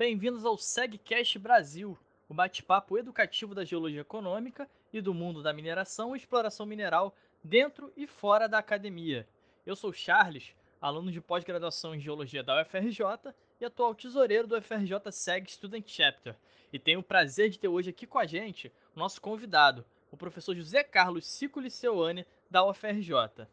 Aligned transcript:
Bem-vindos 0.00 0.46
ao 0.46 0.56
SegCast 0.56 1.38
Brasil, 1.38 1.94
o 2.26 2.32
bate-papo 2.32 2.96
educativo 2.96 3.54
da 3.54 3.66
geologia 3.66 4.00
econômica 4.00 4.66
e 4.90 4.98
do 4.98 5.12
mundo 5.12 5.42
da 5.42 5.52
mineração 5.52 6.16
e 6.16 6.18
exploração 6.18 6.64
mineral 6.64 7.14
dentro 7.44 7.92
e 7.94 8.06
fora 8.06 8.48
da 8.48 8.56
academia. 8.56 9.28
Eu 9.66 9.76
sou 9.76 9.92
Charles, 9.92 10.54
aluno 10.80 11.12
de 11.12 11.20
pós-graduação 11.20 11.94
em 11.94 12.00
geologia 12.00 12.42
da 12.42 12.62
UFRJ 12.62 13.34
e 13.60 13.64
atual 13.66 13.94
tesoureiro 13.94 14.48
do 14.48 14.56
UFRJ 14.56 15.12
SEG 15.12 15.52
Student 15.52 15.86
Chapter. 15.86 16.34
E 16.72 16.78
tenho 16.78 17.00
o 17.00 17.04
prazer 17.04 17.50
de 17.50 17.58
ter 17.58 17.68
hoje 17.68 17.90
aqui 17.90 18.06
com 18.06 18.18
a 18.18 18.24
gente 18.24 18.72
o 18.96 18.98
nosso 18.98 19.20
convidado, 19.20 19.84
o 20.10 20.16
professor 20.16 20.56
José 20.56 20.82
Carlos 20.82 21.26
Cico 21.26 21.60
Liceuane, 21.60 22.26
da 22.50 22.64
UFRJ. 22.64 23.46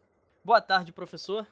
Boa 0.46 0.62
tarde, 0.62 0.94
professor. 0.94 1.46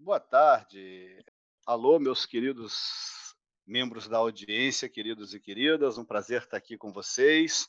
Boa 0.00 0.18
tarde. 0.18 1.24
Alô, 1.64 2.00
meus 2.00 2.26
queridos 2.26 3.23
membros 3.66 4.08
da 4.08 4.18
audiência, 4.18 4.88
queridos 4.88 5.34
e 5.34 5.40
queridas, 5.40 5.96
um 5.98 6.04
prazer 6.04 6.42
estar 6.42 6.56
aqui 6.56 6.76
com 6.76 6.92
vocês. 6.92 7.68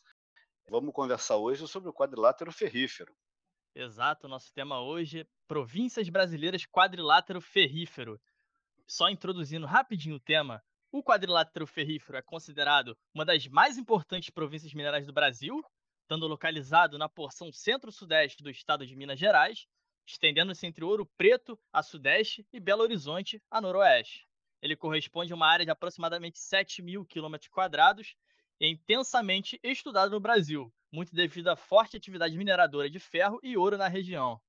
Vamos 0.69 0.93
conversar 0.93 1.37
hoje 1.37 1.67
sobre 1.67 1.89
o 1.89 1.93
quadrilátero 1.93 2.51
ferrífero. 2.51 3.15
Exato, 3.73 4.27
nosso 4.27 4.53
tema 4.53 4.81
hoje 4.81 5.21
é 5.21 5.27
Províncias 5.47 6.09
Brasileiras 6.09 6.65
Quadrilátero 6.65 7.41
Ferrífero. 7.41 8.19
Só 8.87 9.09
introduzindo 9.09 9.65
rapidinho 9.65 10.15
o 10.15 10.19
tema, 10.19 10.63
o 10.91 11.03
quadrilátero 11.03 11.67
ferrífero 11.67 12.17
é 12.17 12.21
considerado 12.21 12.97
uma 13.13 13.25
das 13.25 13.47
mais 13.47 13.77
importantes 13.77 14.29
províncias 14.29 14.73
minerais 14.73 15.05
do 15.05 15.13
Brasil, 15.13 15.61
estando 16.01 16.27
localizado 16.27 16.97
na 16.97 17.09
porção 17.09 17.51
centro-sudeste 17.51 18.41
do 18.41 18.49
estado 18.49 18.85
de 18.85 18.95
Minas 18.95 19.19
Gerais, 19.19 19.65
estendendo-se 20.07 20.65
entre 20.65 20.85
Ouro 20.85 21.05
Preto 21.17 21.59
a 21.73 21.81
sudeste 21.81 22.47
e 22.53 22.59
Belo 22.59 22.83
Horizonte 22.83 23.41
a 23.49 23.59
noroeste. 23.59 24.25
Ele 24.61 24.75
corresponde 24.75 25.31
a 25.31 25.35
uma 25.35 25.47
área 25.47 25.65
de 25.65 25.71
aproximadamente 25.71 26.39
7 26.39 26.81
mil 26.81 27.05
quilômetros 27.05 27.49
quadrados 27.49 28.15
é 28.59 28.67
intensamente 28.67 29.59
estudado 29.61 30.11
no 30.11 30.19
Brasil, 30.19 30.73
muito 30.91 31.13
devido 31.13 31.49
à 31.49 31.55
forte 31.55 31.97
atividade 31.97 32.37
mineradora 32.37 32.89
de 32.89 32.99
ferro 32.99 33.39
e 33.43 33.57
ouro 33.57 33.77
na 33.77 33.87
região. 33.87 34.39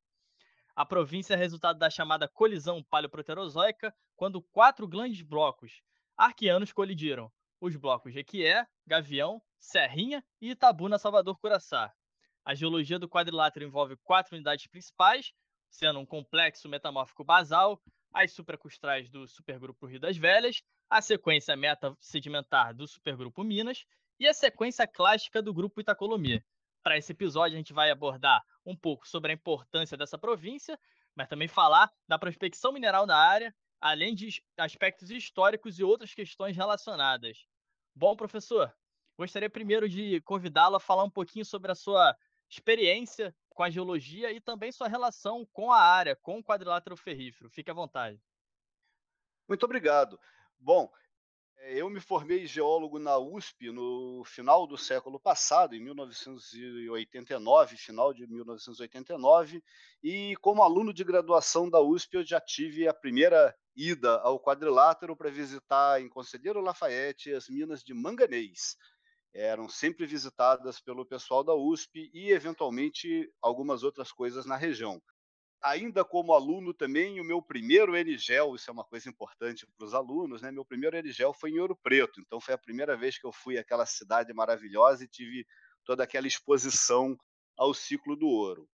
A 0.77 0.87
província 0.87 1.35
é 1.35 1.37
resultado 1.37 1.79
da 1.79 1.91
chamada 1.91 2.29
colisão 2.29 2.83
paleoproterozoica, 2.85 3.95
quando 4.15 4.43
quatro 4.43 4.87
grandes 4.87 5.23
blocos 5.23 5.83
arqueanos 6.17 6.73
colidiram, 6.73 7.33
os 7.61 7.75
blocos 7.77 8.13
Jequié, 8.13 8.67
Gavião, 8.87 9.43
Serrinha 9.59 10.25
e 10.41 10.51
Itabuna 10.51 10.99
Salvador 10.99 11.39
Curaçá. 11.39 11.93
A 12.45 12.55
geologia 12.55 12.99
do 12.99 13.09
quadrilátero 13.09 13.65
envolve 13.65 13.97
quatro 13.97 14.37
unidades 14.37 14.67
principais, 14.69 15.33
sendo 15.69 15.99
um 15.99 16.07
complexo 16.07 16.69
metamórfico 16.69 17.25
basal, 17.25 17.83
as 18.13 18.33
supracrustais 18.33 19.09
do 19.11 19.27
supergrupo 19.27 19.87
Rio 19.87 20.01
das 20.01 20.17
Velhas, 20.17 20.63
a 20.89 21.01
sequência 21.01 21.57
meta-sedimentar 21.57 22.75
do 22.75 22.87
supergrupo 22.87 23.45
Minas 23.45 23.85
e 24.19 24.27
a 24.27 24.35
sequência 24.35 24.87
clássica 24.87 25.43
do 25.43 25.53
grupo 25.53 25.81
Itacolomi. 25.81 26.43
Para 26.83 26.97
esse 26.97 27.13
episódio, 27.13 27.57
a 27.57 27.59
gente 27.59 27.73
vai 27.73 27.91
abordar 27.91 28.45
um 28.65 28.77
pouco 28.77 29.07
sobre 29.09 29.33
a 29.33 29.35
importância 29.35 29.97
dessa 29.97 30.17
província, 30.17 30.79
mas 31.15 31.29
também 31.29 31.49
falar 31.49 31.91
da 32.07 32.19
prospecção 32.19 32.73
mineral 32.73 33.07
na 33.07 33.17
área, 33.17 33.55
além 33.81 34.15
de 34.15 34.43
aspectos 34.57 35.11
históricos 35.11 35.79
e 35.79 35.85
outras 35.85 36.15
questões 36.15 36.57
relacionadas. 36.57 37.47
Bom, 37.95 38.15
professor, 38.15 38.73
gostaria 39.19 39.51
primeiro 39.51 39.89
de 39.89 40.21
convidá-lo 40.21 40.77
a 40.77 40.81
falar 40.81 41.05
um 41.05 41.11
pouquinho 41.11 41.45
sobre 41.45 41.73
a 41.73 41.75
sua 41.75 42.17
experiência 42.49 43.35
com 43.57 43.63
a 43.63 43.71
geologia 43.71 44.31
e 44.31 44.39
também 44.39 44.71
sua 44.71 44.87
relação 44.87 45.47
com 45.47 45.73
a 45.73 45.81
área, 45.81 46.15
com 46.15 46.39
o 46.39 46.45
quadrilátero 46.45 46.95
ferrífero. 46.95 47.49
Fique 47.49 47.71
à 47.71 47.75
vontade. 47.75 48.21
Muito 49.49 49.65
obrigado. 49.65 50.21
Bom, 50.59 50.93
eh, 51.61 51.81
eu 51.81 51.89
me 51.89 51.99
formei 51.99 52.47
geólogo 52.47 52.99
na 52.99 53.17
USP 53.17 53.73
no 53.73 54.23
final 54.27 54.67
do 54.67 54.77
século 54.77 55.19
passado, 55.19 55.75
em 55.75 55.81
1989, 55.81 57.79
final 57.79 58.13
de 58.13 58.27
1989, 58.27 59.65
e 60.03 60.37
como 60.43 60.63
aluno 60.63 60.93
de 60.93 61.03
graduação 61.03 61.71
da 61.71 61.81
USP 61.81 62.17
eu 62.17 62.27
já 62.27 62.39
tive 62.39 62.87
a 62.87 62.93
primeira 62.93 63.57
ida 63.75 64.21
ao 64.21 64.39
quadrilátero 64.39 65.17
para 65.17 65.31
visitar 65.31 65.99
em 66.03 66.11
Conselheiro 66.11 66.61
Lafayette 66.61 67.33
as 67.33 67.49
minas 67.49 67.83
de 67.83 67.95
manganês 67.95 68.77
eram 69.37 69.69
sempre 69.69 70.07
visitadas 70.07 70.81
pelo 70.81 71.05
pessoal 71.05 71.45
da 71.45 71.55
USP 71.55 72.11
e, 72.15 72.31
eventualmente, 72.31 73.31
algumas 73.43 73.83
outras 73.83 74.11
coisas 74.11 74.47
na 74.47 74.57
região. 74.57 75.01
Ainda 75.63 76.05
como 76.05 76.33
aluno 76.33 76.73
também, 76.73 77.21
o 77.21 77.25
meu 77.25 77.43
primeiro 77.43 77.97
Erigel, 77.97 78.55
isso 78.55 78.71
é 78.71 78.73
uma 78.73 78.85
coisa 78.85 79.09
importante 79.09 79.67
para 79.77 79.87
os 79.87 79.95
alunos, 79.95 80.41
né? 80.41 80.51
meu 80.51 80.65
primeiro 80.65 80.97
Erigel 80.97 81.35
foi 81.35 81.51
em 81.51 81.59
Ouro 81.59 81.77
Preto, 81.77 82.21
então 82.21 82.41
foi 82.41 82.55
a 82.55 82.59
primeira 82.59 82.97
vez 82.97 83.19
que 83.19 83.27
eu 83.27 83.33
fui 83.33 83.59
àquela 83.59 83.85
cidade 83.85 84.33
maravilhosa 84.33 85.05
e 85.05 85.09
tive 85.09 85.47
toda 85.85 86.05
aquela 86.05 86.27
exposição 86.27 87.17
ao 87.57 87.75
ciclo 87.75 88.17
do 88.17 88.27
ouro. 88.27 88.69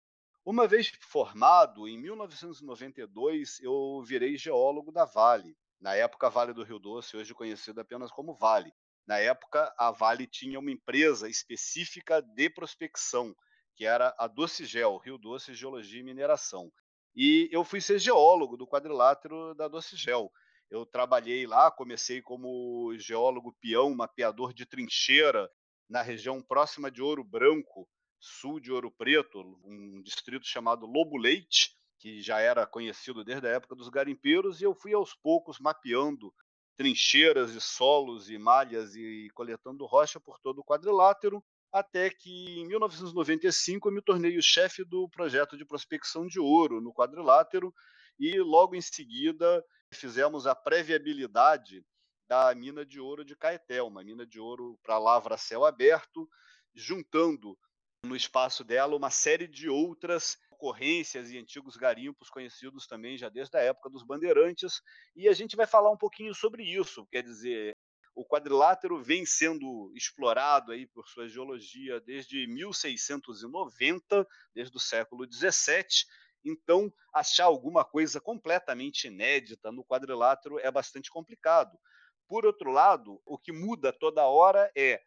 Uma 0.44 0.68
vez 0.68 0.92
formado, 1.02 1.88
em 1.88 2.00
1992, 2.00 3.60
eu 3.62 4.02
virei 4.04 4.38
geólogo 4.38 4.92
da 4.92 5.06
Vale, 5.06 5.56
na 5.80 5.96
época 5.96 6.30
Vale 6.30 6.54
do 6.54 6.64
Rio 6.64 6.80
Doce, 6.80 7.16
hoje 7.16 7.34
conhecido 7.34 7.80
apenas 7.80 8.12
como 8.12 8.34
Vale. 8.34 8.74
Na 9.08 9.18
época, 9.18 9.74
a 9.78 9.92
Vale 9.92 10.28
tinha 10.28 10.60
uma 10.60 10.72
empresa 10.72 11.28
específica 11.28 12.22
de 12.22 12.50
prospecção, 12.50 13.36
que 13.76 13.86
era 13.86 14.16
a 14.18 14.28
Docigel, 14.28 14.98
Rio 14.98 15.18
Doce 15.18 15.54
Geologia 15.54 16.00
e 16.00 16.04
Mineração. 16.04 16.72
E 17.16 17.50
eu 17.52 17.64
fui 17.64 17.82
ser 17.82 18.00
geólogo 18.00 18.56
do 18.56 18.68
quadrilátero 18.68 19.54
da 19.56 19.68
Docigel. 19.68 20.32
Eu 20.70 20.86
trabalhei 20.86 21.46
lá, 21.46 21.70
comecei 21.70 22.22
como 22.22 22.96
geólogo 22.98 23.56
peão, 23.60 23.94
mapeador 23.94 24.54
de 24.54 24.66
trincheira 24.66 25.50
na 25.90 26.02
região 26.02 26.42
próxima 26.42 26.90
de 26.90 27.02
Ouro 27.02 27.24
Branco, 27.24 27.90
sul 28.18 28.60
de 28.60 28.72
Ouro 28.72 28.90
Preto, 28.90 29.42
um 29.66 30.02
distrito 30.02 30.48
chamado 30.48 30.86
Lobo 30.86 31.18
Leite, 31.18 31.76
que 32.00 32.22
já 32.22 32.40
era 32.40 32.66
conhecido 32.66 33.24
desde 33.26 33.48
a 33.48 33.52
época 33.52 33.76
dos 33.76 33.90
garimpeiros, 33.90 34.62
e 34.62 34.64
eu 34.64 34.74
fui 34.74 34.94
aos 34.94 35.14
poucos 35.14 35.60
mapeando 35.60 36.34
trincheiras 36.78 37.56
e 37.56 37.62
solos 37.62 38.30
e 38.30 38.38
malhas 38.38 38.96
e 38.96 39.30
coletando 39.34 39.86
rocha 39.86 40.20
por 40.20 40.40
todo 40.40 40.60
o 40.60 40.64
quadrilátero, 40.64 41.44
até 41.72 42.10
que 42.10 42.60
em 42.60 42.68
1995 42.68 43.88
eu 43.88 43.94
me 43.94 44.02
tornei 44.02 44.38
o 44.38 44.42
chefe 44.42 44.84
do 44.84 45.08
projeto 45.10 45.58
de 45.58 45.66
prospecção 45.66 46.28
de 46.28 46.40
ouro 46.40 46.82
no 46.82 46.94
quadrilátero 46.94 47.74
e 48.20 48.40
logo 48.40 48.76
em 48.76 48.82
seguida 48.82 49.64
fizemos 49.94 50.46
a 50.46 50.56
pré-viabilidade 50.56 51.86
da 52.28 52.54
mina 52.56 52.86
de 52.86 53.00
ouro 53.00 53.26
de 53.26 53.36
Caeté, 53.36 53.82
uma 53.82 54.04
mina 54.04 54.26
de 54.26 54.40
ouro 54.40 54.80
para 54.84 54.98
lavra 54.98 55.38
céu 55.38 55.66
aberto, 55.66 56.30
juntando 56.74 57.58
no 58.06 58.16
espaço 58.16 58.64
dela 58.64 58.96
uma 58.96 59.10
série 59.10 59.48
de 59.48 59.70
outras 59.70 60.38
ocorrências 60.62 61.32
e 61.32 61.40
antigos 61.40 61.76
garimpos 61.76 62.30
conhecidos 62.30 62.86
também 62.86 63.18
já 63.18 63.30
desde 63.30 63.58
a 63.58 63.62
época 63.62 63.90
dos 63.90 64.04
bandeirantes, 64.04 64.82
e 65.16 65.28
a 65.28 65.34
gente 65.34 65.56
vai 65.56 65.66
falar 65.66 65.90
um 65.90 65.98
pouquinho 65.98 66.36
sobre 66.36 66.64
isso, 66.64 67.08
quer 67.08 67.24
dizer, 67.24 67.76
o 68.14 68.24
quadrilátero 68.24 69.02
vem 69.02 69.26
sendo 69.26 69.92
explorado 69.96 70.72
aí 70.72 70.86
por 70.86 71.08
sua 71.08 71.28
geologia 71.28 72.00
desde 72.02 72.46
1690, 72.46 74.28
desde 74.54 74.76
o 74.76 74.80
século 74.80 75.26
17. 75.26 76.06
Então, 76.44 76.94
achar 77.14 77.46
alguma 77.46 77.86
coisa 77.86 78.20
completamente 78.20 79.08
inédita 79.08 79.72
no 79.72 79.86
quadrilátero 79.86 80.60
é 80.60 80.70
bastante 80.70 81.10
complicado. 81.10 81.80
Por 82.28 82.46
outro 82.46 82.70
lado, 82.70 83.22
o 83.26 83.38
que 83.38 83.54
muda 83.54 83.94
toda 83.94 84.28
hora 84.28 84.70
é 84.76 85.02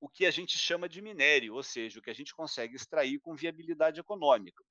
o 0.00 0.08
que 0.08 0.26
a 0.26 0.30
gente 0.30 0.58
chama 0.58 0.88
de 0.88 1.00
minério, 1.00 1.54
ou 1.54 1.62
seja, 1.62 1.98
o 1.98 2.02
que 2.02 2.10
a 2.10 2.14
gente 2.14 2.34
consegue 2.34 2.74
extrair 2.74 3.20
com 3.20 3.36
viabilidade 3.36 4.00
econômica. 4.00 4.64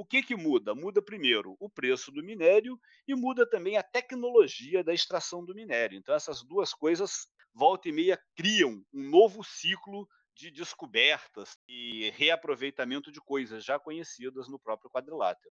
O 0.00 0.04
que, 0.06 0.22
que 0.22 0.34
muda? 0.34 0.74
Muda 0.74 1.02
primeiro 1.02 1.58
o 1.60 1.68
preço 1.68 2.10
do 2.10 2.24
minério 2.24 2.80
e 3.06 3.14
muda 3.14 3.46
também 3.46 3.76
a 3.76 3.82
tecnologia 3.82 4.82
da 4.82 4.94
extração 4.94 5.44
do 5.44 5.54
minério. 5.54 5.98
Então, 5.98 6.14
essas 6.14 6.42
duas 6.42 6.72
coisas, 6.72 7.26
volta 7.52 7.86
e 7.86 7.92
meia, 7.92 8.18
criam 8.34 8.82
um 8.94 9.10
novo 9.10 9.44
ciclo 9.44 10.08
de 10.34 10.50
descobertas 10.50 11.58
e 11.68 12.08
reaproveitamento 12.12 13.12
de 13.12 13.20
coisas 13.20 13.62
já 13.62 13.78
conhecidas 13.78 14.48
no 14.48 14.58
próprio 14.58 14.90
quadrilátero. 14.90 15.52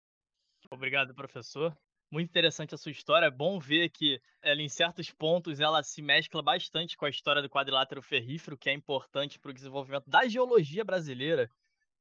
Obrigado, 0.71 1.13
professor. 1.13 1.77
Muito 2.09 2.29
interessante 2.29 2.73
a 2.73 2.79
sua 2.79 2.91
história. 2.91 3.27
É 3.27 3.31
bom 3.31 3.59
ver 3.59 3.89
que 3.89 4.19
ela, 4.41 4.59
em 4.59 4.69
certos 4.69 5.11
pontos, 5.11 5.59
ela 5.59 5.83
se 5.83 6.01
mescla 6.01 6.41
bastante 6.41 6.97
com 6.97 7.05
a 7.05 7.11
história 7.11 7.43
do 7.43 7.49
quadrilátero 7.49 8.01
ferrífero, 8.01 8.57
que 8.57 8.71
é 8.71 8.73
importante 8.73 9.37
para 9.37 9.51
o 9.51 9.53
desenvolvimento 9.53 10.09
da 10.09 10.27
geologia 10.27 10.83
brasileira, 10.83 11.47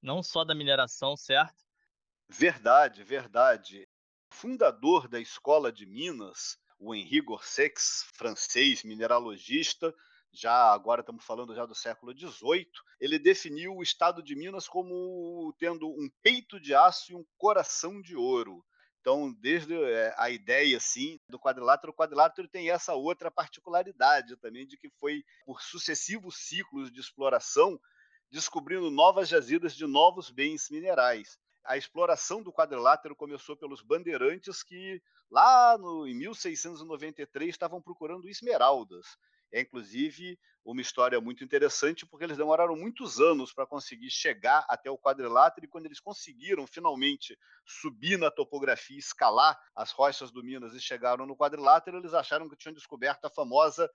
não 0.00 0.22
só 0.22 0.42
da 0.42 0.54
mineração, 0.54 1.18
certo? 1.18 1.68
Verdade, 2.32 3.02
verdade. 3.02 3.88
Fundador 4.30 5.08
da 5.08 5.18
Escola 5.18 5.72
de 5.72 5.84
Minas, 5.84 6.56
o 6.78 6.94
Henri 6.94 7.20
Gorsex, 7.20 8.06
francês, 8.14 8.84
mineralogista, 8.84 9.92
já 10.32 10.72
agora 10.72 11.00
estamos 11.00 11.24
falando 11.24 11.56
já 11.56 11.66
do 11.66 11.74
século 11.74 12.16
XVIII, 12.16 12.70
ele 13.00 13.18
definiu 13.18 13.74
o 13.74 13.82
estado 13.82 14.22
de 14.22 14.36
Minas 14.36 14.68
como 14.68 15.52
tendo 15.58 15.88
um 15.88 16.08
peito 16.22 16.60
de 16.60 16.72
aço 16.72 17.10
e 17.10 17.16
um 17.16 17.26
coração 17.36 18.00
de 18.00 18.14
ouro. 18.14 18.64
Então, 19.00 19.32
desde 19.32 19.74
é, 19.74 20.14
a 20.16 20.30
ideia 20.30 20.76
assim 20.76 21.18
do 21.28 21.38
quadrilátero, 21.38 21.90
o 21.90 21.96
quadrilátero 21.96 22.46
tem 22.46 22.70
essa 22.70 22.94
outra 22.94 23.28
particularidade 23.28 24.36
também 24.36 24.64
de 24.68 24.76
que 24.76 24.88
foi 25.00 25.24
por 25.44 25.60
sucessivos 25.60 26.36
ciclos 26.36 26.92
de 26.92 27.00
exploração 27.00 27.78
descobrindo 28.30 28.88
novas 28.88 29.28
jazidas 29.28 29.74
de 29.74 29.84
novos 29.84 30.30
bens 30.30 30.70
minerais. 30.70 31.36
A 31.70 31.76
exploração 31.76 32.42
do 32.42 32.52
quadrilátero 32.52 33.14
começou 33.14 33.56
pelos 33.56 33.80
bandeirantes 33.80 34.60
que 34.60 35.00
lá 35.30 35.78
no, 35.78 36.04
em 36.04 36.14
1693 36.14 37.48
estavam 37.48 37.80
procurando 37.80 38.28
esmeraldas. 38.28 39.06
É 39.52 39.60
inclusive 39.60 40.36
uma 40.64 40.80
história 40.80 41.20
muito 41.20 41.44
interessante, 41.44 42.04
porque 42.04 42.24
eles 42.24 42.36
demoraram 42.36 42.74
muitos 42.74 43.20
anos 43.20 43.52
para 43.52 43.68
conseguir 43.68 44.10
chegar 44.10 44.66
até 44.68 44.90
o 44.90 44.98
quadrilátero, 44.98 45.64
e 45.64 45.68
quando 45.68 45.86
eles 45.86 46.00
conseguiram 46.00 46.66
finalmente 46.66 47.38
subir 47.64 48.18
na 48.18 48.32
topografia, 48.32 48.98
escalar 48.98 49.56
as 49.72 49.92
rochas 49.92 50.32
do 50.32 50.42
Minas 50.42 50.74
e 50.74 50.80
chegaram 50.80 51.24
no 51.24 51.36
quadrilátero, 51.36 51.98
eles 51.98 52.14
acharam 52.14 52.48
que 52.48 52.56
tinham 52.56 52.74
descoberto 52.74 53.26
a 53.26 53.30
famosa 53.30 53.88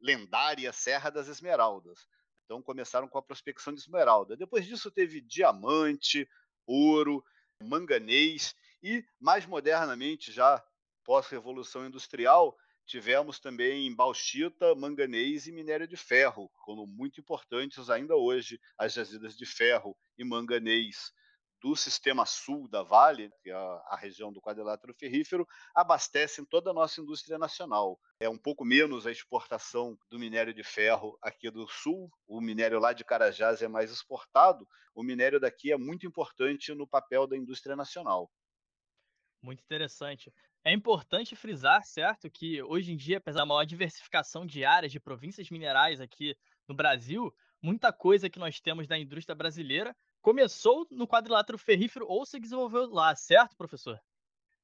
lendária 0.00 0.72
Serra 0.72 1.10
das 1.10 1.26
Esmeraldas. 1.26 2.06
Então 2.44 2.62
começaram 2.62 3.08
com 3.08 3.18
a 3.18 3.22
prospecção 3.22 3.74
de 3.74 3.80
esmeralda. 3.80 4.36
Depois 4.36 4.64
disso 4.64 4.92
teve 4.92 5.20
diamante, 5.20 6.28
ouro, 6.66 7.24
manganês 7.62 8.54
e 8.82 9.04
mais 9.20 9.46
modernamente 9.46 10.32
já 10.32 10.62
pós-revolução 11.04 11.86
industrial, 11.86 12.56
tivemos 12.84 13.38
também 13.38 13.94
bauxita, 13.94 14.74
manganês 14.74 15.46
e 15.46 15.52
minério 15.52 15.86
de 15.86 15.96
ferro, 15.96 16.50
como 16.62 16.86
muito 16.86 17.20
importantes 17.20 17.90
ainda 17.90 18.16
hoje 18.16 18.60
as 18.78 18.92
jazidas 18.92 19.36
de 19.36 19.46
ferro 19.46 19.96
e 20.18 20.24
manganês 20.24 21.12
do 21.60 21.74
sistema 21.74 22.26
sul 22.26 22.68
da 22.68 22.82
Vale, 22.82 23.30
que 23.42 23.50
é 23.50 23.54
a 23.54 23.96
região 23.96 24.32
do 24.32 24.40
quadrilátero 24.40 24.94
ferrífero, 24.94 25.46
abastecem 25.74 26.44
toda 26.44 26.70
a 26.70 26.74
nossa 26.74 27.00
indústria 27.00 27.38
nacional. 27.38 27.98
É 28.20 28.28
um 28.28 28.38
pouco 28.38 28.64
menos 28.64 29.06
a 29.06 29.10
exportação 29.10 29.98
do 30.10 30.18
minério 30.18 30.52
de 30.52 30.62
ferro 30.62 31.18
aqui 31.22 31.50
do 31.50 31.66
sul, 31.68 32.10
o 32.26 32.40
minério 32.40 32.78
lá 32.78 32.92
de 32.92 33.04
Carajás 33.04 33.62
é 33.62 33.68
mais 33.68 33.90
exportado, 33.90 34.66
o 34.94 35.02
minério 35.02 35.40
daqui 35.40 35.72
é 35.72 35.76
muito 35.76 36.06
importante 36.06 36.74
no 36.74 36.86
papel 36.86 37.26
da 37.26 37.36
indústria 37.36 37.74
nacional. 37.74 38.30
Muito 39.42 39.62
interessante. 39.62 40.32
É 40.64 40.72
importante 40.72 41.36
frisar, 41.36 41.84
certo, 41.84 42.28
que 42.28 42.60
hoje 42.62 42.92
em 42.92 42.96
dia, 42.96 43.18
apesar 43.18 43.40
da 43.40 43.46
maior 43.46 43.64
diversificação 43.64 44.44
de 44.44 44.64
áreas 44.64 44.90
de 44.90 44.98
províncias 44.98 45.48
minerais 45.48 46.00
aqui 46.00 46.36
no 46.66 46.74
Brasil, 46.74 47.32
muita 47.62 47.92
coisa 47.92 48.28
que 48.28 48.38
nós 48.38 48.60
temos 48.60 48.86
da 48.88 48.98
indústria 48.98 49.34
brasileira 49.34 49.94
começou 50.26 50.84
no 50.90 51.06
quadrilátero 51.06 51.56
ferrífero 51.56 52.04
ou 52.08 52.26
se 52.26 52.40
desenvolveu 52.40 52.90
lá, 52.90 53.14
certo, 53.14 53.54
professor? 53.56 53.96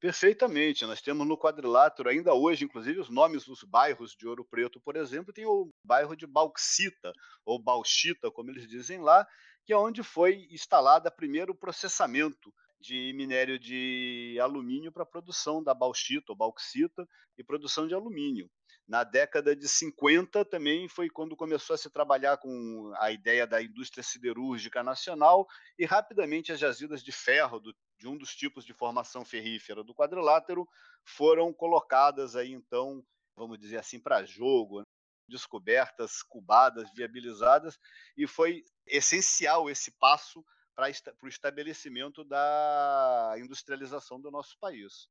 Perfeitamente. 0.01 0.85
Nós 0.85 1.01
temos 1.01 1.25
no 1.25 1.39
quadrilátero 1.39 2.09
ainda 2.09 2.35
hoje, 2.35 2.65
inclusive, 2.65 2.99
os 2.99 3.09
nomes 3.09 3.45
dos 3.45 3.63
bairros 3.63 4.17
de 4.19 4.27
Ouro 4.27 4.45
Preto, 4.45 4.81
por 4.81 4.97
exemplo, 4.97 5.33
tem 5.33 5.47
o 5.47 5.71
bairro 5.85 6.17
de 6.17 6.27
Bauxita, 6.27 7.13
ou 7.45 7.63
Bauxita, 7.63 8.29
como 8.29 8.51
eles 8.51 8.67
dizem 8.67 9.01
lá, 9.01 9.25
que 9.65 9.73
é 9.73 9.77
onde 9.77 10.03
foi 10.03 10.49
instalado 10.51 11.09
primeiro 11.13 11.53
o 11.53 11.57
processamento 11.57 12.53
de 12.81 13.13
minério 13.15 13.57
de 13.57 14.37
alumínio 14.43 14.91
para 14.91 15.07
produção 15.07 15.63
da 15.63 15.73
bauxita 15.73 16.33
ou 16.33 16.37
bauxita 16.37 17.07
e 17.39 17.45
produção 17.45 17.87
de 17.87 17.95
alumínio. 17.95 18.51
Na 18.87 19.05
década 19.05 19.55
de 19.55 19.69
50 19.69 20.45
também 20.45 20.89
foi 20.89 21.09
quando 21.09 21.37
começou 21.37 21.75
a 21.75 21.79
se 21.79 21.89
trabalhar 21.89 22.37
com 22.39 22.93
a 22.97 23.11
ideia 23.13 23.47
da 23.47 23.63
indústria 23.63 24.03
siderúrgica 24.03 24.83
nacional 24.83 25.47
e 25.79 25.85
rapidamente 25.85 26.53
as 26.53 26.59
jazidas 26.59 27.03
de 27.03 27.13
ferro 27.13 27.61
do, 27.61 27.75
de 27.99 28.09
um 28.09 28.19
dos 28.19 28.35
tipos 28.35 28.65
de 28.65 28.75
formação 28.75 29.25
ferrífera 29.25 29.85
do 29.85 29.95
quadrilátero 29.95 30.69
foram 31.05 31.53
colocadas 31.53 32.35
aí 32.35 32.53
então, 32.53 33.05
vamos 33.37 33.59
dizer 33.59 33.79
assim, 33.79 34.01
para 34.01 34.25
jogo, 34.25 34.81
né? 34.81 34.85
descobertas, 35.29 36.23
cubadas, 36.23 36.93
viabilizadas 36.93 37.79
e 38.17 38.27
foi 38.27 38.65
essencial 38.87 39.71
esse 39.71 39.93
passo 39.93 40.45
para 40.75 40.91
o 41.23 41.29
estabelecimento 41.29 42.25
da 42.25 43.35
industrialização 43.39 44.21
do 44.21 44.31
nosso 44.31 44.59
país. 44.59 45.09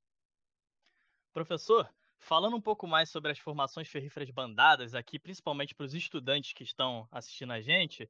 Professor, 1.33 1.89
falando 2.21 2.55
um 2.55 2.61
pouco 2.61 2.87
mais 2.87 3.09
sobre 3.09 3.31
as 3.31 3.39
formações 3.39 3.87
ferríferas 3.89 4.29
bandadas 4.29 4.93
aqui, 4.95 5.19
principalmente 5.19 5.75
para 5.75 5.85
os 5.85 5.93
estudantes 5.93 6.53
que 6.53 6.63
estão 6.63 7.07
assistindo 7.11 7.51
a 7.51 7.59
gente, 7.59 8.09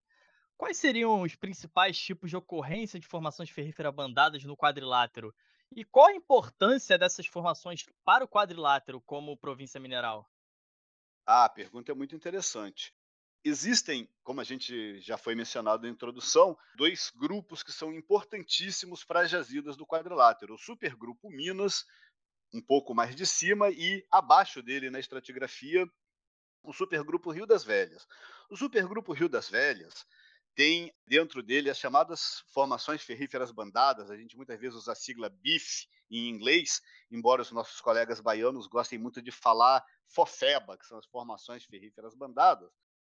quais 0.57 0.77
seriam 0.77 1.21
os 1.21 1.33
principais 1.33 1.97
tipos 1.97 2.29
de 2.29 2.37
ocorrência 2.37 2.99
de 2.99 3.07
formações 3.07 3.49
ferríferas 3.49 3.95
bandadas 3.95 4.43
no 4.43 4.55
quadrilátero? 4.55 5.33
E 5.73 5.85
qual 5.85 6.07
a 6.07 6.13
importância 6.13 6.97
dessas 6.97 7.25
formações 7.25 7.85
para 8.03 8.25
o 8.25 8.27
quadrilátero 8.27 8.99
como 9.01 9.37
província 9.37 9.79
mineral? 9.79 10.29
Ah, 11.25 11.45
a 11.45 11.49
pergunta 11.49 11.91
é 11.91 11.95
muito 11.95 12.13
interessante. 12.13 12.93
Existem, 13.43 14.07
como 14.23 14.41
a 14.41 14.43
gente 14.43 14.99
já 14.99 15.17
foi 15.17 15.33
mencionado 15.33 15.83
na 15.83 15.89
introdução, 15.89 16.55
dois 16.75 17.11
grupos 17.15 17.63
que 17.63 17.71
são 17.71 17.91
importantíssimos 17.91 19.03
para 19.03 19.21
as 19.21 19.31
jazidas 19.31 19.77
do 19.77 19.87
quadrilátero: 19.87 20.53
o 20.53 20.59
supergrupo 20.59 21.29
Minas, 21.29 21.85
um 22.53 22.61
pouco 22.61 22.93
mais 22.93 23.15
de 23.15 23.25
cima, 23.25 23.69
e 23.69 24.05
abaixo 24.11 24.61
dele 24.61 24.89
na 24.89 24.99
estratigrafia, 24.99 25.87
o 26.63 26.73
supergrupo 26.73 27.31
Rio 27.31 27.45
das 27.45 27.63
Velhas. 27.63 28.07
O 28.49 28.57
supergrupo 28.57 29.13
Rio 29.13 29.29
das 29.29 29.49
Velhas 29.49 30.05
tem 30.53 30.93
dentro 31.07 31.41
dele 31.41 31.69
as 31.69 31.77
chamadas 31.77 32.43
formações 32.53 33.01
ferríferas 33.01 33.51
bandadas. 33.51 34.11
A 34.11 34.17
gente 34.17 34.35
muitas 34.35 34.59
vezes 34.59 34.75
usa 34.75 34.91
a 34.91 34.95
sigla 34.95 35.29
BIF 35.29 35.87
em 36.09 36.27
inglês, 36.27 36.81
embora 37.09 37.41
os 37.41 37.51
nossos 37.51 37.79
colegas 37.79 38.19
baianos 38.19 38.67
gostem 38.67 38.99
muito 38.99 39.21
de 39.21 39.31
falar 39.31 39.83
FOFEBA, 40.07 40.77
que 40.77 40.85
são 40.85 40.97
as 40.97 41.05
formações 41.05 41.63
ferríferas 41.63 42.13
bandadas 42.13 42.71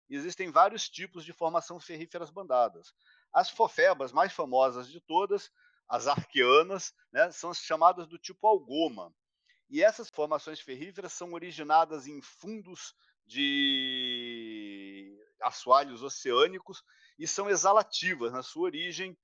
existem 0.08 0.50
vários 0.50 0.88
tipos 0.88 1.24
de 1.24 1.32
formação 1.32 1.80
ferríferas 1.80 2.30
bandadas. 2.30 2.94
As 3.32 3.50
fofebas 3.50 4.12
mais 4.12 4.32
famosas 4.32 4.88
de 4.88 5.00
todas, 5.00 5.50
as 5.88 6.06
arqueanas, 6.06 6.92
né, 7.12 7.30
são 7.30 7.50
as 7.50 7.58
chamadas 7.58 8.06
do 8.06 8.18
tipo 8.18 8.46
algoma. 8.46 9.14
E 9.70 9.82
essas 9.82 10.10
formações 10.10 10.60
ferríferas 10.60 11.12
são 11.12 11.32
originadas 11.32 12.06
em 12.06 12.20
fundos 12.20 12.94
de 13.26 15.18
assoalhos 15.40 16.02
oceânicos 16.02 16.82
e 17.18 17.26
são 17.26 17.48
exalativas 17.48 18.32
na 18.32 18.42
sua 18.42 18.64
origem. 18.64 19.16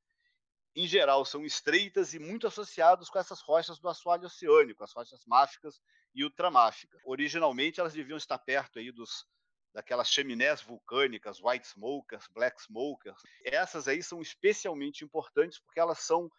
Em 0.74 0.86
geral, 0.86 1.24
são 1.24 1.44
estreitas 1.44 2.14
e 2.14 2.18
muito 2.18 2.46
associadas 2.46 3.10
com 3.10 3.18
essas 3.18 3.40
rochas 3.40 3.78
do 3.78 3.88
assoalho 3.88 4.26
oceânico, 4.26 4.84
as 4.84 4.92
rochas 4.92 5.24
máficas 5.26 5.80
e 6.14 6.24
ultramáficas. 6.24 7.00
Originalmente, 7.04 7.80
elas 7.80 7.92
deviam 7.92 8.16
estar 8.16 8.38
perto 8.38 8.78
aí 8.78 8.90
dos 8.92 9.26
daquelas 9.72 10.10
chaminés 10.10 10.60
vulcânicas, 10.60 11.40
white 11.40 11.66
smokers, 11.66 12.26
black 12.32 12.60
smokers. 12.60 13.20
Essas 13.44 13.86
aí 13.86 14.02
são 14.02 14.20
especialmente 14.20 15.04
importantes 15.04 15.60
porque 15.60 15.78
elas 15.78 16.00
são 16.00 16.30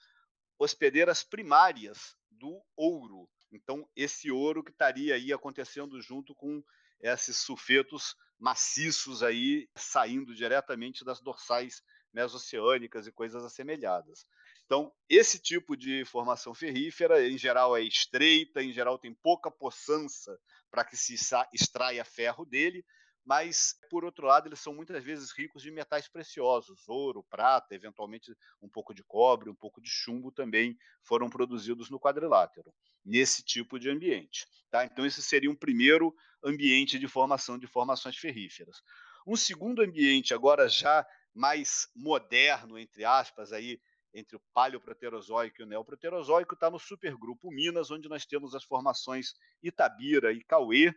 hospedeiras 0.59 1.23
primárias 1.23 2.15
do 2.29 2.61
ouro. 2.75 3.29
Então, 3.51 3.87
esse 3.95 4.31
ouro 4.31 4.63
que 4.63 4.71
estaria 4.71 5.15
aí 5.15 5.33
acontecendo 5.33 6.01
junto 6.01 6.33
com 6.33 6.63
esses 7.01 7.37
sulfetos 7.37 8.15
maciços 8.39 9.21
aí 9.21 9.69
saindo 9.75 10.33
diretamente 10.33 11.03
das 11.03 11.21
dorsais 11.21 11.83
mesoceânicas 12.13 13.07
e 13.07 13.11
coisas 13.11 13.43
assemelhadas. 13.43 14.25
Então, 14.65 14.91
esse 15.09 15.39
tipo 15.39 15.75
de 15.75 16.05
formação 16.05 16.53
ferrífera, 16.53 17.27
em 17.27 17.37
geral, 17.37 17.75
é 17.75 17.81
estreita, 17.81 18.63
em 18.63 18.71
geral 18.71 18.97
tem 18.97 19.13
pouca 19.13 19.51
poçança 19.51 20.37
para 20.69 20.85
que 20.85 20.95
se 20.95 21.15
extraia 21.53 22.05
ferro 22.05 22.45
dele, 22.45 22.85
mas, 23.25 23.75
por 23.89 24.03
outro 24.03 24.25
lado, 24.25 24.47
eles 24.47 24.59
são 24.59 24.73
muitas 24.73 25.03
vezes 25.03 25.31
ricos 25.31 25.61
de 25.61 25.69
metais 25.69 26.07
preciosos, 26.07 26.87
ouro, 26.87 27.23
prata, 27.29 27.75
eventualmente 27.75 28.35
um 28.61 28.67
pouco 28.67 28.93
de 28.93 29.03
cobre, 29.03 29.49
um 29.49 29.55
pouco 29.55 29.79
de 29.79 29.89
chumbo 29.89 30.31
também 30.31 30.77
foram 31.03 31.29
produzidos 31.29 31.89
no 31.89 31.99
quadrilátero, 31.99 32.73
nesse 33.05 33.43
tipo 33.43 33.79
de 33.79 33.89
ambiente. 33.89 34.47
Tá? 34.69 34.85
Então, 34.85 35.05
esse 35.05 35.21
seria 35.21 35.51
um 35.51 35.55
primeiro 35.55 36.15
ambiente 36.43 36.97
de 36.97 37.07
formação 37.07 37.57
de 37.57 37.67
formações 37.67 38.17
ferríferas. 38.17 38.81
Um 39.25 39.35
segundo 39.35 39.83
ambiente, 39.83 40.33
agora 40.33 40.67
já 40.67 41.05
mais 41.33 41.87
moderno, 41.95 42.77
entre 42.77 43.05
aspas, 43.05 43.53
aí, 43.53 43.79
entre 44.13 44.35
o 44.35 44.41
paleoproterozoico 44.53 45.61
e 45.61 45.63
o 45.63 45.67
neoproterozoico, 45.67 46.55
está 46.55 46.69
no 46.69 46.79
supergrupo 46.79 47.51
Minas, 47.51 47.91
onde 47.91 48.09
nós 48.09 48.25
temos 48.25 48.55
as 48.55 48.63
formações 48.63 49.33
Itabira 49.63 50.33
e 50.33 50.43
Cauê, 50.43 50.93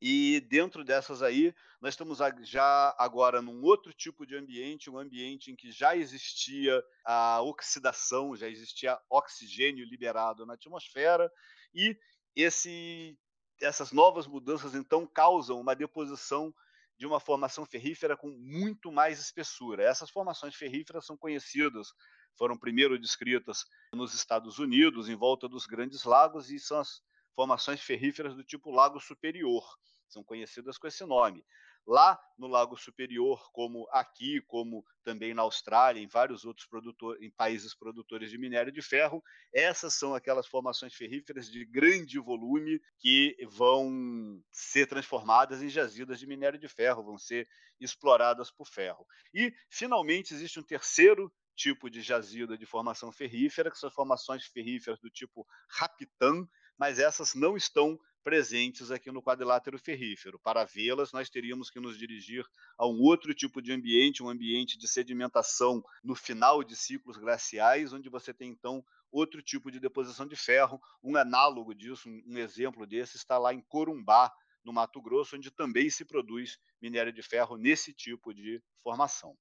e 0.00 0.40
dentro 0.48 0.84
dessas 0.84 1.22
aí, 1.22 1.54
nós 1.80 1.94
estamos 1.94 2.18
já 2.42 2.94
agora 2.98 3.40
num 3.40 3.62
outro 3.62 3.92
tipo 3.92 4.26
de 4.26 4.36
ambiente, 4.36 4.90
um 4.90 4.98
ambiente 4.98 5.50
em 5.50 5.56
que 5.56 5.70
já 5.70 5.96
existia 5.96 6.82
a 7.04 7.40
oxidação, 7.42 8.36
já 8.36 8.48
existia 8.48 8.98
oxigênio 9.08 9.84
liberado 9.84 10.44
na 10.44 10.54
atmosfera, 10.54 11.30
e 11.74 11.96
esse, 12.36 13.16
essas 13.60 13.92
novas 13.92 14.26
mudanças 14.26 14.74
então 14.74 15.06
causam 15.06 15.60
uma 15.60 15.74
deposição 15.74 16.54
de 16.96 17.06
uma 17.06 17.18
formação 17.18 17.66
ferrífera 17.66 18.16
com 18.16 18.28
muito 18.28 18.92
mais 18.92 19.18
espessura. 19.18 19.82
Essas 19.82 20.10
formações 20.10 20.54
ferríferas 20.54 21.06
são 21.06 21.16
conhecidas 21.16 21.88
foram 22.36 22.58
primeiro 22.58 22.98
descritas 22.98 23.64
nos 23.92 24.14
Estados 24.14 24.58
Unidos, 24.58 25.08
em 25.08 25.14
volta 25.14 25.48
dos 25.48 25.66
Grandes 25.66 26.04
Lagos, 26.04 26.50
e 26.50 26.58
são 26.58 26.78
as 26.78 27.02
formações 27.34 27.80
ferríferas 27.80 28.34
do 28.34 28.44
tipo 28.44 28.70
Lago 28.70 29.00
Superior, 29.00 29.64
são 30.08 30.22
conhecidas 30.22 30.78
com 30.78 30.86
esse 30.86 31.04
nome. 31.04 31.44
Lá 31.86 32.18
no 32.38 32.46
Lago 32.46 32.78
Superior, 32.78 33.50
como 33.52 33.86
aqui, 33.90 34.40
como 34.42 34.82
também 35.02 35.34
na 35.34 35.42
Austrália, 35.42 36.00
em 36.00 36.06
vários 36.06 36.46
outros 36.46 36.66
produtores, 36.66 37.20
em 37.20 37.30
países 37.30 37.74
produtores 37.74 38.30
de 38.30 38.38
minério 38.38 38.72
de 38.72 38.80
ferro, 38.80 39.22
essas 39.52 39.92
são 39.92 40.14
aquelas 40.14 40.46
formações 40.46 40.94
ferríferas 40.94 41.50
de 41.50 41.62
grande 41.66 42.18
volume 42.18 42.80
que 42.98 43.36
vão 43.50 44.42
ser 44.50 44.86
transformadas 44.86 45.62
em 45.62 45.68
jazidas 45.68 46.18
de 46.18 46.26
minério 46.26 46.58
de 46.58 46.68
ferro, 46.68 47.04
vão 47.04 47.18
ser 47.18 47.46
exploradas 47.78 48.50
por 48.50 48.66
ferro. 48.66 49.06
E, 49.34 49.52
finalmente, 49.68 50.32
existe 50.32 50.58
um 50.58 50.64
terceiro 50.64 51.30
tipo 51.54 51.90
de 51.90 52.00
jazida 52.00 52.56
de 52.56 52.64
formação 52.64 53.12
ferrífera, 53.12 53.70
que 53.70 53.78
são 53.78 53.88
as 53.88 53.94
formações 53.94 54.46
ferríferas 54.46 54.98
do 55.00 55.10
tipo 55.10 55.46
Rapitan, 55.68 56.48
mas 56.78 56.98
essas 56.98 57.34
não 57.34 57.56
estão 57.56 57.98
presentes 58.22 58.90
aqui 58.90 59.10
no 59.12 59.22
quadrilátero 59.22 59.78
ferrífero. 59.78 60.38
Para 60.38 60.64
vê-las, 60.64 61.12
nós 61.12 61.28
teríamos 61.28 61.68
que 61.70 61.78
nos 61.78 61.98
dirigir 61.98 62.44
a 62.78 62.86
um 62.86 63.00
outro 63.02 63.34
tipo 63.34 63.60
de 63.60 63.70
ambiente, 63.70 64.22
um 64.22 64.30
ambiente 64.30 64.78
de 64.78 64.88
sedimentação 64.88 65.84
no 66.02 66.14
final 66.14 66.64
de 66.64 66.74
ciclos 66.74 67.18
glaciais, 67.18 67.92
onde 67.92 68.08
você 68.08 68.32
tem 68.32 68.50
então 68.50 68.82
outro 69.12 69.42
tipo 69.42 69.70
de 69.70 69.78
deposição 69.78 70.26
de 70.26 70.36
ferro. 70.36 70.80
Um 71.02 71.16
análogo 71.16 71.74
disso, 71.74 72.08
um 72.08 72.38
exemplo 72.38 72.86
desse, 72.86 73.16
está 73.16 73.36
lá 73.38 73.52
em 73.52 73.60
Corumbá, 73.60 74.32
no 74.64 74.72
Mato 74.72 75.00
Grosso, 75.00 75.36
onde 75.36 75.50
também 75.50 75.90
se 75.90 76.04
produz 76.04 76.58
minério 76.80 77.12
de 77.12 77.22
ferro 77.22 77.56
nesse 77.58 77.92
tipo 77.92 78.32
de 78.32 78.62
formação. 78.82 79.36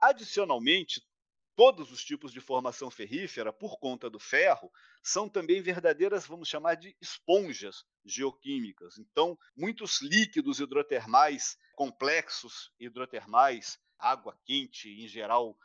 Adicionalmente, 0.00 1.00
todos 1.54 1.92
os 1.92 2.02
tipos 2.02 2.32
de 2.32 2.40
formação 2.40 2.90
ferrífera, 2.90 3.52
por 3.52 3.78
conta 3.78 4.08
do 4.08 4.18
ferro, 4.18 4.70
são 5.02 5.28
também 5.28 5.60
verdadeiras, 5.60 6.26
vamos 6.26 6.48
chamar 6.48 6.74
de 6.74 6.96
esponjas 7.00 7.84
geoquímicas. 8.04 8.98
Então, 8.98 9.38
muitos 9.56 10.00
líquidos 10.00 10.60
hidrotermais 10.60 11.56
complexos, 11.74 12.72
hidrotermais, 12.78 13.78
água 13.98 14.38
quente, 14.44 14.88
em 14.88 15.06
geral 15.06 15.56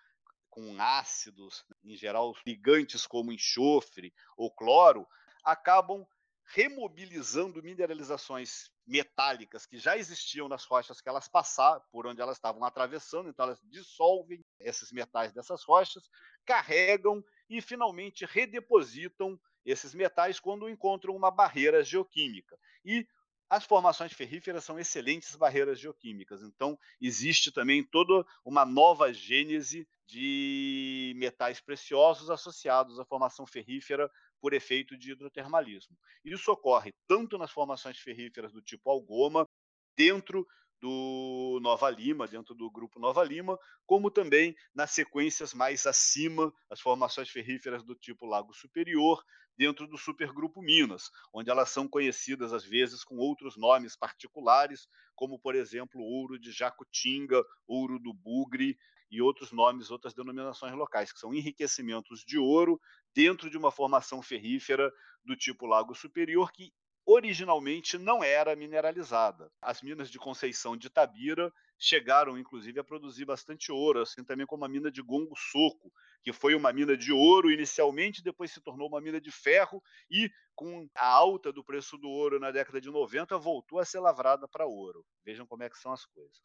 com 0.50 0.82
ácidos, 0.82 1.64
em 1.84 1.96
geral 1.96 2.36
ligantes 2.46 3.06
como 3.06 3.32
enxofre 3.32 4.14
ou 4.36 4.52
cloro, 4.52 5.08
acabam 5.44 6.06
remobilizando 6.48 7.62
mineralizações 7.62 8.72
metálicas 8.86 9.66
que 9.66 9.78
já 9.78 9.98
existiam 9.98 10.48
nas 10.48 10.64
rochas 10.64 11.02
que 11.02 11.10
elas 11.10 11.28
passaram, 11.28 11.82
por 11.92 12.08
onde 12.08 12.22
elas 12.22 12.38
estavam 12.38 12.64
atravessando, 12.64 13.30
então 13.30 13.46
elas 13.46 13.60
dissolvem 13.64 14.44
esses 14.60 14.92
metais 14.92 15.34
dessas 15.34 15.64
rochas, 15.64 16.04
carregam 16.46 17.24
e 17.50 17.62
finalmente 17.62 18.26
redepositam 18.26 19.40
esses 19.66 19.94
metais 19.94 20.40
quando 20.40 20.70
encontram 20.70 21.14
uma 21.14 21.30
barreira 21.30 21.84
geoquímica. 21.84 22.58
E 22.86 23.06
as 23.50 23.66
formações 23.66 24.14
ferríferas 24.14 24.64
são 24.64 24.80
excelentes 24.80 25.36
barreiras 25.36 25.80
geoquímicas, 25.80 26.42
então 26.44 26.78
existe 27.00 27.52
também 27.52 27.84
toda 27.84 28.26
uma 28.44 28.66
nova 28.66 29.14
gênese 29.14 29.88
de 30.06 31.14
metais 31.18 31.60
preciosos 31.60 32.30
associados 32.30 33.00
à 33.00 33.06
formação 33.06 33.46
ferrífera 33.46 34.10
por 34.48 34.54
efeito 34.54 34.98
de 34.98 35.12
hidrotermalismo. 35.12 35.98
Isso 36.24 36.50
ocorre 36.50 36.94
tanto 37.06 37.38
nas 37.38 37.52
formações 37.52 38.00
ferríferas 38.00 38.54
do 38.54 38.62
tipo 38.62 38.90
algoma, 38.90 39.46
dentro 39.94 40.48
do 40.80 41.60
Nova 41.62 41.90
Lima, 41.90 42.26
dentro 42.26 42.56
do 42.56 42.72
grupo 42.72 42.98
Nova 42.98 43.22
Lima, 43.26 43.60
como 43.86 44.10
também 44.10 44.56
nas 44.74 44.92
sequências 44.92 45.54
mais 45.54 45.86
acima, 45.86 46.54
as 46.70 46.80
formações 46.80 47.30
ferríferas 47.30 47.84
do 47.84 47.94
tipo 47.94 48.26
Lago 48.26 48.54
Superior, 48.54 49.22
dentro 49.58 49.86
do 49.86 49.98
supergrupo 49.98 50.62
Minas, 50.62 51.10
onde 51.34 51.50
elas 51.50 51.70
são 51.70 51.86
conhecidas 51.86 52.54
às 52.54 52.64
vezes 52.64 53.04
com 53.04 53.18
outros 53.18 53.58
nomes 53.58 53.98
particulares, 53.98 54.88
como 55.14 55.38
por 55.38 55.56
exemplo 55.56 56.00
ouro 56.00 56.40
de 56.40 56.54
Jacutinga, 56.54 57.44
ouro 57.68 58.00
do 58.00 58.14
Bugre 58.14 58.78
e 59.10 59.22
outros 59.22 59.52
nomes, 59.52 59.92
outras 59.92 60.14
denominações 60.14 60.74
locais, 60.74 61.12
que 61.12 61.20
são 61.20 61.34
enriquecimentos 61.34 62.24
de 62.26 62.38
ouro 62.38 62.80
dentro 63.14 63.50
de 63.50 63.58
uma 63.58 63.72
formação 63.72 64.22
ferrífera 64.22 64.92
do 65.24 65.36
tipo 65.36 65.66
Lago 65.66 65.96
Superior, 65.96 66.52
que 66.52 66.72
originalmente 67.08 67.98
não 67.98 68.22
era 68.22 68.54
mineralizada. 68.54 69.50
As 69.62 69.82
minas 69.82 70.12
de 70.12 70.20
Conceição 70.20 70.76
de 70.76 70.90
Tabira 70.90 71.54
chegaram, 71.80 72.38
inclusive, 72.38 72.80
a 72.82 72.84
produzir 72.84 73.24
bastante 73.24 73.72
ouro, 73.72 74.02
assim 74.02 74.26
também 74.26 74.46
como 74.46 74.66
a 74.66 74.68
mina 74.68 74.92
de 74.92 75.02
Gongo 75.02 75.36
Soco, 75.38 75.90
que 76.22 76.34
foi 76.34 76.54
uma 76.54 76.74
mina 76.74 76.98
de 76.98 77.14
ouro 77.14 77.50
inicialmente, 77.50 78.22
depois 78.22 78.52
se 78.52 78.60
tornou 78.60 78.90
uma 78.90 79.00
mina 79.00 79.22
de 79.22 79.32
ferro 79.32 79.82
e, 80.12 80.30
com 80.54 80.90
a 80.96 81.08
alta 81.08 81.54
do 81.54 81.64
preço 81.64 81.98
do 81.98 82.10
ouro 82.10 82.42
na 82.42 82.52
década 82.52 82.82
de 82.82 82.92
90, 82.92 83.38
voltou 83.38 83.80
a 83.80 83.86
ser 83.86 84.02
lavrada 84.02 84.46
para 84.46 84.66
ouro. 84.66 85.06
Vejam 85.24 85.48
como 85.48 85.64
é 85.64 85.70
que 85.70 85.78
são 85.78 85.94
as 85.94 86.06
coisas. 86.06 86.42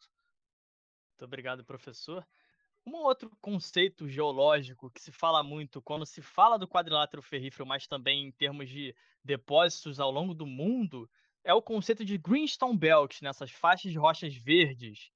Muito 1.11 1.25
obrigado, 1.25 1.65
professor. 1.65 2.25
Um 2.85 2.95
outro 2.97 3.31
conceito 3.41 4.09
geológico 4.09 4.91
que 4.91 5.01
se 5.01 5.11
fala 5.11 5.41
muito 5.41 5.81
quando 5.81 6.05
se 6.05 6.21
fala 6.21 6.57
do 6.57 6.67
quadrilátero 6.67 7.21
ferrífero, 7.21 7.65
mas 7.65 7.87
também 7.87 8.27
em 8.27 8.31
termos 8.31 8.69
de 8.69 8.93
depósitos 9.23 9.99
ao 9.99 10.11
longo 10.11 10.33
do 10.33 10.45
mundo, 10.45 11.09
é 11.45 11.53
o 11.53 11.61
conceito 11.61 12.03
de 12.03 12.17
Greenstone 12.17 12.77
Belt, 12.77 13.21
nessas 13.21 13.51
faixas 13.51 13.91
de 13.91 13.97
rochas 13.97 14.35
verdes, 14.35 15.11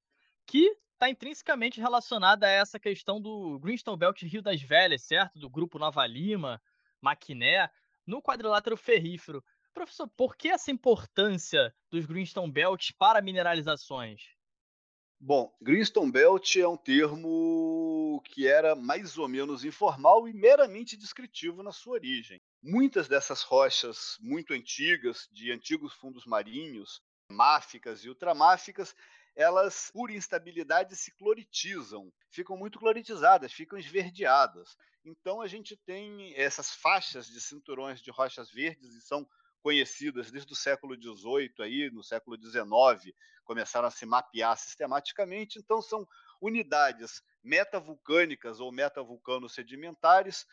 que 0.45 0.77
está 0.93 1.09
intrinsecamente 1.09 1.79
relacionada 1.81 2.47
a 2.47 2.49
essa 2.49 2.79
questão 2.79 3.21
do 3.21 3.59
Greenstone 3.59 3.97
Belt 3.97 4.21
Rio 4.23 4.41
das 4.41 4.61
Velhas, 4.61 5.03
certo? 5.03 5.37
Do 5.37 5.49
grupo 5.49 5.77
Nova 5.77 6.05
Lima, 6.07 6.61
Maquiné, 7.01 7.69
no 8.05 8.21
quadrilátero 8.21 8.77
ferrífero. 8.77 9.43
Professor, 9.73 10.07
por 10.07 10.35
que 10.35 10.47
essa 10.47 10.71
importância 10.71 11.75
dos 11.91 12.05
Greenstone 12.05 12.51
Belts 12.51 12.91
para 12.91 13.21
mineralizações? 13.21 14.36
Bom, 15.19 15.51
Greenstone 15.59 16.11
Belt 16.11 16.55
é 16.57 16.67
um 16.67 16.77
termo 16.77 18.21
que 18.25 18.47
era 18.47 18.75
mais 18.75 19.17
ou 19.17 19.27
menos 19.27 19.65
informal 19.65 20.27
e 20.27 20.33
meramente 20.33 20.95
descritivo 20.95 21.63
na 21.63 21.71
sua 21.71 21.93
origem. 21.93 22.39
Muitas 22.61 23.07
dessas 23.07 23.41
rochas 23.41 24.17
muito 24.21 24.53
antigas, 24.53 25.27
de 25.31 25.51
antigos 25.51 25.93
fundos 25.93 26.25
marinhos, 26.25 27.01
máficas 27.31 28.05
e 28.05 28.09
ultramáficas, 28.09 28.95
elas, 29.35 29.89
por 29.91 30.11
instabilidade, 30.11 30.95
se 30.95 31.11
cloritizam, 31.15 32.11
ficam 32.29 32.55
muito 32.55 32.79
cloritizadas, 32.79 33.51
ficam 33.51 33.77
esverdeadas. 33.77 34.77
Então 35.03 35.41
a 35.41 35.47
gente 35.47 35.75
tem 35.77 36.33
essas 36.35 36.71
faixas 36.75 37.27
de 37.27 37.41
cinturões 37.41 38.01
de 38.01 38.11
rochas 38.11 38.51
verdes 38.51 38.93
e 38.93 39.01
são 39.01 39.27
conhecidas 39.67 40.31
desde 40.31 40.53
o 40.53 40.55
século 40.55 40.95
XVIII, 40.95 41.55
aí, 41.59 41.91
no 41.91 42.01
século 42.01 42.41
XIX, 42.41 43.13
começaram 43.43 43.89
a 43.89 43.91
se 43.91 44.05
mapear 44.05 44.55
sistematicamente. 44.55 45.59
Então, 45.59 45.81
são 45.81 46.07
unidades 46.39 47.21
metavulcânicas 47.43 48.61
ou 48.61 48.71
metavulcanos 48.71 49.53
sedimentares 49.53 50.45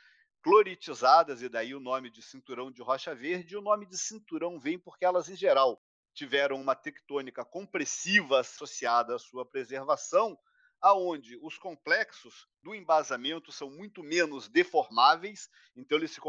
cloritizadas, 0.43 1.43
e 1.43 1.49
daí 1.49 1.77
o 1.77 1.81
nome 1.81 2.11
de 2.11 2.23
cinturão 2.23 2.73
de 2.73 2.83
rocha 2.83 3.15
verde. 3.15 3.55
E 3.55 3.57
o 3.57 3.63
nome 3.63 3.87
de 3.87 3.97
cinturão 3.97 4.59
vem 4.59 4.81
porque 4.81 5.05
elas, 5.05 5.29
em 5.29 5.37
geral, 5.37 5.81
tiveram 6.13 6.61
uma 6.61 6.75
tectônica 6.75 7.45
compressiva 7.45 8.41
associada 8.41 9.15
à 9.15 9.19
sua 9.21 9.47
preservação, 9.47 10.37
aonde 10.85 11.39
os 11.41 11.57
complexos 11.57 12.47
do 12.63 12.75
embasamento 12.75 13.51
são 13.51 13.71
muito 13.71 14.03
menos 14.03 14.49
deformáveis, 14.49 15.49
então 15.75 15.97
eles 15.97 16.11
se, 16.11 16.21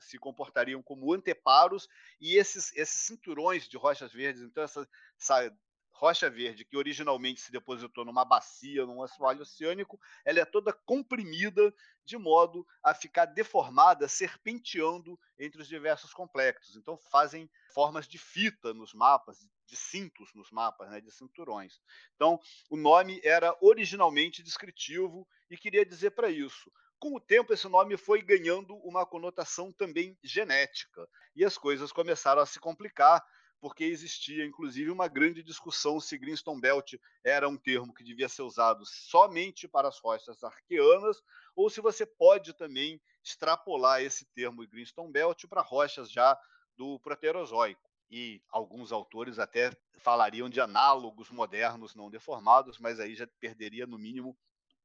se 0.00 0.18
comportariam 0.18 0.82
como 0.82 1.14
anteparos, 1.14 1.88
e 2.20 2.34
esses, 2.34 2.76
esses 2.76 3.02
cinturões 3.02 3.68
de 3.68 3.76
rochas 3.76 4.12
verdes, 4.12 4.42
então 4.42 4.64
essa, 4.64 4.88
essa 5.16 5.56
rocha 6.00 6.30
verde, 6.30 6.64
que 6.64 6.78
originalmente 6.78 7.42
se 7.42 7.52
depositou 7.52 8.06
numa 8.06 8.24
bacia, 8.24 8.86
num 8.86 9.02
assoalho 9.02 9.42
oceânico, 9.42 10.00
ela 10.24 10.40
é 10.40 10.46
toda 10.46 10.72
comprimida 10.72 11.74
de 12.06 12.16
modo 12.16 12.66
a 12.82 12.94
ficar 12.94 13.26
deformada, 13.26 14.08
serpenteando 14.08 15.20
entre 15.38 15.60
os 15.60 15.68
diversos 15.68 16.14
complexos. 16.14 16.74
Então 16.74 16.96
fazem 16.96 17.50
formas 17.74 18.08
de 18.08 18.16
fita 18.16 18.72
nos 18.72 18.94
mapas, 18.94 19.46
de 19.66 19.76
cintos 19.76 20.32
nos 20.34 20.50
mapas, 20.50 20.88
né, 20.88 21.02
de 21.02 21.10
cinturões. 21.10 21.78
Então 22.16 22.40
o 22.70 22.78
nome 22.78 23.20
era 23.22 23.54
originalmente 23.60 24.42
descritivo 24.42 25.28
e 25.50 25.56
queria 25.58 25.84
dizer 25.84 26.12
para 26.12 26.30
isso. 26.30 26.72
Com 26.98 27.14
o 27.14 27.20
tempo, 27.20 27.52
esse 27.52 27.68
nome 27.68 27.98
foi 27.98 28.22
ganhando 28.22 28.74
uma 28.76 29.04
conotação 29.04 29.70
também 29.70 30.18
genética 30.24 31.06
e 31.36 31.44
as 31.44 31.58
coisas 31.58 31.92
começaram 31.92 32.40
a 32.40 32.46
se 32.46 32.58
complicar 32.58 33.22
porque 33.60 33.84
existia 33.84 34.44
inclusive 34.44 34.90
uma 34.90 35.06
grande 35.06 35.42
discussão 35.42 36.00
se 36.00 36.16
Greenstone 36.16 36.60
Belt 36.60 36.94
era 37.22 37.48
um 37.48 37.56
termo 37.56 37.92
que 37.92 38.02
devia 38.02 38.28
ser 38.28 38.42
usado 38.42 38.84
somente 38.86 39.68
para 39.68 39.88
as 39.88 39.98
rochas 39.98 40.42
arqueanas 40.42 41.22
ou 41.54 41.68
se 41.68 41.80
você 41.80 42.06
pode 42.06 42.54
também 42.54 43.00
extrapolar 43.22 44.02
esse 44.02 44.24
termo 44.34 44.66
Greenstone 44.66 45.12
Belt 45.12 45.46
para 45.46 45.62
rochas 45.62 46.10
já 46.10 46.38
do 46.76 46.98
Proterozoico. 47.00 47.90
E 48.10 48.42
alguns 48.50 48.90
autores 48.90 49.38
até 49.38 49.70
falariam 49.98 50.48
de 50.48 50.60
análogos 50.60 51.30
modernos 51.30 51.94
não 51.94 52.10
deformados, 52.10 52.78
mas 52.78 52.98
aí 52.98 53.14
já 53.14 53.26
perderia 53.38 53.86
no 53.86 53.98
mínimo 53.98 54.36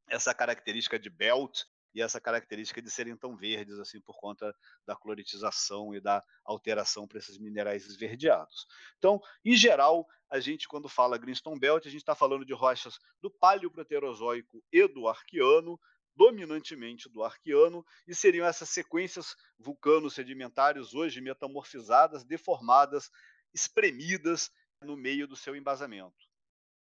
essa 0.08 0.34
característica 0.34 1.00
de 1.00 1.10
belt 1.10 1.64
e 1.96 2.02
essa 2.02 2.20
característica 2.20 2.82
de 2.82 2.92
serem 2.92 3.16
tão 3.16 3.38
verdes 3.38 3.80
assim 3.80 4.02
por 4.02 4.18
conta 4.20 4.54
da 4.86 4.96
cloritização 4.96 5.96
e 5.96 6.02
da 6.02 6.22
alteração 6.44 7.08
para 7.08 7.18
esses 7.18 7.38
minerais 7.38 7.86
esverdeados. 7.86 8.68
Então, 8.98 9.22
em 9.46 9.56
geral, 9.56 10.06
a 10.30 10.42
gente 10.42 10.68
quando 10.68 10.90
fala 10.90 11.18
Greenstone 11.18 11.58
Belt, 11.58 11.86
a 11.86 11.90
gente 11.90 12.02
está 12.02 12.14
falando 12.14 12.46
de 12.46 12.54
rochas 12.54 13.00
do 13.22 13.32
Paleoproterozoico 13.32 14.62
e 14.72 14.86
do 14.90 15.08
Arqueano, 15.08 15.80
dominantemente 16.14 17.10
do 17.10 17.24
Arqueano, 17.24 17.86
e 18.06 18.14
seriam 18.14 18.46
essas 18.46 18.70
sequências 18.70 19.36
vulcano-sedimentárias 19.58 20.94
hoje 20.94 21.22
metamorfizadas, 21.22 22.26
deformadas, 22.26 23.10
espremidas 23.54 24.52
no 24.82 24.98
meio 24.98 25.28
do 25.28 25.36
seu 25.36 25.56
embasamento. 25.56 26.14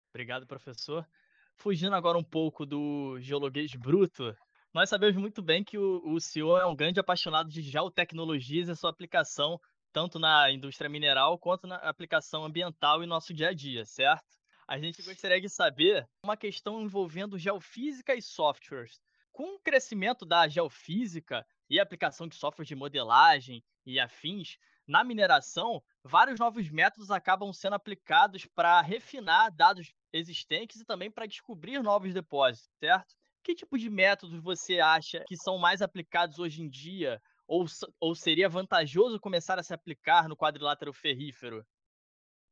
Obrigado, 0.09 0.47
professor. 0.47 1.07
Fugindo 1.55 1.95
agora 1.95 2.17
um 2.17 2.23
pouco 2.23 2.65
do 2.65 3.19
geologuês 3.19 3.73
bruto, 3.75 4.35
nós 4.73 4.89
sabemos 4.89 5.15
muito 5.15 5.41
bem 5.41 5.63
que 5.63 5.77
o, 5.77 6.01
o 6.05 6.19
senhor 6.19 6.61
é 6.61 6.65
um 6.65 6.75
grande 6.75 6.99
apaixonado 6.99 7.49
de 7.49 7.61
geotecnologias 7.61 8.69
e 8.69 8.75
sua 8.75 8.89
aplicação 8.89 9.59
tanto 9.91 10.19
na 10.19 10.51
indústria 10.51 10.89
mineral 10.89 11.39
quanto 11.39 11.65
na 11.65 11.77
aplicação 11.77 12.45
ambiental 12.45 13.03
em 13.03 13.07
nosso 13.07 13.33
dia 13.33 13.49
a 13.49 13.53
dia, 13.53 13.83
certo? 13.85 14.37
A 14.67 14.77
gente 14.77 15.01
gostaria 15.01 15.41
de 15.41 15.49
saber 15.49 16.07
uma 16.21 16.37
questão 16.37 16.81
envolvendo 16.81 17.37
geofísica 17.37 18.13
e 18.13 18.21
softwares. 18.21 18.99
Com 19.31 19.55
o 19.55 19.59
crescimento 19.59 20.25
da 20.25 20.47
geofísica 20.47 21.45
e 21.69 21.79
aplicação 21.79 22.27
de 22.27 22.35
software 22.35 22.65
de 22.65 22.75
modelagem 22.75 23.63
e 23.85 23.99
afins, 23.99 24.57
na 24.85 25.03
mineração, 25.03 25.81
vários 26.03 26.39
novos 26.39 26.69
métodos 26.69 27.09
acabam 27.09 27.51
sendo 27.51 27.73
aplicados 27.73 28.45
para 28.45 28.81
refinar 28.81 29.51
dados 29.51 29.93
existentes 30.13 30.81
e 30.81 30.85
também 30.85 31.09
para 31.09 31.25
descobrir 31.25 31.81
novos 31.81 32.13
depósitos, 32.13 32.69
certo? 32.79 33.15
Que 33.47 33.55
tipo 33.55 33.77
de 33.77 33.89
métodos 33.89 34.43
você 34.43 34.81
acha 34.81 35.23
que 35.25 35.37
são 35.37 35.57
mais 35.57 35.81
aplicados 35.81 36.37
hoje 36.37 36.61
em 36.61 36.69
dia 36.69 37.21
ou, 37.47 37.63
ou 37.97 38.13
seria 38.13 38.49
vantajoso 38.49 39.21
começar 39.21 39.57
a 39.57 39.63
se 39.63 39.73
aplicar 39.73 40.27
no 40.27 40.35
quadrilátero 40.35 40.91
ferrífero? 40.91 41.65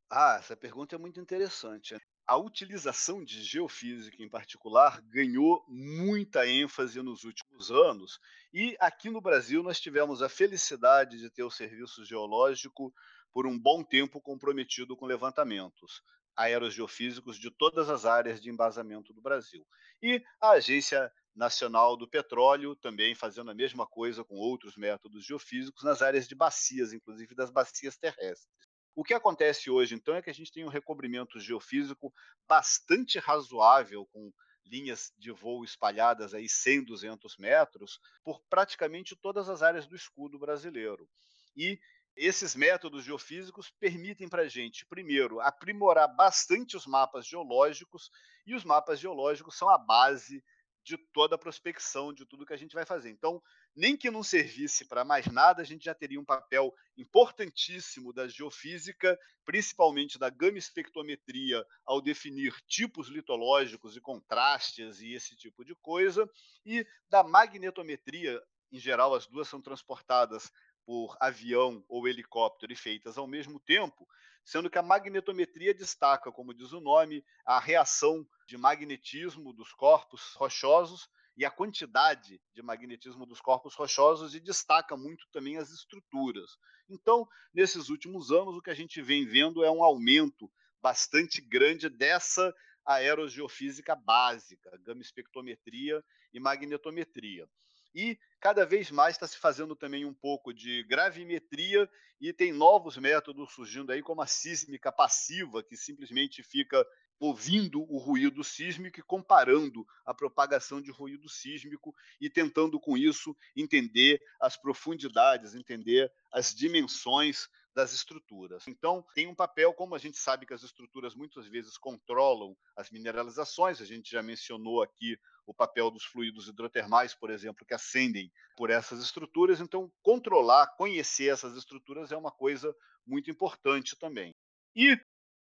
Ah, 0.10 0.38
essa 0.40 0.56
pergunta 0.56 0.96
é 0.96 0.98
muito 0.98 1.20
interessante. 1.20 1.98
A 2.26 2.38
utilização 2.38 3.22
de 3.26 3.44
geofísica, 3.44 4.24
em 4.24 4.30
particular, 4.30 5.02
ganhou 5.02 5.66
muita 5.68 6.48
ênfase 6.48 7.02
nos 7.02 7.26
últimos 7.26 7.70
anos, 7.72 8.18
e 8.54 8.78
aqui 8.80 9.10
no 9.10 9.20
Brasil 9.20 9.62
nós 9.62 9.82
tivemos 9.82 10.22
a 10.22 10.30
felicidade 10.30 11.20
de 11.20 11.30
ter 11.30 11.44
o 11.44 11.52
serviço 11.52 12.06
geológico 12.06 12.94
por 13.34 13.46
um 13.46 13.60
bom 13.60 13.84
tempo 13.84 14.22
comprometido 14.22 14.96
com 14.96 15.06
levantamentos 15.06 16.02
aerogeofísicos 16.36 17.38
de 17.38 17.50
todas 17.50 17.90
as 17.90 18.06
áreas 18.06 18.42
de 18.42 18.50
embasamento 18.50 19.14
do 19.14 19.22
Brasil. 19.22 19.66
E 20.02 20.24
a 20.42 20.52
Agência 20.52 21.12
Nacional 21.36 21.98
do 21.98 22.08
Petróleo 22.08 22.76
também 22.76 23.14
fazendo 23.14 23.52
a 23.52 23.56
mesma 23.56 23.86
coisa 23.86 24.24
com 24.24 24.36
outros 24.36 24.78
métodos 24.78 25.26
geofísicos 25.26 25.84
nas 25.84 26.02
áreas 26.02 26.28
de 26.28 26.36
bacias, 26.36 26.94
inclusive 26.94 27.36
das 27.36 27.50
bacias 27.50 27.98
terrestres. 27.98 28.50
O 28.96 29.04
que 29.04 29.14
acontece 29.14 29.70
hoje, 29.70 29.94
então, 29.94 30.16
é 30.16 30.22
que 30.22 30.30
a 30.30 30.34
gente 30.34 30.52
tem 30.52 30.64
um 30.64 30.70
recobrimento 30.70 31.38
geofísico 31.40 32.14
bastante 32.48 33.20
razoável, 33.20 34.06
com 34.06 34.32
linhas 34.66 35.12
de 35.18 35.32
voo 35.32 35.64
espalhadas 35.66 36.34
aí 36.34 36.48
100, 36.48 36.86
200 36.86 37.38
metros, 37.38 38.00
por 38.24 38.42
praticamente 38.50 39.16
todas 39.16 39.50
as 39.50 39.62
áreas 39.62 39.86
do 39.86 39.96
escudo 39.96 40.40
brasileiro. 40.40 41.08
E 41.56 41.78
esses 42.16 42.56
métodos 42.56 43.04
geofísicos 43.04 43.70
permitem 43.70 44.30
para 44.30 44.44
a 44.44 44.48
gente, 44.48 44.86
primeiro, 44.86 45.40
aprimorar 45.42 46.08
bastante 46.16 46.78
os 46.78 46.86
mapas 46.86 47.28
geológicos, 47.28 48.10
e 48.46 48.56
os 48.56 48.64
mapas 48.64 49.00
geológicos 49.00 49.58
são 49.58 49.70
a 49.70 49.78
base 49.78 50.44
de 50.86 50.98
toda 51.12 51.34
a 51.34 51.38
prospecção, 51.38 52.14
de 52.14 52.26
tudo 52.28 52.46
que 52.46 52.54
a 52.54 52.58
gente 52.58 52.76
vai 52.76 52.86
fazer. 52.86 53.10
Então, 53.10 53.42
nem 53.76 53.98
que 53.98 54.12
não 54.12 54.22
servisse 54.22 54.86
para 54.86 55.04
mais 55.04 55.26
nada, 55.26 55.64
a 55.64 55.66
gente 55.66 55.86
já 55.86 55.96
teria 55.96 56.20
um 56.20 56.24
papel 56.24 56.72
importantíssimo 56.96 58.14
da 58.14 58.28
geofísica, 58.28 59.20
principalmente 59.44 60.20
da 60.20 60.30
gama 60.30 60.60
espectrometria, 60.60 61.66
ao 61.84 62.00
definir 62.00 62.54
tipos 62.68 63.08
litológicos 63.08 63.98
e 63.98 64.02
contrastes 64.02 65.02
e 65.02 65.12
esse 65.14 65.36
tipo 65.36 65.66
de 65.66 65.74
coisa, 65.76 66.30
e 66.64 66.86
da 67.10 67.24
magnetometria, 67.24 68.40
em 68.72 68.78
geral, 68.78 69.16
as 69.16 69.26
duas 69.26 69.48
são 69.48 69.60
transportadas 69.60 70.52
por 70.86 71.18
avião 71.20 71.84
ou 71.90 72.08
helicóptero 72.08 72.72
e 72.72 72.76
feitas 72.76 73.18
ao 73.18 73.28
mesmo 73.28 73.60
tempo, 73.60 74.08
sendo 74.44 74.70
que 74.70 74.78
a 74.78 74.84
magnetometria 74.84 75.74
destaca, 75.74 76.32
como 76.32 76.54
diz 76.54 76.72
o 76.72 76.80
nome, 76.80 77.26
a 77.46 77.60
reação 77.60 78.26
de 78.48 78.58
magnetismo 78.58 79.52
dos 79.52 79.74
corpos 79.74 80.34
rochosos 80.36 81.10
e 81.36 81.44
a 81.44 81.52
quantidade 81.52 82.40
de 82.54 82.62
magnetismo 82.62 83.26
dos 83.26 83.42
corpos 83.42 83.74
rochosos 83.76 84.36
e 84.36 84.40
destaca 84.40 84.96
muito 84.96 85.28
também 85.32 85.58
as 85.58 85.72
estruturas. 85.72 86.58
Então, 86.88 87.28
nesses 87.54 87.90
últimos 87.90 88.32
anos, 88.32 88.56
o 88.56 88.62
que 88.62 88.70
a 88.70 88.76
gente 88.76 89.02
vem 89.02 89.26
vendo 89.26 89.64
é 89.64 89.72
um 89.72 89.84
aumento 89.84 90.50
bastante 90.82 91.42
grande 91.42 91.90
dessa 91.90 92.54
aerogeofísica 92.86 93.96
básica, 93.96 94.70
gama 94.84 95.02
espectrometria 95.02 96.04
e 96.32 96.40
magnetometria. 96.40 97.50
E 97.96 98.20
cada 98.42 98.66
vez 98.66 98.92
mais 98.92 99.16
está 99.16 99.26
se 99.26 99.38
fazendo 99.38 99.74
também 99.74 100.04
um 100.04 100.14
pouco 100.14 100.54
de 100.54 100.84
gravimetria 100.84 101.90
e 102.20 102.34
tem 102.34 102.52
novos 102.52 102.98
métodos 102.98 103.54
surgindo 103.54 103.92
aí, 103.92 104.02
como 104.02 104.22
a 104.22 104.28
sísmica 104.28 104.92
passiva, 104.92 105.64
que 105.64 105.78
simplesmente 105.78 106.44
fica 106.44 106.86
ouvindo 107.18 107.82
o 107.90 107.98
ruído 107.98 108.44
sísmico 108.44 109.00
e 109.00 109.04
comparando 109.04 109.88
a 110.06 110.14
propagação 110.14 110.82
de 110.82 110.92
ruído 110.92 111.30
sísmico 111.30 111.96
e 112.20 112.30
tentando 112.30 112.78
com 112.80 112.98
isso 112.98 113.34
entender 113.56 114.22
as 114.42 114.58
profundidades, 114.58 115.56
entender 115.56 116.12
as 116.34 116.54
dimensões 116.54 117.48
das 117.76 117.92
estruturas. 117.92 118.68
Então, 118.68 119.06
tem 119.14 119.28
um 119.28 119.36
papel, 119.36 119.74
como 119.74 119.94
a 119.94 119.98
gente 119.98 120.18
sabe 120.18 120.46
que 120.46 120.54
as 120.54 120.64
estruturas 120.64 121.14
muitas 121.14 121.46
vezes 121.46 121.78
controlam 121.78 122.56
as 122.76 122.90
mineralizações, 122.90 123.82
a 123.82 123.86
gente 123.86 124.10
já 124.10 124.24
mencionou 124.24 124.82
aqui 124.82 125.20
o 125.46 125.54
papel 125.54 125.92
dos 125.92 126.06
fluidos 126.06 126.48
hidrotermais, 126.48 127.14
por 127.14 127.30
exemplo, 127.30 127.66
que 127.66 127.74
ascendem 127.74 128.32
por 128.56 128.70
essas 128.70 129.04
estruturas. 129.04 129.60
Então, 129.60 129.92
controlar, 130.02 130.68
conhecer 130.78 131.32
essas 131.32 131.58
estruturas 131.58 132.14
é 132.14 132.18
uma 132.18 132.32
coisa 132.32 132.74
muito 133.06 133.30
importante 133.30 133.98
também. 134.00 134.34
E 134.74 134.98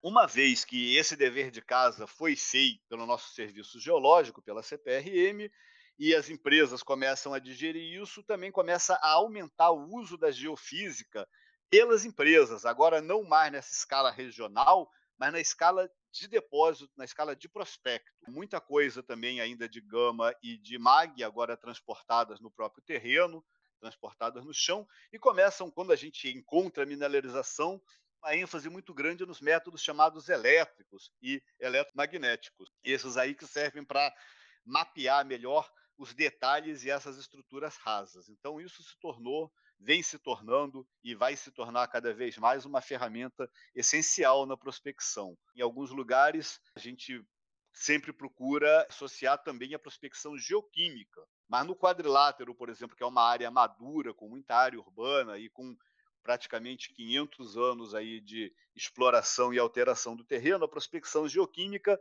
uma 0.03 0.27
vez 0.27 0.65
que 0.65 0.97
esse 0.97 1.17
dever 1.17 1.51
de 1.51 1.61
casa 1.61 2.07
foi 2.07 2.35
feito 2.35 2.83
pelo 2.89 3.07
nosso 3.07 3.35
serviço 3.35 3.79
geológico, 3.79 4.43
pela 4.43 4.63
CPRM, 4.63 5.51
e 5.99 6.15
as 6.15 6.29
empresas 6.29 6.83
começam 6.83 7.35
a 7.35 7.39
digerir 7.39 8.03
isso, 8.03 8.23
também 8.25 8.51
começa 8.51 8.95
a 8.95 9.11
aumentar 9.13 9.71
o 9.71 9.95
uso 9.95 10.17
da 10.17 10.31
geofísica 10.31 11.29
pelas 11.71 12.05
empresas, 12.05 12.65
agora 12.65 13.01
não 13.01 13.25
mais 13.25 13.53
nessa 13.53 13.73
escala 13.73 14.11
regional, 14.11 14.91
mas 15.19 15.33
na 15.33 15.41
escala 15.41 15.91
de 16.11 16.29
depósito, 16.29 16.93
na 16.97 17.05
escala 17.05 17.35
de 17.35 17.49
prospecto. 17.49 18.13
Muita 18.29 18.61
coisa 18.61 19.03
também 19.03 19.41
ainda 19.41 19.69
de 19.69 19.81
gama 19.81 20.35
e 20.43 20.57
de 20.57 20.79
mag, 20.79 21.23
agora 21.25 21.57
transportadas 21.57 22.41
no 22.41 22.51
próprio 22.51 22.83
terreno, 22.85 23.45
transportadas 23.81 24.45
no 24.45 24.55
chão, 24.55 24.87
e 25.13 25.19
começam, 25.19 25.71
quando 25.71 25.93
a 25.93 25.97
gente 25.97 26.29
encontra 26.29 26.87
mineralização, 26.87 27.81
uma 28.23 28.35
ênfase 28.35 28.71
muito 28.71 28.95
grande 28.95 29.27
nos 29.27 29.41
métodos 29.41 29.83
chamados 29.83 30.29
elétricos 30.29 31.13
e 31.21 31.43
eletromagnéticos. 31.61 32.71
Esses 32.83 33.17
aí 33.17 33.35
que 33.35 33.47
servem 33.47 33.85
para 33.85 34.13
mapear 34.65 35.27
melhor 35.27 35.71
os 35.99 36.15
detalhes 36.15 36.85
e 36.85 36.91
essas 36.91 37.19
estruturas 37.19 37.77
rasas. 37.77 38.29
Então, 38.29 38.61
isso 38.61 38.83
se 38.83 38.99
tornou 38.99 39.53
vem 39.85 40.03
se 40.03 40.19
tornando 40.19 40.89
e 41.03 41.15
vai 41.15 41.37
se 41.37 41.51
tornar 41.51 41.87
cada 41.89 42.13
vez 42.15 42.39
mais 42.39 42.65
uma 42.65 42.81
ferramenta 42.81 43.51
essencial 43.75 44.47
na 44.47 44.57
prospecção. 44.57 45.37
Em 45.55 45.61
alguns 45.61 45.91
lugares, 45.91 46.59
a 46.75 46.81
gente 46.81 47.23
sempre 47.71 48.11
procura 48.11 48.87
associar 48.89 49.43
também 49.43 49.75
a 49.75 49.79
prospecção 49.79 50.39
geoquímica. 50.39 51.21
Mas 51.47 51.67
no 51.67 51.77
quadrilátero, 51.77 52.55
por 52.55 52.71
exemplo, 52.71 52.97
que 52.97 53.03
é 53.03 53.07
uma 53.07 53.23
área 53.23 53.51
madura, 53.51 54.15
com 54.15 54.27
muita 54.27 54.57
área 54.57 54.81
urbana 54.81 55.37
e 55.37 55.51
com 55.51 55.77
praticamente 56.23 56.91
500 56.95 57.59
anos 57.59 57.95
aí 57.95 58.23
de 58.23 58.51
exploração 58.75 59.53
e 59.53 59.59
alteração 59.59 60.17
do 60.17 60.25
terreno, 60.25 60.65
a 60.65 60.69
prospecção 60.69 61.29
geoquímica 61.29 62.01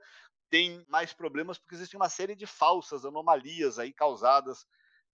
tem 0.49 0.85
mais 0.87 1.11
problemas 1.11 1.57
porque 1.57 1.75
existe 1.75 1.97
uma 1.97 2.07
série 2.07 2.33
de 2.33 2.47
falsas 2.47 3.03
anomalias 3.03 3.77
aí 3.77 3.91
causadas 3.91 4.65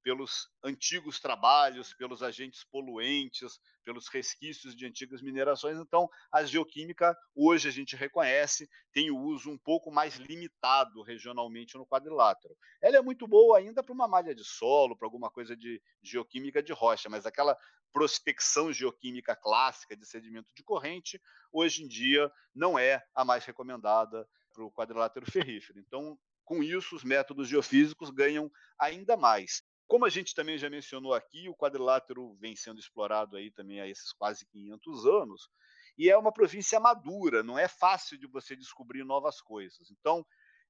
pelos 0.04 0.50
antigos 0.64 1.20
trabalhos, 1.20 1.94
pelos 1.94 2.24
agentes 2.24 2.64
poluentes, 2.64 3.60
pelos 3.84 4.08
resquícios 4.08 4.76
de 4.76 4.86
antigas 4.86 5.22
minerações. 5.22 5.78
Então, 5.78 6.10
a 6.32 6.44
geoquímica, 6.44 7.18
hoje 7.36 7.68
a 7.68 7.72
gente 7.72 7.96
reconhece, 7.96 8.70
tem 8.94 9.12
o 9.12 9.18
uso 9.18 9.50
um 9.50 9.58
pouco 9.58 9.92
mais 9.92 10.16
limitado 10.16 11.02
regionalmente 11.02 11.78
no 11.78 11.86
quadrilátero. 11.86 12.56
Ela 12.82 12.98
é 12.98 13.02
muito 13.02 13.28
boa 13.28 13.58
ainda 13.58 13.84
para 13.84 13.94
uma 13.94 14.08
malha 14.08 14.34
de 14.34 14.44
solo, 14.44 14.98
para 14.98 15.08
alguma 15.08 15.30
coisa 15.30 15.56
de 15.56 15.82
geoquímica 16.02 16.62
de 16.62 16.74
rocha, 16.74 17.10
mas 17.10 17.26
aquela 17.26 17.58
prospecção 17.92 18.72
geoquímica 18.72 19.36
clássica 19.36 19.96
de 19.96 20.06
sedimento 20.06 20.54
de 20.56 20.64
corrente, 20.64 21.20
hoje 21.52 21.84
em 21.84 21.88
dia 21.88 22.32
não 22.54 22.78
é 22.78 23.04
a 23.16 23.26
mais 23.26 23.46
recomendada 23.46 24.28
para 24.54 24.64
o 24.64 24.72
quadrilátero 24.72 25.30
ferrífero. 25.32 25.80
Então, 25.80 26.18
com 26.50 26.64
isso, 26.64 26.96
os 26.96 27.04
métodos 27.04 27.48
geofísicos 27.48 28.10
ganham 28.10 28.52
ainda 28.80 29.16
mais. 29.16 29.62
Como 29.90 30.06
a 30.06 30.10
gente 30.10 30.36
também 30.36 30.56
já 30.56 30.70
mencionou 30.70 31.16
aqui, 31.16 31.50
o 31.50 31.56
quadrilátero 31.56 32.36
vem 32.36 32.56
sendo 32.56 32.80
explorado 32.80 33.36
aí 33.36 33.50
também 33.50 33.82
há 33.82 33.88
esses 33.88 34.14
quase 34.14 34.46
500 34.46 35.08
anos, 35.08 35.50
e 35.98 36.12
é 36.12 36.16
uma 36.16 36.32
província 36.32 36.80
madura, 36.80 37.42
não 37.42 37.58
é 37.58 37.68
fácil 37.68 38.16
de 38.16 38.28
você 38.28 38.56
descobrir 38.56 39.04
novas 39.04 39.42
coisas. 39.42 39.90
Então, 39.90 40.24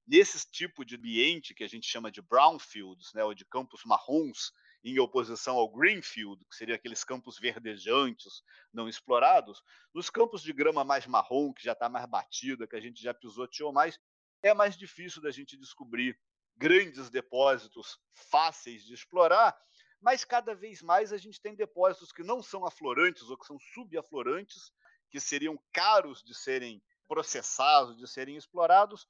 nesse 0.07 0.49
tipo 0.49 0.85
de 0.85 0.95
ambiente 0.95 1.53
que 1.53 1.65
a 1.65 1.67
gente 1.67 1.85
chama 1.85 2.09
de 2.09 2.21
brownfields, 2.21 3.11
né, 3.13 3.21
ou 3.25 3.33
de 3.33 3.43
campos 3.43 3.81
marrons, 3.85 4.53
em 4.85 4.97
oposição 4.99 5.57
ao 5.57 5.69
greenfield, 5.69 6.41
que 6.45 6.55
seria 6.55 6.75
aqueles 6.75 7.03
campos 7.03 7.37
verdejantes 7.37 8.41
não 8.73 8.87
explorados, 8.87 9.61
nos 9.93 10.09
campos 10.09 10.41
de 10.41 10.53
grama 10.53 10.85
mais 10.85 11.05
marrom, 11.05 11.51
que 11.51 11.65
já 11.65 11.73
está 11.73 11.89
mais 11.89 12.05
batida, 12.05 12.65
que 12.65 12.77
a 12.77 12.81
gente 12.81 13.03
já 13.03 13.13
pisoteou 13.13 13.73
mais, 13.73 13.99
é 14.41 14.53
mais 14.53 14.77
difícil 14.77 15.21
da 15.21 15.29
gente 15.29 15.57
descobrir 15.57 16.17
grandes 16.59 17.09
depósitos 17.09 17.97
fáceis 18.13 18.83
de 18.83 18.93
explorar, 18.93 19.57
mas 20.01 20.25
cada 20.25 20.53
vez 20.53 20.81
mais 20.81 21.13
a 21.13 21.17
gente 21.17 21.41
tem 21.41 21.55
depósitos 21.55 22.11
que 22.11 22.21
não 22.21 22.43
são 22.43 22.65
aflorantes 22.65 23.29
ou 23.29 23.37
que 23.37 23.45
são 23.45 23.57
subaflorantes, 23.73 24.73
que 25.09 25.21
seriam 25.21 25.57
caros 25.71 26.21
de 26.21 26.35
serem 26.35 26.83
processados, 27.07 27.97
de 27.97 28.05
serem 28.07 28.35
explorados, 28.35 29.07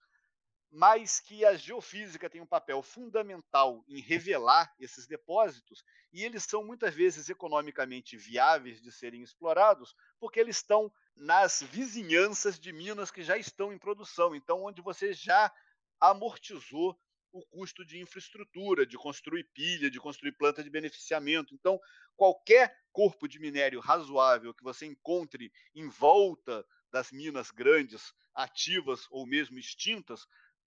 mas 0.72 1.20
que 1.20 1.44
a 1.44 1.56
geofísica 1.56 2.30
tem 2.30 2.40
um 2.40 2.46
papel 2.46 2.84
fundamental 2.84 3.84
em 3.88 4.00
revelar 4.00 4.72
esses 4.80 5.08
depósitos 5.08 5.84
e 6.14 6.24
eles 6.24 6.44
são 6.44 6.64
muitas 6.64 6.94
vezes 6.94 7.30
economicamente 7.30 8.16
viáveis 8.16 8.80
de 8.80 8.92
serem 8.92 9.24
explorados, 9.24 9.96
porque 10.20 10.40
eles 10.40 10.58
estão 10.58 10.94
nas 11.16 11.64
vizinhanças 11.64 12.60
de 12.60 12.72
minas 12.72 13.10
que 13.10 13.24
já 13.24 13.38
estão 13.38 13.74
em 13.74 13.80
produção, 13.80 14.36
então 14.36 14.64
onde 14.64 14.82
você 14.84 15.14
já 15.14 15.52
amortizou 16.00 16.96
o 17.32 17.46
custo 17.46 17.86
de 17.86 18.00
infraestrutura, 18.00 18.86
de 18.86 18.98
construir 18.98 19.44
pilha, 19.54 19.90
de 19.90 20.00
construir 20.00 20.32
planta 20.34 20.64
de 20.64 20.70
beneficiamento. 20.70 21.54
Então, 21.54 21.80
qualquer 22.16 22.76
corpo 22.92 23.28
de 23.28 23.40
minério 23.40 23.80
razoável 23.80 24.54
que 24.54 24.64
você 24.64 24.86
encontre 24.86 25.52
em 25.76 25.88
volta 25.88 26.66
das 26.92 27.12
minas 27.12 27.52
grandes, 27.52 28.14
ativas 28.34 29.06
ou 29.12 29.26
mesmo 29.26 29.60
extintas, 29.60 30.26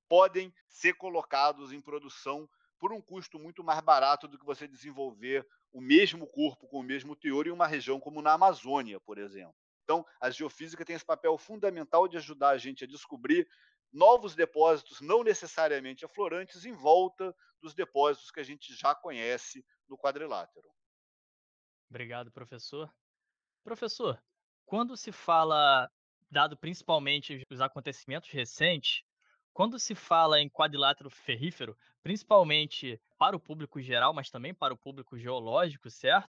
podem 0.08 0.54
ser 0.68 0.94
colocados 0.94 1.72
em 1.72 1.80
produção 1.80 2.48
por 2.78 2.92
um 2.92 3.00
custo 3.00 3.38
muito 3.38 3.62
mais 3.62 3.80
barato 3.80 4.26
do 4.26 4.38
que 4.38 4.44
você 4.44 4.66
desenvolver 4.66 5.46
o 5.72 5.80
mesmo 5.80 6.26
corpo 6.26 6.66
com 6.68 6.80
o 6.80 6.82
mesmo 6.82 7.16
teor 7.16 7.46
em 7.46 7.50
uma 7.50 7.66
região 7.66 7.98
como 7.98 8.20
na 8.20 8.32
Amazônia, 8.32 9.00
por 9.00 9.18
exemplo. 9.18 9.54
Então, 9.84 10.06
a 10.20 10.30
geofísica 10.30 10.84
tem 10.84 10.94
esse 10.94 11.04
papel 11.04 11.36
fundamental 11.36 12.06
de 12.06 12.16
ajudar 12.16 12.50
a 12.50 12.58
gente 12.58 12.84
a 12.84 12.86
descobrir 12.86 13.48
novos 13.92 14.34
depósitos 14.34 15.00
não 15.00 15.22
necessariamente 15.22 16.04
aflorantes 16.04 16.64
em 16.64 16.72
volta 16.72 17.34
dos 17.60 17.74
depósitos 17.74 18.30
que 18.30 18.40
a 18.40 18.44
gente 18.44 18.74
já 18.74 18.94
conhece 18.94 19.64
no 19.88 19.98
quadrilátero. 19.98 20.68
Obrigado, 21.90 22.32
professor. 22.32 22.92
Professor, 23.62 24.20
quando 24.64 24.96
se 24.96 25.12
fala, 25.12 25.90
dado 26.30 26.56
principalmente 26.56 27.46
os 27.50 27.60
acontecimentos 27.60 28.30
recentes, 28.30 29.04
quando 29.52 29.78
se 29.78 29.94
fala 29.94 30.40
em 30.40 30.48
quadrilátero 30.48 31.10
ferrífero, 31.10 31.76
principalmente 32.02 33.00
para 33.18 33.36
o 33.36 33.40
público 33.40 33.80
geral, 33.80 34.14
mas 34.14 34.30
também 34.30 34.54
para 34.54 34.72
o 34.72 34.78
público 34.78 35.18
geológico, 35.18 35.90
certo? 35.90 36.31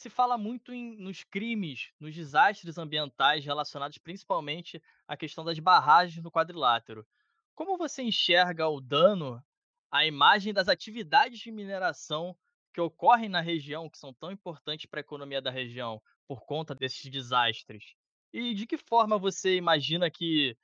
Se 0.00 0.08
fala 0.08 0.38
muito 0.38 0.72
em, 0.72 0.96
nos 0.96 1.24
crimes, 1.24 1.92
nos 2.00 2.14
desastres 2.14 2.78
ambientais 2.78 3.44
relacionados 3.44 3.98
principalmente 3.98 4.82
à 5.06 5.14
questão 5.14 5.44
das 5.44 5.58
barragens 5.58 6.24
no 6.24 6.30
quadrilátero. 6.30 7.06
Como 7.54 7.76
você 7.76 8.00
enxerga 8.00 8.66
o 8.66 8.80
dano 8.80 9.44
à 9.90 10.06
imagem 10.06 10.54
das 10.54 10.68
atividades 10.68 11.40
de 11.40 11.52
mineração 11.52 12.34
que 12.72 12.80
ocorrem 12.80 13.28
na 13.28 13.42
região, 13.42 13.90
que 13.90 13.98
são 13.98 14.10
tão 14.14 14.32
importantes 14.32 14.86
para 14.86 15.00
a 15.00 15.02
economia 15.02 15.42
da 15.42 15.50
região, 15.50 16.00
por 16.26 16.46
conta 16.46 16.74
desses 16.74 17.10
desastres? 17.10 17.94
E 18.32 18.54
de 18.54 18.66
que 18.66 18.78
forma 18.78 19.18
você 19.18 19.54
imagina 19.56 20.10
que 20.10 20.56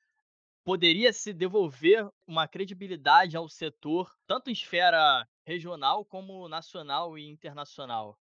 poderia 0.65 1.13
se 1.13 1.35
devolver 1.35 2.11
uma 2.27 2.49
credibilidade 2.49 3.37
ao 3.37 3.51
setor, 3.51 4.17
tanto 4.27 4.49
em 4.49 4.55
esfera 4.55 5.29
regional 5.45 6.07
como 6.07 6.49
nacional 6.49 7.19
e 7.19 7.29
internacional? 7.29 8.19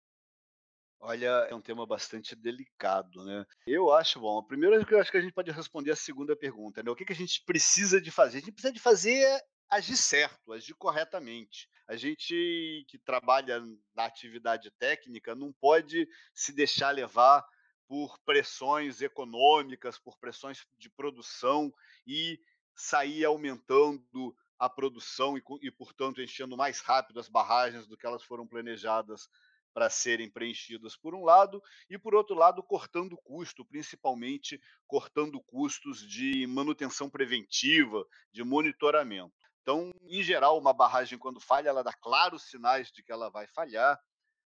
Olha, 1.06 1.46
é 1.50 1.54
um 1.54 1.60
tema 1.60 1.86
bastante 1.86 2.34
delicado, 2.34 3.22
né. 3.26 3.44
Eu 3.66 3.92
acho 3.92 4.18
bom, 4.18 4.42
primeiro 4.42 4.86
que 4.86 4.94
eu 4.94 4.98
acho 4.98 5.10
que 5.10 5.18
a 5.18 5.20
gente 5.20 5.34
pode 5.34 5.50
responder 5.50 5.90
a 5.90 5.96
segunda 5.96 6.34
pergunta, 6.34 6.82
né, 6.82 6.90
o 6.90 6.96
que 6.96 7.04
que 7.04 7.12
a 7.12 7.16
gente 7.16 7.42
precisa 7.44 8.00
de 8.00 8.10
fazer? 8.10 8.38
A 8.38 8.40
gente 8.40 8.52
precisa 8.52 8.72
de 8.72 8.80
fazer 8.80 9.42
agir 9.68 9.98
certo, 9.98 10.50
agir 10.50 10.72
corretamente. 10.72 11.68
A 11.86 11.94
gente 11.94 12.86
que 12.88 12.98
trabalha 13.04 13.60
na 13.94 14.06
atividade 14.06 14.70
técnica 14.78 15.34
não 15.34 15.52
pode 15.52 16.08
se 16.32 16.54
deixar 16.54 16.90
levar 16.92 17.44
por 17.86 18.18
pressões 18.24 19.02
econômicas, 19.02 19.98
por 19.98 20.16
pressões 20.18 20.64
de 20.78 20.88
produção 20.88 21.70
e 22.06 22.40
sair 22.74 23.26
aumentando 23.26 24.34
a 24.58 24.70
produção 24.70 25.36
e, 25.36 25.42
e 25.60 25.70
portanto, 25.70 26.22
enchendo 26.22 26.56
mais 26.56 26.80
rápido 26.80 27.20
as 27.20 27.28
barragens 27.28 27.86
do 27.86 27.94
que 27.94 28.06
elas 28.06 28.22
foram 28.22 28.46
planejadas 28.46 29.28
para 29.74 29.90
serem 29.90 30.30
preenchidas 30.30 30.96
por 30.96 31.14
um 31.14 31.24
lado, 31.24 31.60
e 31.90 31.98
por 31.98 32.14
outro 32.14 32.36
lado, 32.36 32.62
cortando 32.62 33.16
custo, 33.16 33.64
principalmente 33.64 34.60
cortando 34.86 35.40
custos 35.42 35.98
de 36.08 36.46
manutenção 36.46 37.10
preventiva, 37.10 38.06
de 38.32 38.44
monitoramento. 38.44 39.34
Então, 39.62 39.90
em 40.06 40.22
geral, 40.22 40.58
uma 40.58 40.72
barragem, 40.72 41.18
quando 41.18 41.40
falha, 41.40 41.70
ela 41.70 41.82
dá 41.82 41.92
claros 41.92 42.44
sinais 42.44 42.92
de 42.92 43.02
que 43.02 43.10
ela 43.10 43.28
vai 43.28 43.46
falhar. 43.48 44.00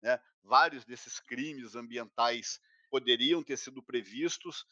Né? 0.02 0.20
Vários 0.44 0.84
desses 0.84 1.20
crimes 1.20 1.76
ambientais 1.76 2.60
poderiam 2.90 3.42
ter 3.42 3.58
sido 3.58 3.82
previstos, 3.82 4.66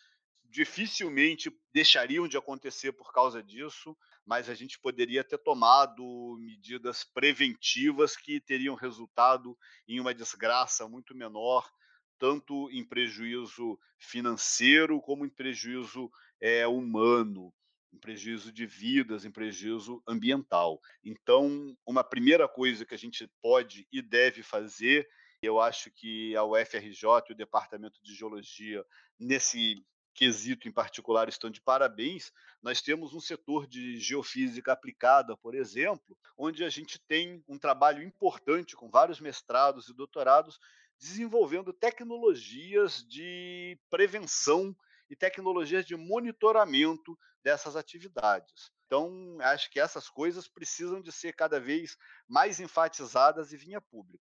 dificilmente 0.52 1.50
deixariam 1.74 2.28
de 2.28 2.38
acontecer 2.38 2.92
por 2.92 3.14
causa 3.14 3.42
disso, 3.42 3.98
mas 4.26 4.50
a 4.50 4.54
gente 4.54 4.78
poderia 4.78 5.24
ter 5.24 5.38
tomado 5.38 6.38
medidas 6.40 7.06
preventivas 7.06 8.18
que 8.18 8.42
teriam 8.42 8.76
resultado 8.76 9.58
em 9.88 10.00
uma 10.00 10.14
desgraça 10.14 10.88
muito 10.88 11.16
menor, 11.16 11.72
tanto 12.20 12.70
em 12.70 12.84
prejuízo 12.84 13.80
financeiro 13.98 15.02
como 15.02 15.26
em 15.26 15.30
prejuízo 15.30 16.12
é, 16.42 16.68
humano, 16.68 17.54
em 17.94 17.98
prejuízo 17.98 18.52
de 18.52 18.66
vidas, 18.66 19.24
em 19.24 19.32
prejuízo 19.32 20.04
ambiental. 20.06 20.82
Então, 21.02 21.76
uma 21.86 22.04
primeira 22.04 22.48
coisa 22.48 22.86
que 22.86 22.94
a 22.94 22.98
gente 22.98 23.26
pode 23.42 23.88
e 23.92 24.02
deve 24.02 24.44
fazer 24.44 25.08
eu 25.42 25.60
acho 25.60 25.90
que 25.90 26.36
a 26.36 26.44
UFRJ 26.44 27.04
e 27.30 27.34
o 27.34 27.36
Departamento 27.36 28.00
de 28.04 28.14
Geologia, 28.14 28.86
nesse 29.20 29.84
quesito 30.14 30.68
em 30.68 30.72
particular 30.72 31.28
estão 31.30 31.50
de 31.50 31.62
parabéns. 31.62 32.32
Nós 32.62 32.82
temos 32.82 33.14
um 33.14 33.20
setor 33.20 33.68
de 33.68 34.00
geofísica 34.00 34.72
aplicada, 34.72 35.36
por 35.38 35.56
exemplo, 35.56 36.18
onde 36.38 36.64
a 36.64 36.70
gente 36.70 37.00
tem 37.08 37.44
um 37.48 37.58
trabalho 37.58 38.04
importante 38.04 38.76
com 38.76 38.90
vários 38.90 39.20
mestrados 39.20 39.88
e 39.90 39.94
doutorados 39.94 40.60
desenvolvendo 41.00 41.74
tecnologias 41.74 43.04
de 43.08 43.80
prevenção 43.90 44.76
e 45.10 45.16
tecnologias 45.16 45.86
de 45.86 45.96
monitoramento 45.96 47.18
dessas 47.44 47.76
atividades. 47.76 48.72
Então, 48.86 49.38
acho 49.42 49.72
que 49.72 49.80
essas 49.80 50.10
coisas 50.10 50.48
precisam 50.48 51.02
de 51.02 51.12
ser 51.12 51.34
cada 51.34 51.60
vez 51.60 51.98
mais 52.28 52.60
enfatizadas 52.60 53.52
e 53.52 53.58
vinha 53.58 53.82
público. 53.82 54.24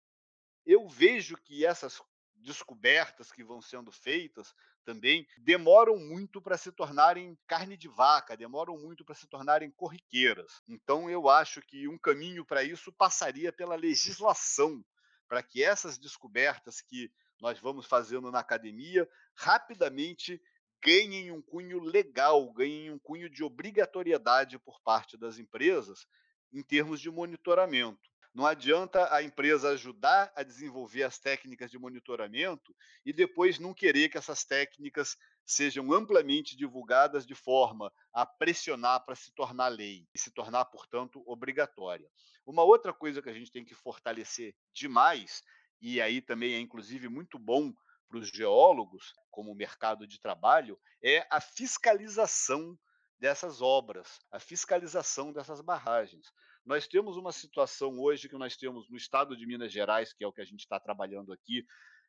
Eu 0.65 0.87
vejo 0.87 1.37
que 1.37 1.65
essas 1.65 2.01
descobertas 2.39 3.31
que 3.31 3.43
vão 3.43 3.61
sendo 3.61 3.91
feitas 3.91 4.53
também 4.83 5.27
demoram 5.37 5.97
muito 5.97 6.41
para 6.41 6.57
se 6.57 6.71
tornarem 6.71 7.37
carne 7.45 7.75
de 7.75 7.87
vaca, 7.87 8.37
demoram 8.37 8.77
muito 8.77 9.03
para 9.03 9.15
se 9.15 9.27
tornarem 9.27 9.69
corriqueiras. 9.71 10.61
Então, 10.67 11.09
eu 11.09 11.27
acho 11.27 11.61
que 11.61 11.87
um 11.87 11.97
caminho 11.97 12.45
para 12.45 12.63
isso 12.63 12.91
passaria 12.91 13.51
pela 13.51 13.75
legislação, 13.75 14.83
para 15.27 15.43
que 15.43 15.63
essas 15.63 15.97
descobertas 15.97 16.79
que 16.79 17.11
nós 17.41 17.59
vamos 17.59 17.85
fazendo 17.85 18.31
na 18.31 18.39
academia 18.39 19.07
rapidamente 19.35 20.41
ganhem 20.81 21.31
um 21.31 21.41
cunho 21.41 21.79
legal, 21.79 22.51
ganhem 22.53 22.91
um 22.91 22.99
cunho 22.99 23.29
de 23.29 23.43
obrigatoriedade 23.43 24.57
por 24.59 24.79
parte 24.81 25.17
das 25.17 25.37
empresas 25.37 26.07
em 26.53 26.63
termos 26.63 27.01
de 27.01 27.11
monitoramento. 27.11 28.09
Não 28.37 28.45
adianta 28.45 29.11
a 29.11 29.23
empresa 29.23 29.69
ajudar 29.69 30.31
a 30.35 30.43
desenvolver 30.43 31.01
as 31.01 31.17
técnicas 31.17 31.71
de 31.71 31.79
monitoramento 31.79 32.71
e 33.03 33.11
depois 33.11 33.57
não 33.57 33.73
querer 33.73 34.09
que 34.09 34.17
essas 34.19 34.45
técnicas 34.45 35.17
sejam 35.43 35.91
amplamente 35.91 36.55
divulgadas 36.55 37.25
de 37.25 37.33
forma 37.33 37.91
a 38.13 38.27
pressionar 38.27 39.03
para 39.03 39.15
se 39.15 39.31
tornar 39.33 39.69
lei 39.69 40.07
e 40.13 40.19
se 40.19 40.29
tornar, 40.29 40.65
portanto, 40.65 41.23
obrigatória. 41.25 42.07
Uma 42.45 42.61
outra 42.61 42.93
coisa 42.93 43.23
que 43.23 43.29
a 43.31 43.33
gente 43.33 43.51
tem 43.51 43.65
que 43.65 43.73
fortalecer 43.73 44.53
demais, 44.71 45.41
e 45.81 45.99
aí 45.99 46.21
também 46.21 46.53
é 46.53 46.59
inclusive 46.59 47.09
muito 47.09 47.39
bom 47.39 47.73
para 48.07 48.19
os 48.19 48.29
geólogos, 48.29 49.15
como 49.31 49.55
mercado 49.55 50.05
de 50.05 50.21
trabalho, 50.21 50.79
é 51.01 51.25
a 51.31 51.41
fiscalização 51.41 52.77
dessas 53.17 53.63
obras, 53.63 54.19
a 54.31 54.39
fiscalização 54.39 55.33
dessas 55.33 55.59
barragens. 55.59 56.31
Nós 56.67 56.85
temos 56.85 57.15
uma 57.15 57.31
situação 57.31 57.97
hoje 57.97 58.27
que 58.27 58.37
nós 58.37 58.57
temos 58.57 58.89
no 58.89 58.97
estado 58.97 59.37
de 59.37 59.47
Minas 59.47 59.71
Gerais, 59.71 60.11
que 60.11 60.21
é 60.21 60.27
o 60.27 60.33
que 60.33 60.41
a 60.41 60.45
gente 60.45 60.59
está 60.59 60.77
trabalhando 60.77 61.31
aqui, 61.31 61.65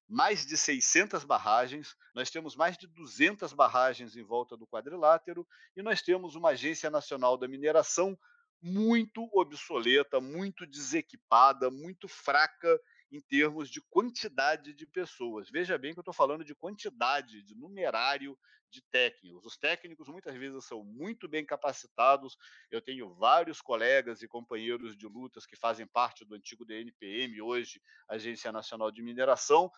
mais 0.08 0.44
de 0.44 0.56
600 0.56 1.22
barragens, 1.22 1.94
nós 2.12 2.28
temos 2.28 2.56
mais 2.56 2.76
de 2.76 2.88
200 2.88 3.52
barragens 3.52 4.16
em 4.16 4.22
volta 4.24 4.56
do 4.56 4.66
quadrilátero 4.66 5.46
e 5.76 5.82
nós 5.82 6.02
temos 6.02 6.34
uma 6.34 6.50
Agência 6.50 6.90
Nacional 6.90 7.36
da 7.36 7.46
Mineração 7.46 8.18
muito 8.60 9.28
obsoleta, 9.32 10.20
muito 10.20 10.66
desequipada, 10.66 11.70
muito 11.70 12.08
fraca 12.08 12.80
em 13.10 13.20
termos 13.20 13.70
de 13.70 13.80
quantidade 13.80 14.72
de 14.74 14.86
pessoas. 14.86 15.50
Veja 15.50 15.78
bem 15.78 15.92
que 15.92 15.98
eu 15.98 16.02
estou 16.02 16.14
falando 16.14 16.44
de 16.44 16.54
quantidade, 16.54 17.42
de 17.42 17.54
numerário 17.54 18.38
de 18.70 18.82
técnicos. 18.82 19.46
Os 19.46 19.56
técnicos 19.56 20.08
muitas 20.08 20.34
vezes 20.36 20.64
são 20.66 20.84
muito 20.84 21.26
bem 21.26 21.44
capacitados. 21.44 22.36
Eu 22.70 22.80
tenho 22.80 23.14
vários 23.14 23.60
colegas 23.60 24.22
e 24.22 24.28
companheiros 24.28 24.96
de 24.96 25.06
lutas 25.06 25.46
que 25.46 25.56
fazem 25.56 25.86
parte 25.86 26.24
do 26.24 26.34
antigo 26.34 26.64
DNPM, 26.64 27.40
hoje 27.40 27.80
Agência 28.08 28.52
Nacional 28.52 28.90
de 28.90 29.02
Mineração, 29.02 29.70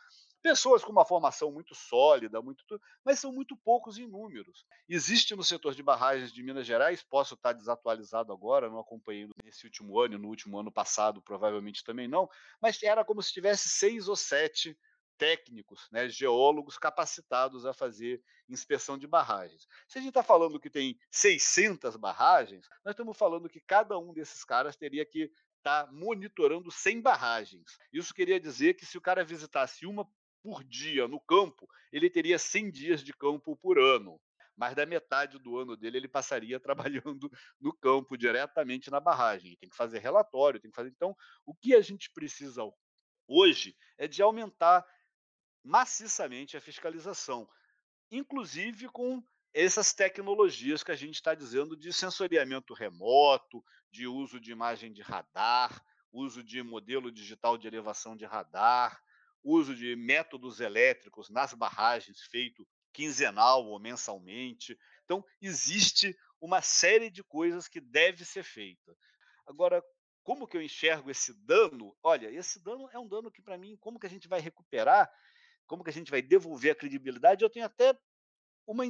pessoas 0.43 0.83
com 0.83 0.93
uma 0.93 1.05
formação 1.05 1.51
muito 1.51 1.75
sólida, 1.75 2.41
muito, 2.41 2.65
mas 3.05 3.19
são 3.19 3.33
muito 3.33 3.57
poucos 3.57 3.99
em 3.99 4.07
números. 4.07 4.65
Existe 4.89 5.35
no 5.35 5.45
setor 5.45 5.75
de 5.75 5.83
barragens 5.83 6.33
de 6.33 6.43
Minas 6.43 6.67
Gerais, 6.67 7.03
posso 7.03 7.35
estar 7.35 7.53
desatualizado 7.53 8.33
agora, 8.33 8.71
não 8.71 8.79
acompanhei 8.79 9.29
nesse 9.45 9.65
último 9.67 9.99
ano, 10.01 10.19
no 10.19 10.29
último 10.29 10.59
ano 10.59 10.73
passado 10.73 11.23
provavelmente 11.23 11.85
também 11.85 12.09
não, 12.09 12.29
mas 12.61 12.83
era 12.83 13.05
como 13.05 13.23
se 13.23 13.33
tivesse 13.33 13.69
seis 13.69 14.09
ou 14.09 14.17
sete 14.17 14.77
técnicos, 15.21 15.87
né, 15.93 16.09
geólogos 16.09 16.79
capacitados 16.79 17.67
a 17.67 17.75
fazer 17.75 18.23
inspeção 18.49 18.97
de 18.97 19.07
barragens. 19.07 19.67
Se 19.87 19.99
a 19.99 20.01
gente 20.01 20.09
está 20.09 20.23
falando 20.23 20.59
que 20.59 20.71
tem 20.71 20.99
600 21.11 21.95
barragens, 21.97 22.67
nós 22.83 22.93
estamos 22.93 23.19
falando 23.19 23.47
que 23.47 23.61
cada 23.61 23.99
um 23.99 24.15
desses 24.15 24.43
caras 24.45 24.77
teria 24.77 25.05
que 25.05 25.31
estar 25.59 25.85
tá 25.85 25.93
monitorando 25.93 26.71
100 26.71 27.03
barragens. 27.03 27.79
Isso 27.93 28.15
queria 28.15 28.41
dizer 28.41 28.73
que 28.75 28.87
se 28.87 28.97
o 28.97 29.01
cara 29.01 29.23
visitasse 29.23 29.85
uma 29.85 30.09
por 30.43 30.65
dia 30.65 31.07
no 31.07 31.21
campo, 31.21 31.69
ele 31.93 32.11
teria 32.11 32.39
100 32.39 32.71
dias 32.71 33.05
de 33.05 33.13
campo 33.13 33.57
por 33.57 33.79
ano. 33.79 34.21
Mais 34.57 34.75
da 34.75 34.85
metade 34.85 35.39
do 35.39 35.59
ano 35.59 35.77
dele 35.77 35.99
ele 35.99 36.09
passaria 36.09 36.61
trabalhando 36.61 37.31
no 37.61 37.73
campo, 37.73 38.17
diretamente 38.17 38.91
na 38.91 39.01
barragem. 39.01 39.57
Tem 39.57 39.69
que 39.69 39.77
fazer 39.77 39.99
relatório, 39.99 40.61
tem 40.61 40.71
que 40.71 40.77
fazer. 40.77 40.91
Então, 40.91 41.17
o 41.47 41.55
que 41.55 41.75
a 41.75 41.81
gente 41.81 42.11
precisa 42.11 42.63
hoje 43.27 43.77
é 43.97 44.07
de 44.07 44.21
aumentar 44.23 44.85
maciçamente 45.63 46.57
a 46.57 46.61
fiscalização, 46.61 47.49
inclusive 48.11 48.89
com 48.89 49.23
essas 49.53 49.93
tecnologias 49.93 50.83
que 50.83 50.93
a 50.93 50.97
gente 50.97 51.17
está 51.17 51.35
dizendo 51.35 51.77
de 51.77 51.93
sensoriamento 51.93 52.73
remoto, 52.73 53.65
de 53.91 54.07
uso 54.07 54.41
de 54.41 54.53
imagem 54.53 54.93
de 54.93 55.03
radar, 55.03 55.85
uso 56.13 56.43
de 56.43 56.63
modelo 56.63 57.11
digital 57.11 57.59
de 57.59 57.67
elevação 57.67 58.17
de 58.17 58.25
radar, 58.25 59.01
uso 59.43 59.75
de 59.75 59.97
métodos 59.97 60.61
elétricos 60.61 61.31
nas 61.31 61.55
barragens 61.55 62.21
feito 62.23 62.67
quinzenal 62.93 63.67
ou 63.67 63.79
mensalmente. 63.79 64.79
Então, 65.05 65.25
existe 65.41 66.17
uma 66.41 66.63
série 66.63 67.11
de 67.11 67.23
coisas 67.23 67.69
que 67.69 67.81
deve 67.81 68.25
ser 68.25 68.43
feita. 68.43 68.97
Agora, 69.47 69.83
como 70.23 70.47
que 70.47 70.57
eu 70.57 70.63
enxergo 70.63 71.11
esse 71.11 71.33
dano? 71.45 71.97
Olha, 72.03 72.31
esse 72.31 72.63
dano 72.63 72.89
é 72.93 72.99
um 72.99 73.09
dano 73.09 73.31
que 73.31 73.43
para 73.43 73.59
mim, 73.59 73.77
como 73.79 73.99
que 73.99 74.07
a 74.07 74.11
gente 74.11 74.29
vai 74.29 74.41
recuperar? 74.41 75.11
como 75.71 75.85
que 75.85 75.91
a 75.91 75.93
gente 75.93 76.11
vai 76.11 76.21
devolver 76.21 76.73
a 76.73 76.75
credibilidade, 76.75 77.45
eu 77.45 77.49
tenho 77.49 77.65
até 77.65 77.97
uma. 78.67 78.85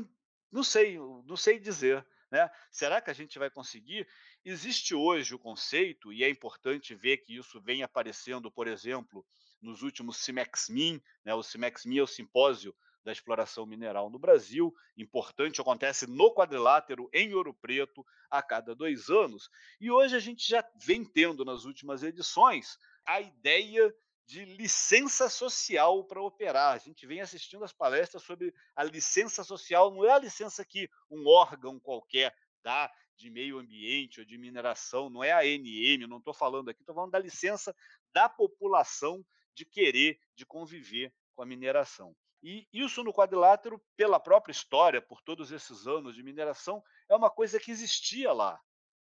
Não 0.51 0.65
sei, 0.65 0.97
não 1.27 1.37
sei 1.37 1.59
dizer. 1.59 2.05
Né? 2.31 2.51
Será 2.71 3.03
que 3.03 3.11
a 3.11 3.13
gente 3.13 3.39
vai 3.39 3.51
conseguir? 3.51 4.09
Existe 4.43 4.95
hoje 4.95 5.35
o 5.35 5.39
conceito, 5.39 6.11
e 6.11 6.25
é 6.25 6.31
importante 6.31 6.95
ver 6.95 7.19
que 7.19 7.37
isso 7.37 7.61
vem 7.61 7.83
aparecendo, 7.83 8.51
por 8.51 8.67
exemplo, 8.67 9.27
nos 9.61 9.83
últimos 9.83 10.19
CIMEX-MIN, 10.19 11.01
né? 11.25 11.35
o 11.35 11.43
CIMEX-MIN 11.43 11.99
é 11.99 12.03
o 12.03 12.07
simpósio 12.07 12.75
da 13.05 13.13
exploração 13.13 13.65
mineral 13.65 14.11
no 14.11 14.19
Brasil, 14.19 14.75
importante, 14.97 15.61
acontece 15.61 16.07
no 16.07 16.35
quadrilátero, 16.35 17.09
em 17.13 17.33
Ouro 17.35 17.55
Preto, 17.55 18.05
a 18.31 18.43
cada 18.43 18.75
dois 18.75 19.09
anos, 19.09 19.49
e 19.81 19.91
hoje 19.91 20.15
a 20.15 20.19
gente 20.19 20.47
já 20.47 20.65
vem 20.85 21.05
tendo 21.05 21.45
nas 21.45 21.65
últimas 21.65 22.03
edições 22.03 22.79
a 23.07 23.21
ideia 23.21 23.95
de 24.27 24.45
licença 24.45 25.29
social 25.29 26.05
para 26.05 26.23
operar. 26.23 26.75
A 26.75 26.79
gente 26.79 27.05
vem 27.05 27.21
assistindo 27.21 27.65
as 27.65 27.73
palestras 27.73 28.23
sobre 28.23 28.55
a 28.77 28.85
licença 28.85 29.43
social, 29.43 29.93
não 29.93 30.05
é 30.05 30.13
a 30.13 30.19
licença 30.19 30.65
que 30.65 30.89
um 31.11 31.27
órgão 31.27 31.81
qualquer 31.81 32.33
dá 32.63 32.89
de 33.17 33.29
meio 33.29 33.59
ambiente 33.59 34.21
ou 34.21 34.27
de 34.27 34.39
mineração, 34.39 35.11
não 35.11 35.25
é 35.25 35.33
a 35.33 35.41
ANM, 35.41 36.07
não 36.07 36.19
estou 36.19 36.33
falando 36.33 36.69
aqui, 36.69 36.81
estou 36.81 36.95
falando 36.95 37.11
da 37.11 37.19
licença 37.19 37.75
da 38.13 38.29
população 38.29 39.25
de 39.61 39.67
querer, 39.67 40.19
de 40.35 40.47
conviver 40.47 41.13
com 41.35 41.43
a 41.43 41.47
mineração. 41.47 42.17
E 42.43 42.67
isso 42.73 43.05
no 43.05 43.13
quadrilátero, 43.13 43.79
pela 43.95 44.19
própria 44.19 44.53
história, 44.53 45.03
por 45.03 45.21
todos 45.21 45.53
esses 45.53 45.87
anos 45.87 46.15
de 46.15 46.23
mineração, 46.23 46.83
é 47.09 47.15
uma 47.15 47.29
coisa 47.29 47.61
que 47.61 47.71
existia 47.71 48.33
lá 48.33 48.59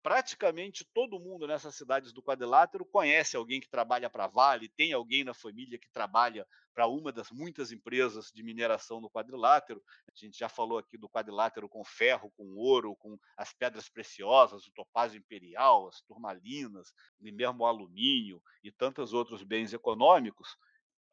praticamente 0.04 0.86
todo 0.94 1.20
mundo 1.20 1.48
nessas 1.48 1.76
cidades 1.76 2.12
do 2.12 2.22
quadrilátero 2.22 2.86
conhece 2.86 3.38
alguém 3.38 3.62
que 3.62 3.70
trabalha 3.70 4.10
para 4.10 4.26
a 4.26 4.28
Vale, 4.28 4.68
tem 4.68 4.92
alguém 4.92 5.24
na 5.24 5.34
família 5.34 5.80
que 5.80 5.90
trabalha 5.90 6.46
para 6.74 6.88
uma 6.88 7.10
das 7.10 7.32
muitas 7.32 7.72
empresas 7.72 8.30
de 8.34 8.44
mineração 8.44 9.00
no 9.00 9.10
quadrilátero. 9.10 9.82
A 10.10 10.12
gente 10.14 10.38
já 10.38 10.50
falou 10.50 10.78
aqui 10.78 10.98
do 10.98 11.08
quadrilátero 11.08 11.70
com 11.70 11.86
ferro, 11.86 12.32
com 12.36 12.54
ouro, 12.56 12.98
com 12.98 13.18
as 13.38 13.54
pedras 13.54 13.88
preciosas, 13.88 14.68
o 14.68 14.74
topázio 14.74 15.18
imperial, 15.18 15.88
as 15.88 16.02
turmalinas, 16.02 16.92
e 17.22 17.32
mesmo 17.32 17.64
o 17.64 17.66
alumínio 17.66 18.44
e 18.62 18.72
tantos 18.72 19.14
outros 19.14 19.42
bens 19.42 19.74
econômicos 19.74 20.58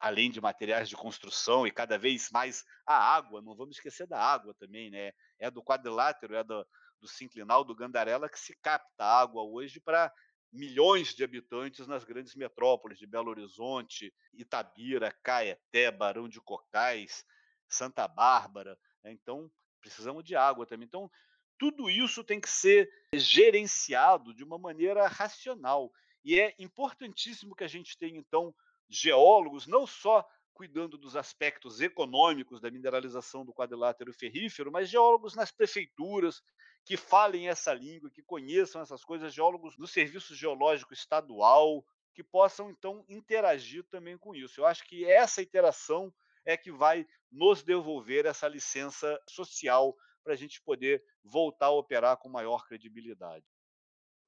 além 0.00 0.30
de 0.30 0.40
materiais 0.40 0.88
de 0.88 0.96
construção 0.96 1.66
e 1.66 1.70
cada 1.70 1.98
vez 1.98 2.30
mais 2.32 2.64
a 2.86 2.96
água, 2.96 3.42
não 3.42 3.54
vamos 3.54 3.76
esquecer 3.76 4.06
da 4.06 4.18
água 4.18 4.54
também, 4.54 4.90
né? 4.90 5.12
É 5.38 5.50
do 5.50 5.62
quadrilátero, 5.62 6.34
é 6.34 6.42
do, 6.42 6.66
do 7.00 7.08
sinclinal 7.08 7.64
do 7.64 7.74
Gandarela 7.74 8.28
que 8.28 8.38
se 8.38 8.54
capta 8.62 9.04
água 9.04 9.42
hoje 9.42 9.80
para 9.80 10.12
milhões 10.52 11.14
de 11.14 11.22
habitantes 11.22 11.86
nas 11.86 12.04
grandes 12.04 12.34
metrópoles 12.34 12.98
de 12.98 13.06
Belo 13.06 13.30
Horizonte, 13.30 14.12
Itabira, 14.34 15.12
Caeté, 15.22 15.90
Barão 15.90 16.28
de 16.28 16.40
Cocais, 16.40 17.24
Santa 17.68 18.06
Bárbara. 18.08 18.78
Né? 19.02 19.12
Então, 19.12 19.50
precisamos 19.80 20.24
de 20.24 20.34
água 20.34 20.66
também. 20.66 20.86
Então, 20.86 21.10
tudo 21.58 21.88
isso 21.88 22.24
tem 22.24 22.40
que 22.40 22.48
ser 22.48 22.90
gerenciado 23.14 24.34
de 24.34 24.42
uma 24.42 24.58
maneira 24.58 25.06
racional. 25.06 25.92
E 26.24 26.38
é 26.38 26.54
importantíssimo 26.58 27.54
que 27.54 27.64
a 27.64 27.68
gente 27.68 27.96
tenha, 27.96 28.18
então, 28.18 28.54
geólogos, 28.88 29.66
não 29.66 29.86
só 29.86 30.26
cuidando 30.52 30.98
dos 30.98 31.16
aspectos 31.16 31.80
econômicos 31.80 32.60
da 32.60 32.70
mineralização 32.70 33.44
do 33.46 33.52
quadrilátero 33.52 34.12
ferrífero, 34.12 34.70
mas 34.70 34.90
geólogos 34.90 35.34
nas 35.34 35.50
prefeituras, 35.50 36.42
que 36.84 36.96
falem 36.96 37.48
essa 37.48 37.72
língua, 37.72 38.10
que 38.10 38.22
conheçam 38.22 38.80
essas 38.82 39.04
coisas, 39.04 39.32
geólogos 39.32 39.76
do 39.76 39.86
Serviço 39.86 40.34
Geológico 40.34 40.92
Estadual, 40.92 41.84
que 42.14 42.24
possam 42.24 42.70
então 42.70 43.04
interagir 43.08 43.84
também 43.84 44.18
com 44.18 44.34
isso. 44.34 44.60
Eu 44.60 44.66
acho 44.66 44.84
que 44.84 45.04
essa 45.04 45.40
interação 45.40 46.12
é 46.44 46.56
que 46.56 46.72
vai 46.72 47.06
nos 47.30 47.62
devolver 47.62 48.26
essa 48.26 48.48
licença 48.48 49.20
social 49.28 49.96
para 50.22 50.32
a 50.32 50.36
gente 50.36 50.60
poder 50.62 51.02
voltar 51.22 51.66
a 51.66 51.70
operar 51.70 52.16
com 52.16 52.28
maior 52.28 52.66
credibilidade. 52.66 53.44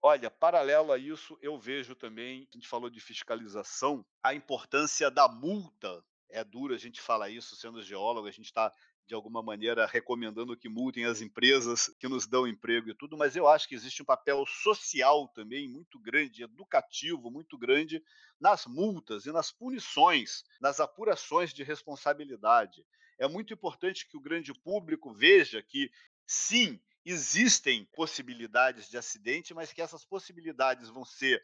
Olha, 0.01 0.31
paralelo 0.31 0.93
a 0.93 0.99
isso, 0.99 1.39
eu 1.41 1.59
vejo 1.59 1.95
também, 1.95 2.49
a 2.53 2.57
gente 2.57 2.69
falou 2.69 2.91
de 2.91 3.01
fiscalização, 3.01 4.05
a 4.23 4.35
importância 4.35 5.11
da 5.11 5.29
multa. 5.29 6.05
É 6.29 6.43
duro 6.43 6.75
a 6.75 6.79
gente 6.79 7.01
falar 7.01 7.29
isso 7.29 7.55
sendo 7.57 7.83
geólogo, 7.83 8.27
a 8.27 8.33
gente 8.33 8.47
está 8.47 8.73
de 9.07 9.15
alguma 9.15 9.43
maneira 9.43 9.87
recomendando 9.87 10.57
que 10.57 10.69
multem 10.69 11.05
as 11.05 11.21
empresas 11.21 11.89
que 11.99 12.09
nos 12.09 12.27
dão 12.27 12.47
emprego 12.47 12.91
e 12.91 12.95
tudo, 12.95 13.17
mas 13.17 13.37
eu 13.37 13.49
acho 13.49 13.69
que 13.69 13.75
existe 13.75 14.03
um 14.03 14.07
papel 14.07 14.45
social 14.47 15.29
também 15.29 15.69
muito 15.69 15.99
grande, 15.99 16.43
educativo 16.43 17.31
muito 17.31 17.59
grande 17.59 18.03
nas 18.41 18.67
multas 18.67 19.27
e 19.27 19.33
nas 19.33 19.51
punições, 19.51 20.45
nas 20.61 20.81
apurações 20.81 21.53
de 21.53 21.63
responsabilidade. 21.63 22.85
É 23.19 23.29
muito 23.29 23.53
importante 23.53 24.09
que 24.09 24.17
o 24.17 24.21
grande 24.21 24.53
público 24.53 25.13
veja 25.13 25.63
que 25.63 25.91
sim, 26.27 26.81
existem 27.05 27.85
possibilidades 27.93 28.89
de 28.89 28.97
acidente, 28.97 29.53
mas 29.53 29.73
que 29.73 29.83
essas 29.83 30.05
possibilidades 30.05 30.89
vão 30.89 31.05
ser 31.05 31.43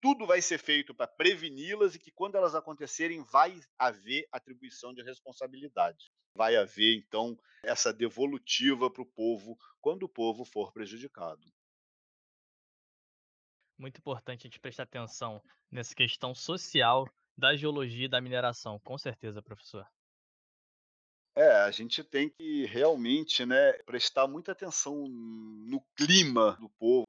tudo 0.00 0.26
vai 0.26 0.40
ser 0.40 0.58
feito 0.58 0.94
para 0.94 1.06
preveni-las 1.06 1.94
e 1.94 1.98
que 1.98 2.10
quando 2.10 2.36
elas 2.36 2.54
acontecerem 2.54 3.22
vai 3.22 3.60
haver 3.78 4.26
atribuição 4.32 4.94
de 4.94 5.02
responsabilidade. 5.02 6.10
Vai 6.34 6.56
haver 6.56 6.96
então 6.96 7.38
essa 7.62 7.92
devolutiva 7.92 8.90
para 8.90 9.02
o 9.02 9.06
povo 9.06 9.58
quando 9.80 10.04
o 10.04 10.08
povo 10.08 10.44
for 10.44 10.72
prejudicado. 10.72 11.42
Muito 13.78 13.98
importante 13.98 14.46
a 14.46 14.48
gente 14.48 14.60
prestar 14.60 14.84
atenção 14.84 15.42
nessa 15.70 15.94
questão 15.94 16.34
social 16.34 17.06
da 17.36 17.56
geologia 17.56 18.04
e 18.04 18.10
da 18.10 18.20
mineração, 18.20 18.78
com 18.80 18.98
certeza, 18.98 19.42
professor. 19.42 19.86
É, 21.34 21.62
a 21.62 21.70
gente 21.70 22.02
tem 22.04 22.28
que 22.28 22.66
realmente, 22.66 23.46
né, 23.46 23.72
prestar 23.84 24.26
muita 24.26 24.52
atenção 24.52 25.06
no 25.08 25.80
clima 25.96 26.56
do 26.60 26.68
povo 26.70 27.06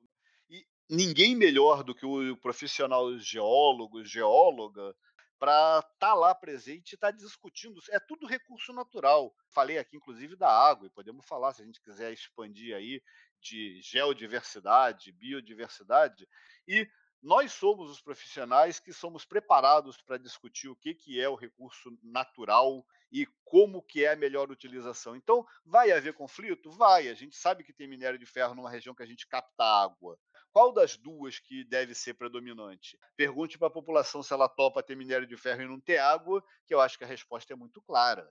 ninguém 0.92 1.38
melhor 1.38 1.84
do 1.84 1.96
que 1.96 2.06
o 2.06 2.36
profissional 2.36 3.18
geólogo, 3.18 4.04
geóloga, 4.04 4.94
para 5.40 5.80
estar 5.80 5.94
tá 5.98 6.14
lá 6.14 6.36
presente 6.36 6.92
e 6.92 6.96
estar 6.96 7.12
tá 7.14 7.18
discutindo. 7.18 7.82
É 7.90 8.00
tudo 8.00 8.28
recurso 8.28 8.74
natural. 8.74 9.34
Falei 9.50 9.78
aqui, 9.78 9.96
inclusive, 9.96 10.36
da 10.36 10.52
água, 10.52 10.86
e 10.86 10.92
podemos 10.92 11.26
falar, 11.26 11.54
se 11.54 11.62
a 11.62 11.66
gente 11.66 11.82
quiser 11.82 12.12
expandir 12.12 12.76
aí, 12.76 13.02
de 13.40 13.82
geodiversidade, 13.82 15.14
biodiversidade, 15.14 16.28
e 16.68 16.86
nós 17.24 17.54
somos 17.54 17.90
os 17.90 18.02
profissionais 18.02 18.80
que 18.80 18.92
somos 18.92 19.26
preparados 19.26 20.00
para 20.02 20.18
discutir 20.18 20.68
o 20.68 20.76
que, 20.76 20.94
que 20.94 21.22
é 21.22 21.30
o 21.30 21.36
recurso 21.36 21.98
natural 22.04 22.86
e 23.12 23.28
como 23.44 23.82
que 23.82 24.06
é 24.06 24.14
a 24.14 24.16
melhor 24.16 24.50
utilização. 24.50 25.16
Então, 25.16 25.46
vai 25.66 25.92
haver 25.92 26.14
conflito? 26.14 26.72
Vai. 26.72 27.10
A 27.10 27.14
gente 27.14 27.36
sabe 27.36 27.64
que 27.64 27.74
tem 27.74 27.88
minério 27.88 28.18
de 28.18 28.26
ferro 28.26 28.56
numa 28.56 28.70
região 28.70 28.96
que 28.96 29.04
a 29.04 29.06
gente 29.08 29.28
capta 29.28 29.64
água. 29.64 30.18
Qual 30.52 30.74
das 30.74 30.98
duas 30.98 31.40
que 31.40 31.64
deve 31.64 31.94
ser 31.94 32.14
predominante? 32.14 32.98
Pergunte 33.16 33.58
para 33.58 33.68
a 33.68 33.72
população 33.72 34.22
se 34.22 34.34
ela 34.34 34.50
topa 34.50 34.84
ter 34.84 34.96
minério 34.96 35.28
de 35.28 35.38
ferro 35.38 35.62
e 35.62 35.68
não 35.68 35.80
ter 35.80 35.98
água, 35.98 36.44
que 36.66 36.74
eu 36.74 36.82
acho 36.82 36.98
que 36.98 37.04
a 37.04 37.08
resposta 37.08 37.54
é 37.54 37.56
muito 37.56 37.82
clara. 37.82 38.30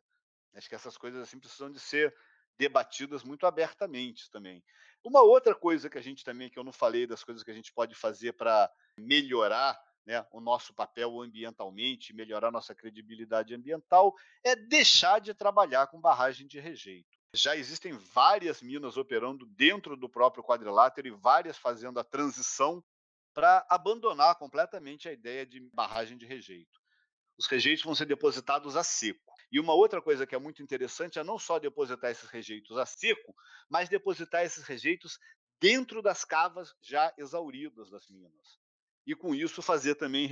Acho 0.55 0.69
que 0.69 0.75
essas 0.75 0.97
coisas 0.97 1.21
assim 1.21 1.39
precisam 1.39 1.71
de 1.71 1.81
ser 1.81 2.15
debatidas 2.59 3.23
muito 3.23 3.47
abertamente 3.47 4.31
também. 4.31 4.63
Uma 5.03 5.23
outra 5.23 5.55
coisa 5.55 5.89
que 5.89 5.97
a 5.97 6.03
gente 6.03 6.23
também, 6.23 6.51
que 6.51 6.59
eu 6.59 6.65
não 6.65 6.73
falei 6.73 7.07
das 7.07 7.25
coisas 7.25 7.43
que 7.43 7.51
a 7.51 7.55
gente 7.55 7.73
pode 7.73 7.95
fazer 7.95 8.35
para 8.35 8.71
melhorar 8.99 9.81
né, 10.07 10.25
o 10.33 10.41
nosso 10.41 10.75
papel 10.75 11.21
ambientalmente, 11.21 12.13
melhorar 12.13 12.51
nossa 12.51 12.75
credibilidade 12.75 13.55
ambiental, 13.55 14.15
é 14.45 14.57
deixar 14.57 15.21
de 15.21 15.35
trabalhar 15.35 15.87
com 15.89 16.01
barragem 16.01 16.47
de 16.47 16.59
rejeito. 16.59 17.19
Já 17.35 17.57
existem 17.57 17.93
várias 17.93 18.61
minas 18.61 18.97
operando 18.97 19.47
dentro 19.47 19.97
do 19.97 20.09
próprio 20.09 20.43
quadrilátero 20.43 21.07
e 21.07 21.13
várias 21.13 21.57
fazendo 21.57 22.01
a 22.01 22.05
transição 22.05 22.83
para 23.33 23.65
abandonar 23.71 24.35
completamente 24.37 25.09
a 25.09 25.13
ideia 25.13 25.47
de 25.47 25.61
barragem 25.73 26.19
de 26.19 26.27
rejeito. 26.27 26.81
Os 27.39 27.47
rejeitos 27.47 27.85
vão 27.85 27.95
ser 27.95 28.07
depositados 28.07 28.77
a 28.77 28.83
seco. 28.83 29.33
E 29.51 29.59
uma 29.59 29.73
outra 29.73 30.03
coisa 30.03 30.27
que 30.27 30.35
é 30.35 30.39
muito 30.39 30.63
interessante 30.63 31.19
é 31.19 31.25
não 31.25 31.39
só 31.39 31.59
depositar 31.59 32.11
esses 32.11 32.29
rejeitos 32.29 32.77
a 32.77 32.85
seco, 32.85 33.35
mas 33.69 33.89
depositar 33.89 34.45
esses 34.45 34.65
rejeitos 34.65 35.19
dentro 35.61 36.03
das 36.03 36.25
cavas 36.25 36.75
já 36.83 37.13
exauridas 37.17 37.91
das 37.91 38.09
minas. 38.09 38.60
E 39.07 39.15
com 39.15 39.35
isso 39.35 39.63
fazer 39.63 39.95
também 39.95 40.29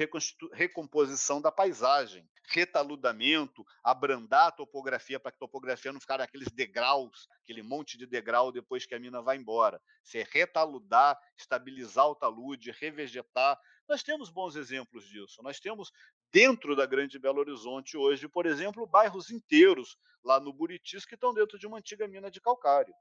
recomposição 0.53 1.41
da 1.41 1.51
paisagem, 1.51 2.29
retaludamento, 2.49 3.65
abrandar 3.83 4.49
a 4.49 4.53
topografia 4.53 5.19
para 5.19 5.33
que 5.33 5.37
a 5.37 5.41
topografia 5.41 5.93
não 5.93 6.01
ficar 6.01 6.21
aqueles 6.21 6.49
degraus, 6.51 7.27
aquele 7.43 7.63
monte 7.63 7.97
de 7.99 8.07
degrau 8.07 8.53
depois 8.53 8.87
que 8.87 8.95
a 8.95 8.99
mina 8.99 9.23
vai 9.23 9.37
embora. 9.37 9.81
Você 10.03 10.27
retaludar, 10.31 11.19
estabilizar 11.37 12.07
o 12.07 12.15
talude, 12.15 12.71
revegetar. 12.71 13.59
Nós 13.89 14.03
temos 14.03 14.31
bons 14.31 14.55
exemplos 14.55 15.07
disso. 15.07 15.43
Nós 15.43 15.59
temos 15.59 15.91
dentro 16.33 16.77
da 16.77 16.87
Grande 16.87 17.19
Belo 17.19 17.41
Horizonte 17.41 17.97
hoje, 17.97 18.29
por 18.29 18.47
exemplo, 18.47 18.87
bairros 18.87 19.31
inteiros 19.31 19.97
lá 20.23 20.39
no 20.39 20.53
Buritis 20.53 21.07
que 21.07 21.15
estão 21.15 21.33
dentro 21.33 21.59
de 21.59 21.67
uma 21.67 21.79
antiga 21.79 22.07
mina 22.07 22.31
de 22.31 22.41
calcário, 22.41 22.95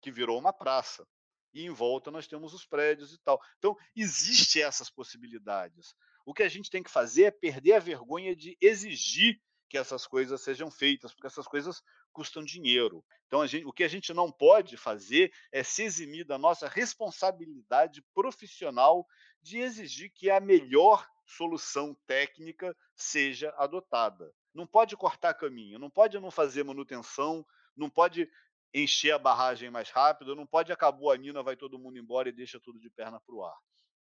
que 0.00 0.10
virou 0.10 0.38
uma 0.38 0.52
praça. 0.52 1.06
E 1.54 1.64
em 1.64 1.70
volta 1.70 2.10
nós 2.10 2.26
temos 2.26 2.52
os 2.52 2.66
prédios 2.66 3.12
e 3.12 3.18
tal. 3.18 3.40
Então, 3.58 3.76
existem 3.94 4.62
essas 4.62 4.90
possibilidades. 4.90 5.94
O 6.26 6.34
que 6.34 6.42
a 6.42 6.48
gente 6.48 6.70
tem 6.70 6.82
que 6.82 6.90
fazer 6.90 7.24
é 7.24 7.30
perder 7.30 7.74
a 7.74 7.78
vergonha 7.78 8.34
de 8.34 8.56
exigir 8.60 9.40
que 9.68 9.78
essas 9.78 10.06
coisas 10.06 10.40
sejam 10.40 10.70
feitas, 10.70 11.12
porque 11.12 11.26
essas 11.26 11.46
coisas 11.46 11.82
custam 12.12 12.44
dinheiro. 12.44 13.04
Então, 13.26 13.44
gente, 13.46 13.66
o 13.66 13.72
que 13.72 13.82
a 13.82 13.88
gente 13.88 14.14
não 14.14 14.30
pode 14.30 14.76
fazer 14.76 15.32
é 15.50 15.64
se 15.64 15.82
eximir 15.82 16.24
da 16.24 16.38
nossa 16.38 16.68
responsabilidade 16.68 18.02
profissional 18.14 19.06
de 19.42 19.58
exigir 19.58 20.12
que 20.14 20.30
a 20.30 20.40
melhor 20.40 21.06
solução 21.26 21.96
técnica 22.06 22.76
seja 22.94 23.52
adotada. 23.58 24.32
Não 24.54 24.66
pode 24.66 24.96
cortar 24.96 25.34
caminho, 25.34 25.78
não 25.78 25.90
pode 25.90 26.18
não 26.20 26.30
fazer 26.30 26.62
manutenção, 26.62 27.44
não 27.76 27.90
pode 27.90 28.30
encher 28.74 29.12
a 29.12 29.18
barragem 29.18 29.70
mais 29.70 29.88
rápido, 29.90 30.34
não 30.34 30.46
pode 30.46 30.72
acabou 30.72 31.12
a 31.12 31.16
mina, 31.16 31.42
vai 31.42 31.56
todo 31.56 31.78
mundo 31.78 31.96
embora 31.96 32.28
e 32.28 32.32
deixa 32.32 32.58
tudo 32.58 32.80
de 32.80 32.90
perna 32.90 33.20
para 33.20 33.34
o 33.34 33.44
ar. 33.44 33.56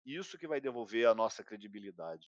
Isso 0.05 0.37
que 0.37 0.47
vai 0.47 0.61
devolver 0.61 1.07
a 1.07 1.15
nossa 1.15 1.43
credibilidade. 1.43 2.29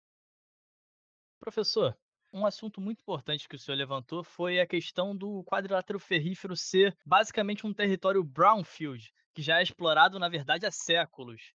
Professor, 1.39 1.95
um 2.31 2.45
assunto 2.45 2.81
muito 2.81 3.01
importante 3.01 3.47
que 3.47 3.55
o 3.55 3.59
senhor 3.59 3.77
levantou 3.77 4.23
foi 4.23 4.59
a 4.59 4.65
questão 4.65 5.15
do 5.15 5.43
quadrilátero 5.43 5.99
ferrífero 5.99 6.55
ser 6.55 6.97
basicamente 7.05 7.67
um 7.67 7.73
território 7.73 8.23
brownfield, 8.23 9.13
que 9.35 9.41
já 9.41 9.59
é 9.59 9.63
explorado, 9.63 10.17
na 10.17 10.29
verdade, 10.29 10.65
há 10.65 10.71
séculos. 10.71 11.53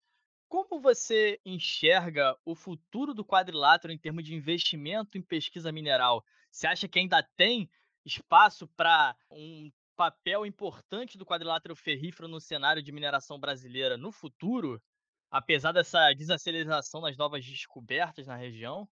Como 0.49 0.81
você 0.81 1.39
enxerga 1.45 2.37
o 2.43 2.55
futuro 2.55 3.13
do 3.13 3.25
quadrilátero 3.25 3.93
em 3.93 3.97
termos 3.97 4.23
de 4.23 4.35
investimento 4.35 5.17
em 5.17 5.21
pesquisa 5.21 5.71
mineral? 5.71 6.23
Você 6.51 6.67
acha 6.67 6.87
que 6.87 6.99
ainda 6.99 7.23
tem 7.35 7.69
espaço 8.05 8.67
para 8.67 9.15
um 9.31 9.71
papel 9.95 10.45
importante 10.45 11.17
do 11.17 11.25
quadrilátero 11.25 11.75
ferrífero 11.75 12.27
no 12.27 12.39
cenário 12.39 12.83
de 12.83 12.91
mineração 12.91 13.39
brasileira 13.39 13.97
no 13.97 14.11
futuro, 14.11 14.81
apesar 15.31 15.71
dessa 15.71 16.13
desaceleração 16.13 17.01
nas 17.01 17.17
novas 17.17 17.45
descobertas 17.45 18.27
na 18.27 18.35
região? 18.35 18.87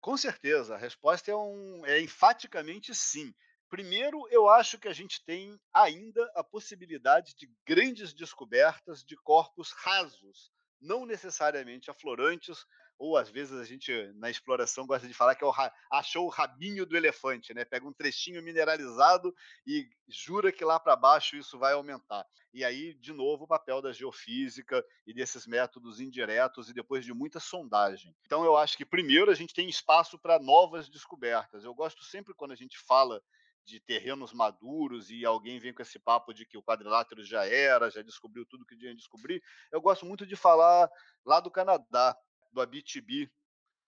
Com 0.00 0.16
certeza, 0.16 0.74
a 0.74 0.78
resposta 0.78 1.30
é, 1.30 1.36
um, 1.36 1.84
é 1.84 2.00
enfaticamente 2.00 2.94
sim. 2.94 3.34
Primeiro, 3.68 4.26
eu 4.30 4.48
acho 4.48 4.78
que 4.78 4.88
a 4.88 4.92
gente 4.92 5.22
tem 5.24 5.58
ainda 5.74 6.24
a 6.34 6.42
possibilidade 6.42 7.34
de 7.34 7.50
grandes 7.66 8.14
descobertas 8.14 9.04
de 9.04 9.16
corpos 9.16 9.72
rasos 9.72 10.50
não 10.80 11.04
necessariamente 11.04 11.90
aflorantes, 11.90 12.64
ou 12.98 13.16
às 13.16 13.30
vezes 13.30 13.58
a 13.58 13.64
gente, 13.64 13.92
na 14.14 14.28
exploração, 14.28 14.86
gosta 14.86 15.06
de 15.06 15.14
falar 15.14 15.34
que 15.34 15.44
é 15.44 15.46
o 15.46 15.52
achou 15.90 16.26
o 16.26 16.30
rabinho 16.30 16.84
do 16.84 16.96
elefante, 16.96 17.54
né? 17.54 17.64
Pega 17.64 17.86
um 17.86 17.92
trechinho 17.92 18.42
mineralizado 18.42 19.32
e 19.66 19.88
jura 20.08 20.50
que 20.50 20.64
lá 20.64 20.80
para 20.80 20.96
baixo 20.96 21.36
isso 21.36 21.58
vai 21.58 21.74
aumentar. 21.74 22.26
E 22.52 22.64
aí, 22.64 22.94
de 22.94 23.12
novo, 23.12 23.44
o 23.44 23.48
papel 23.48 23.80
da 23.80 23.92
geofísica 23.92 24.84
e 25.06 25.14
desses 25.14 25.46
métodos 25.46 26.00
indiretos 26.00 26.68
e 26.68 26.74
depois 26.74 27.04
de 27.04 27.14
muita 27.14 27.38
sondagem. 27.38 28.16
Então, 28.26 28.44
eu 28.44 28.56
acho 28.56 28.76
que, 28.76 28.84
primeiro, 28.84 29.30
a 29.30 29.34
gente 29.34 29.54
tem 29.54 29.68
espaço 29.68 30.18
para 30.18 30.38
novas 30.40 30.88
descobertas. 30.88 31.62
Eu 31.62 31.74
gosto 31.74 32.02
sempre 32.02 32.34
quando 32.34 32.52
a 32.52 32.56
gente 32.56 32.78
fala 32.78 33.22
de 33.68 33.78
terrenos 33.80 34.32
maduros 34.32 35.10
e 35.10 35.26
alguém 35.26 35.58
vem 35.58 35.74
com 35.74 35.82
esse 35.82 35.98
papo 35.98 36.32
de 36.32 36.46
que 36.46 36.56
o 36.56 36.62
quadrilátero 36.62 37.22
já 37.22 37.44
era, 37.44 37.90
já 37.90 38.00
descobriu 38.00 38.46
tudo 38.46 38.64
que 38.64 38.76
tinha 38.76 38.92
de 38.92 38.96
descobrir. 38.96 39.42
Eu 39.70 39.80
gosto 39.80 40.06
muito 40.06 40.26
de 40.26 40.34
falar 40.34 40.90
lá 41.24 41.38
do 41.38 41.50
Canadá, 41.50 42.16
do 42.58 42.62
Abitibi, 42.62 43.30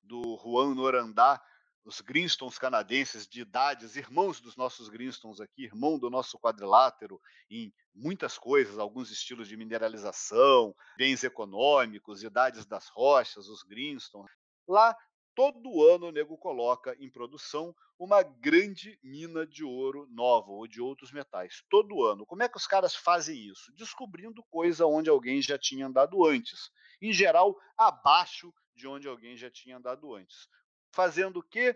do 0.00 0.38
Juan 0.42 0.74
Norandá, 0.76 1.42
os 1.84 2.00
Greenstones 2.00 2.56
canadenses 2.56 3.26
de 3.26 3.40
idades, 3.40 3.96
irmãos 3.96 4.40
dos 4.40 4.54
nossos 4.56 4.88
Greenstones 4.88 5.40
aqui, 5.40 5.64
irmão 5.64 5.98
do 5.98 6.08
nosso 6.08 6.38
quadrilátero 6.38 7.20
em 7.50 7.74
muitas 7.92 8.38
coisas, 8.38 8.78
alguns 8.78 9.10
estilos 9.10 9.48
de 9.48 9.56
mineralização, 9.56 10.72
bens 10.96 11.24
econômicos, 11.24 12.22
idades 12.22 12.64
das 12.64 12.88
rochas, 12.90 13.48
os 13.48 13.64
Greenstones. 13.64 14.30
Lá 14.68 14.96
todo 15.40 15.82
ano 15.88 16.08
o 16.08 16.12
nego 16.12 16.36
coloca 16.36 16.94
em 17.00 17.08
produção 17.08 17.74
uma 17.98 18.22
grande 18.22 18.98
mina 19.02 19.46
de 19.46 19.64
ouro 19.64 20.06
nova 20.10 20.50
ou 20.50 20.68
de 20.68 20.82
outros 20.82 21.10
metais. 21.10 21.64
Todo 21.70 22.04
ano. 22.04 22.26
Como 22.26 22.42
é 22.42 22.48
que 22.48 22.58
os 22.58 22.66
caras 22.66 22.94
fazem 22.94 23.48
isso? 23.48 23.72
Descobrindo 23.74 24.44
coisa 24.50 24.84
onde 24.84 25.08
alguém 25.08 25.40
já 25.40 25.58
tinha 25.58 25.86
andado 25.86 26.26
antes. 26.26 26.70
Em 27.00 27.10
geral, 27.10 27.56
abaixo 27.74 28.52
de 28.74 28.86
onde 28.86 29.08
alguém 29.08 29.34
já 29.34 29.50
tinha 29.50 29.78
andado 29.78 30.14
antes. 30.14 30.46
Fazendo 30.94 31.38
o 31.38 31.42
quê? 31.42 31.74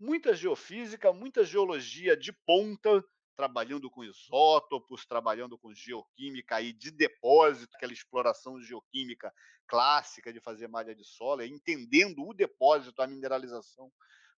Muita 0.00 0.34
geofísica, 0.34 1.12
muita 1.12 1.44
geologia 1.44 2.16
de 2.16 2.32
ponta, 2.46 3.04
trabalhando 3.36 3.90
com 3.90 4.04
isótopos, 4.04 5.06
trabalhando 5.06 5.58
com 5.58 5.74
geoquímica 5.74 6.56
aí 6.56 6.72
de 6.72 6.90
depósito, 6.90 7.74
aquela 7.76 7.92
exploração 7.92 8.60
geoquímica 8.60 9.32
clássica 9.66 10.32
de 10.32 10.40
fazer 10.40 10.68
malha 10.68 10.94
de 10.94 11.04
solo, 11.04 11.42
é 11.42 11.46
entendendo 11.46 12.26
o 12.26 12.34
depósito, 12.34 13.00
a 13.00 13.06
mineralização, 13.06 13.90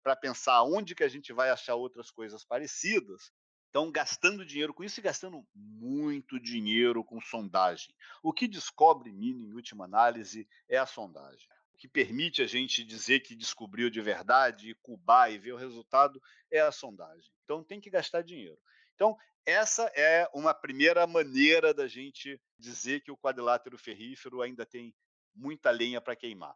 para 0.02 0.14
pensar 0.14 0.62
onde 0.62 0.94
que 0.94 1.02
a 1.02 1.08
gente 1.08 1.32
vai 1.32 1.50
achar 1.50 1.74
outras 1.74 2.10
coisas 2.10 2.44
parecidas. 2.44 3.32
Então, 3.70 3.90
gastando 3.90 4.46
dinheiro 4.46 4.72
com 4.72 4.84
isso 4.84 5.00
e 5.00 5.02
gastando 5.02 5.44
muito 5.52 6.38
dinheiro 6.38 7.02
com 7.02 7.20
sondagem. 7.20 7.92
O 8.22 8.32
que 8.32 8.46
descobre 8.46 9.10
mina, 9.10 9.44
em 9.44 9.52
última 9.52 9.84
análise, 9.86 10.46
é 10.68 10.78
a 10.78 10.86
sondagem. 10.86 11.48
O 11.72 11.76
que 11.76 11.88
permite 11.88 12.40
a 12.40 12.46
gente 12.46 12.84
dizer 12.84 13.18
que 13.20 13.34
descobriu 13.34 13.90
de 13.90 14.00
verdade, 14.00 14.70
e 14.70 14.74
cubar 14.74 15.32
e 15.32 15.38
ver 15.38 15.54
o 15.54 15.56
resultado 15.56 16.22
é 16.52 16.60
a 16.60 16.70
sondagem. 16.70 17.28
Então, 17.42 17.64
tem 17.64 17.80
que 17.80 17.90
gastar 17.90 18.22
dinheiro. 18.22 18.60
Então, 18.94 19.16
essa 19.46 19.84
é 19.94 20.28
uma 20.32 20.54
primeira 20.54 21.06
maneira 21.06 21.74
da 21.74 21.86
gente 21.86 22.40
dizer 22.58 23.00
que 23.02 23.10
o 23.10 23.16
quadrilátero 23.16 23.76
ferrífero 23.76 24.40
ainda 24.40 24.64
tem 24.64 24.94
muita 25.34 25.70
lenha 25.70 26.00
para 26.00 26.16
queimar. 26.16 26.54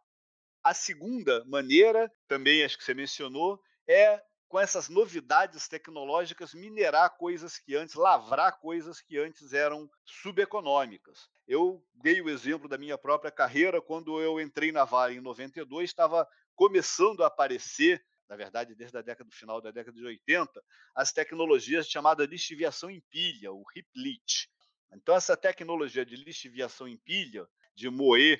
A 0.63 0.73
segunda 0.73 1.43
maneira, 1.45 2.11
também 2.27 2.63
acho 2.63 2.77
que 2.77 2.83
você 2.83 2.93
mencionou, 2.93 3.61
é 3.87 4.21
com 4.49 4.59
essas 4.59 4.89
novidades 4.89 5.67
tecnológicas, 5.67 6.55
minerar 6.55 7.15
coisas 7.17 7.59
que 7.59 7.75
antes, 7.75 7.93
lavrar 7.93 8.59
coisas 8.59 8.99
que 8.99 9.15
antes 9.17 9.53
eram 9.53 9.87
subeconômicas. 10.03 11.29
Eu 11.47 11.85
dei 11.93 12.19
o 12.19 12.29
exemplo 12.29 12.67
da 12.67 12.77
minha 12.77 12.97
própria 12.97 13.31
carreira, 13.31 13.79
quando 13.79 14.19
eu 14.19 14.41
entrei 14.41 14.71
na 14.71 14.83
Vale 14.83 15.17
em 15.17 15.21
92, 15.21 15.87
estava 15.87 16.27
começando 16.55 17.23
a 17.23 17.27
aparecer, 17.27 18.03
na 18.29 18.35
verdade, 18.35 18.75
desde 18.75 18.95
a 18.97 19.01
década 19.01 19.27
do 19.27 19.35
final 19.35 19.59
da 19.59 19.71
década 19.71 19.97
de 19.97 20.05
80, 20.05 20.63
as 20.95 21.11
tecnologias 21.11 21.89
chamadas 21.89 22.29
lixiviação 22.29 22.89
em 22.89 23.01
pilha, 23.09 23.51
o 23.51 23.63
heap 23.75 23.87
leach. 23.95 24.47
Então, 24.93 25.15
essa 25.15 25.35
tecnologia 25.35 26.05
de 26.05 26.15
lixiviação 26.15 26.87
em 26.87 26.97
pilha, 26.97 27.47
de 27.75 27.89
moer, 27.89 28.39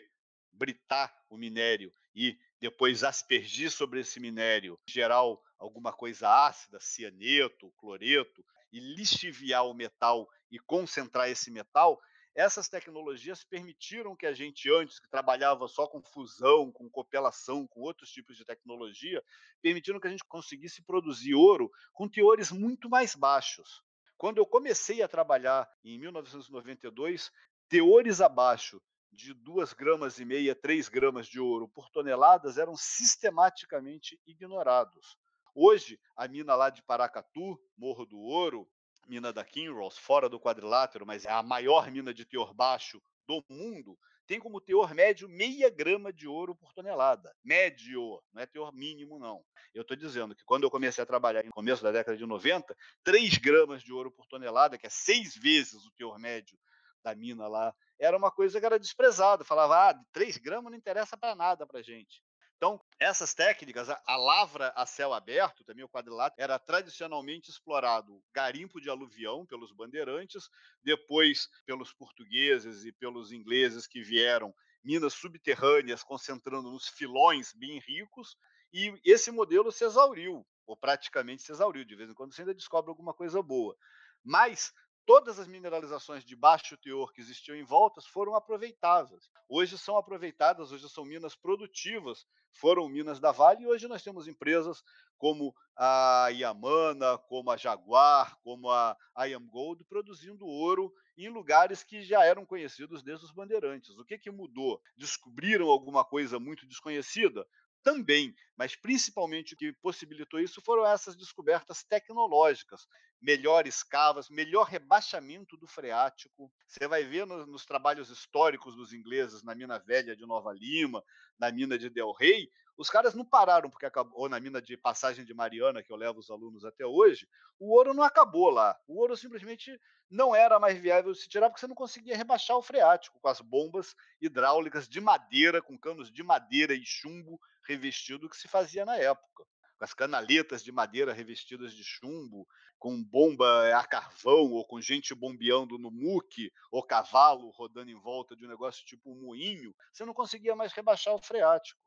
britar 0.52 1.16
o 1.30 1.38
minério 1.38 1.94
e 2.14 2.38
depois 2.60 3.04
aspergir 3.04 3.72
sobre 3.72 4.02
esse 4.02 4.20
minério, 4.20 4.80
em 4.88 4.92
geral, 4.92 5.42
alguma 5.58 5.92
coisa 5.92 6.30
ácida, 6.48 6.80
cianeto, 6.80 7.72
cloreto, 7.78 8.46
e 8.72 8.80
lixiviar 8.80 9.66
o 9.66 9.74
metal 9.74 10.30
e 10.52 10.60
concentrar 10.60 11.30
esse 11.30 11.50
metal, 11.50 12.00
essas 12.36 12.70
tecnologias 12.70 13.44
permitiram 13.44 14.16
que 14.16 14.26
a 14.26 14.34
gente, 14.34 14.72
antes, 14.72 15.00
que 15.00 15.10
trabalhava 15.10 15.68
só 15.68 15.88
com 15.88 16.02
fusão, 16.02 16.72
com 16.72 16.90
copelação, 16.90 17.68
com 17.68 17.82
outros 17.82 18.12
tipos 18.12 18.38
de 18.38 18.46
tecnologia, 18.46 19.24
permitiram 19.62 20.00
que 20.00 20.08
a 20.08 20.12
gente 20.12 20.24
conseguisse 20.26 20.82
produzir 20.84 21.34
ouro 21.34 21.70
com 21.94 22.08
teores 22.08 22.52
muito 22.52 22.90
mais 22.90 23.16
baixos. 23.16 23.82
Quando 24.18 24.38
eu 24.38 24.46
comecei 24.46 25.02
a 25.02 25.08
trabalhar 25.08 25.70
em 25.84 25.98
1992, 25.98 27.32
teores 27.68 28.22
abaixo 28.22 28.82
de 29.12 29.34
2 29.34 29.74
gramas 29.74 30.20
e 30.20 30.26
meia, 30.26 30.56
3 30.56 30.88
gramas 30.88 31.28
de 31.28 31.40
ouro 31.40 31.68
por 31.68 31.90
toneladas 31.90 32.58
eram 32.58 32.76
sistematicamente 32.76 34.20
ignorados. 34.26 35.18
Hoje, 35.56 36.00
a 36.16 36.28
mina 36.28 36.56
lá 36.56 36.70
de 36.70 36.84
Paracatu, 36.84 37.60
Morro 37.78 38.06
do 38.06 38.20
Ouro, 38.20 38.70
mina 39.10 39.34
da 39.34 39.44
Kinross, 39.44 39.98
fora 39.98 40.30
do 40.30 40.40
quadrilátero, 40.40 41.06
mas 41.06 41.26
é 41.26 41.32
a 41.32 41.42
maior 41.42 41.92
mina 41.92 42.14
de 42.14 42.26
teor 42.26 42.54
baixo 42.54 43.02
do 43.28 43.44
mundo, 43.50 43.98
tem 44.30 44.40
como 44.40 44.62
teor 44.62 44.94
médio 44.94 45.28
meia 45.28 45.72
grama 45.72 46.14
de 46.14 46.28
ouro 46.28 46.56
por 46.56 46.72
tonelada. 46.72 47.36
Médio, 47.44 48.22
não 48.32 48.44
é 48.44 48.46
teor 48.46 48.72
mínimo, 48.72 49.18
não. 49.18 49.44
Eu 49.74 49.82
estou 49.82 49.98
dizendo 49.98 50.36
que 50.36 50.46
quando 50.46 50.64
eu 50.64 50.70
comecei 50.70 51.04
a 51.04 51.08
trabalhar 51.08 51.44
no 51.44 51.52
começo 51.52 51.82
da 51.82 51.92
década 51.92 52.16
de 52.16 52.26
90, 52.28 52.76
3 53.04 53.38
gramas 53.40 53.82
de 53.82 53.92
ouro 53.92 54.12
por 54.12 54.28
tonelada, 54.28 54.78
que 54.78 54.86
é 54.86 54.90
seis 54.90 55.36
vezes 55.36 55.84
o 55.84 55.92
teor 55.98 56.20
médio 56.20 56.60
da 57.04 57.16
mina 57.16 57.48
lá 57.48 57.74
era 57.98 58.16
uma 58.16 58.30
coisa 58.30 58.60
que 58.60 58.66
era 58.68 58.78
desprezada. 58.78 59.44
Falava, 59.44 59.90
ah, 59.90 60.00
3 60.14 60.38
gramas 60.38 60.72
não 60.72 60.78
interessa 60.78 61.18
para 61.18 61.34
nada 61.34 61.66
para 61.66 61.82
gente. 61.82 62.22
Então, 62.60 62.78
essas 63.00 63.34
técnicas, 63.34 63.88
a, 63.90 64.18
lavra 64.18 64.74
a 64.76 64.86
céu 64.86 65.14
aberto, 65.14 65.64
também 65.64 65.86
o 65.86 65.88
quadrilátero, 65.88 66.44
era 66.44 66.60
tradicionalmente 66.60 67.50
explorado 67.50 68.22
garimpo 68.34 68.82
de 68.82 68.90
aluvião 68.90 69.46
pelos 69.46 69.72
bandeirantes, 69.72 70.50
depois 70.84 71.48
pelos 71.66 71.94
portugueses 71.94 72.84
e 72.84 72.92
pelos 72.92 73.32
ingleses 73.32 73.88
que 73.88 74.04
vieram, 74.04 74.54
minas 74.84 75.14
subterrâneas 75.14 76.04
concentrando 76.04 76.70
nos 76.70 76.90
filões 76.90 77.54
bem 77.54 77.80
ricos, 77.80 78.36
e 78.74 78.94
esse 79.06 79.32
modelo 79.32 79.72
se 79.72 79.86
exauriu, 79.86 80.46
ou 80.68 80.76
praticamente 80.76 81.44
se 81.44 81.54
exauriu. 81.54 81.86
De 81.86 81.96
vez 81.96 82.10
em 82.10 82.14
quando 82.14 82.34
você 82.34 82.42
ainda 82.42 82.54
descobre 82.54 82.90
alguma 82.90 83.14
coisa 83.14 83.42
boa. 83.42 83.74
Mas 84.22 84.74
todas 85.06 85.40
as 85.40 85.48
mineralizações 85.48 86.24
de 86.24 86.36
baixo 86.36 86.78
teor 86.78 87.12
que 87.12 87.22
existiam 87.22 87.56
em 87.56 87.64
voltas 87.64 88.06
foram 88.06 88.36
aproveitáveis. 88.36 89.30
Hoje 89.48 89.78
são 89.78 89.98
aproveitadas, 89.98 90.72
hoje 90.72 90.90
são 90.90 91.04
minas 91.04 91.36
produtivas, 91.36 92.26
foram 92.52 92.88
minas 92.88 93.20
da 93.20 93.32
Vale, 93.32 93.64
e 93.64 93.68
hoje 93.68 93.88
nós 93.88 94.04
temos 94.04 94.28
empresas 94.28 94.84
como 95.18 95.54
a 95.76 96.30
Yamana, 96.30 97.18
como 97.18 97.52
a 97.52 97.58
Jaguar, 97.58 98.38
como 98.42 98.70
a 98.70 98.98
IAM 99.28 99.48
Gold, 99.48 99.84
produzindo 99.86 100.46
ouro 100.46 100.94
em 101.18 101.28
lugares 101.28 101.84
que 101.84 102.02
já 102.02 102.24
eram 102.24 102.46
conhecidos 102.46 103.04
desde 103.04 103.26
os 103.26 103.32
bandeirantes. 103.32 103.98
O 103.98 104.06
que, 104.06 104.18
que 104.18 104.32
mudou? 104.32 104.82
Descobriram 104.96 105.68
alguma 105.68 106.06
coisa 106.06 106.40
muito 106.40 106.66
desconhecida? 106.66 107.46
Também, 107.84 108.34
mas 108.58 108.76
principalmente 108.76 109.54
o 109.54 109.58
que 109.58 109.74
possibilitou 109.82 110.40
isso 110.40 110.62
foram 110.62 110.86
essas 110.86 111.16
descobertas 111.16 111.84
tecnológicas, 111.84 112.88
melhores 113.22 113.84
cavas, 113.84 114.30
melhor 114.30 114.66
rebaixamento 114.66 115.58
do 115.58 115.68
freático. 115.68 116.52
Você 116.68 116.88
vai 116.88 117.04
ver 117.04 117.26
nos, 117.26 117.48
nos 117.48 117.66
trabalhos 117.66 118.10
históricos 118.10 118.76
dos 118.76 118.94
ingleses 118.94 119.44
na 119.44 119.56
mina 119.56 119.78
velha 119.80 120.16
de 120.16 120.26
Nova 120.26 120.54
Lima, 120.54 121.04
na 121.38 121.52
mina 121.52 121.78
de 121.78 121.90
Del 121.90 122.12
Rey, 122.12 122.50
os 122.80 122.90
caras 122.90 123.14
não 123.14 123.26
pararam 123.26 123.70
porque 123.70 123.86
acabou, 123.86 124.22
ou 124.22 124.30
na 124.30 124.40
mina 124.40 124.62
de 124.62 124.78
Passagem 124.78 125.26
de 125.26 125.34
Mariana, 125.34 125.84
que 125.84 125.92
eu 125.92 125.98
levo 125.98 126.20
os 126.20 126.32
alunos 126.32 126.64
até 126.64 126.86
hoje, 126.86 127.28
o 127.60 127.76
ouro 127.76 127.94
não 127.94 128.04
acabou 128.04 128.50
lá. 128.50 128.74
O 128.88 129.02
ouro 129.02 129.18
simplesmente 129.18 129.78
não 130.10 130.34
era 130.34 130.58
mais 130.62 130.80
viável 130.80 131.14
se 131.14 131.28
tirar 131.28 131.50
porque 131.50 131.60
você 131.60 131.68
não 131.68 131.76
conseguia 131.76 132.16
rebaixar 132.16 132.56
o 132.56 132.62
freático 132.62 133.20
com 133.20 133.28
as 133.28 133.42
bombas 133.42 133.98
hidráulicas 134.22 134.88
de 134.88 135.02
madeira, 135.02 135.62
com 135.62 135.78
canos 135.78 136.10
de 136.10 136.24
madeira 136.24 136.74
e 136.74 136.86
chumbo 136.86 137.38
revestido 137.68 138.30
que 138.30 138.38
se 138.38 138.48
fazia 138.48 138.86
na 138.86 138.96
época. 138.96 139.44
Com 139.78 139.84
as 139.84 139.94
canaletas 139.94 140.64
de 140.64 140.72
madeira 140.72 141.12
revestidas 141.12 141.74
de 141.74 141.84
chumbo, 141.84 142.48
com 142.78 143.04
bomba 143.04 143.78
a 143.78 143.86
carvão, 143.86 144.54
ou 144.54 144.66
com 144.66 144.80
gente 144.80 145.14
bombeando 145.14 145.78
no 145.78 145.92
muque, 145.92 146.50
ou 146.72 146.82
cavalo 146.82 147.50
rodando 147.50 147.92
em 147.92 148.00
volta 148.00 148.38
de 148.38 148.46
um 148.46 148.50
negócio 148.50 148.86
tipo 148.86 149.12
um 149.12 149.22
moinho, 149.22 149.76
você 149.92 150.06
não 150.06 150.14
conseguia 150.14 150.56
mais 150.56 150.72
rebaixar 150.72 151.14
o 151.14 151.22
freático. 151.22 151.78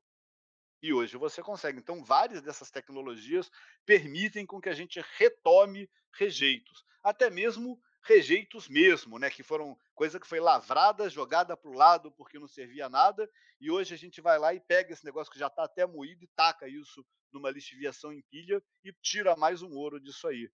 E 0.82 0.92
hoje 0.92 1.16
você 1.16 1.40
consegue. 1.40 1.78
Então, 1.78 2.02
várias 2.02 2.42
dessas 2.42 2.70
tecnologias 2.70 3.50
permitem 3.86 4.44
com 4.44 4.60
que 4.60 4.68
a 4.68 4.74
gente 4.74 5.00
retome 5.16 5.88
rejeitos, 6.12 6.84
até 7.02 7.30
mesmo 7.30 7.80
rejeitos 8.04 8.68
mesmo, 8.68 9.18
né, 9.18 9.30
que 9.30 9.44
foram 9.44 9.78
coisa 9.94 10.18
que 10.18 10.26
foi 10.26 10.40
lavrada, 10.40 11.08
jogada 11.08 11.56
para 11.56 11.70
o 11.70 11.74
lado 11.74 12.10
porque 12.10 12.38
não 12.38 12.48
servia 12.48 12.88
nada, 12.88 13.30
e 13.60 13.70
hoje 13.70 13.94
a 13.94 13.96
gente 13.96 14.20
vai 14.20 14.38
lá 14.40 14.52
e 14.52 14.60
pega 14.60 14.92
esse 14.92 15.04
negócio 15.04 15.32
que 15.32 15.38
já 15.38 15.46
está 15.46 15.64
até 15.64 15.86
moído 15.86 16.24
e 16.24 16.28
taca 16.34 16.66
isso 16.66 17.06
numa 17.32 17.50
lixiviação 17.50 18.12
em 18.12 18.20
pilha 18.22 18.60
e 18.84 18.92
tira 19.00 19.36
mais 19.36 19.62
um 19.62 19.70
ouro 19.70 20.00
disso 20.00 20.26
aí. 20.26 20.50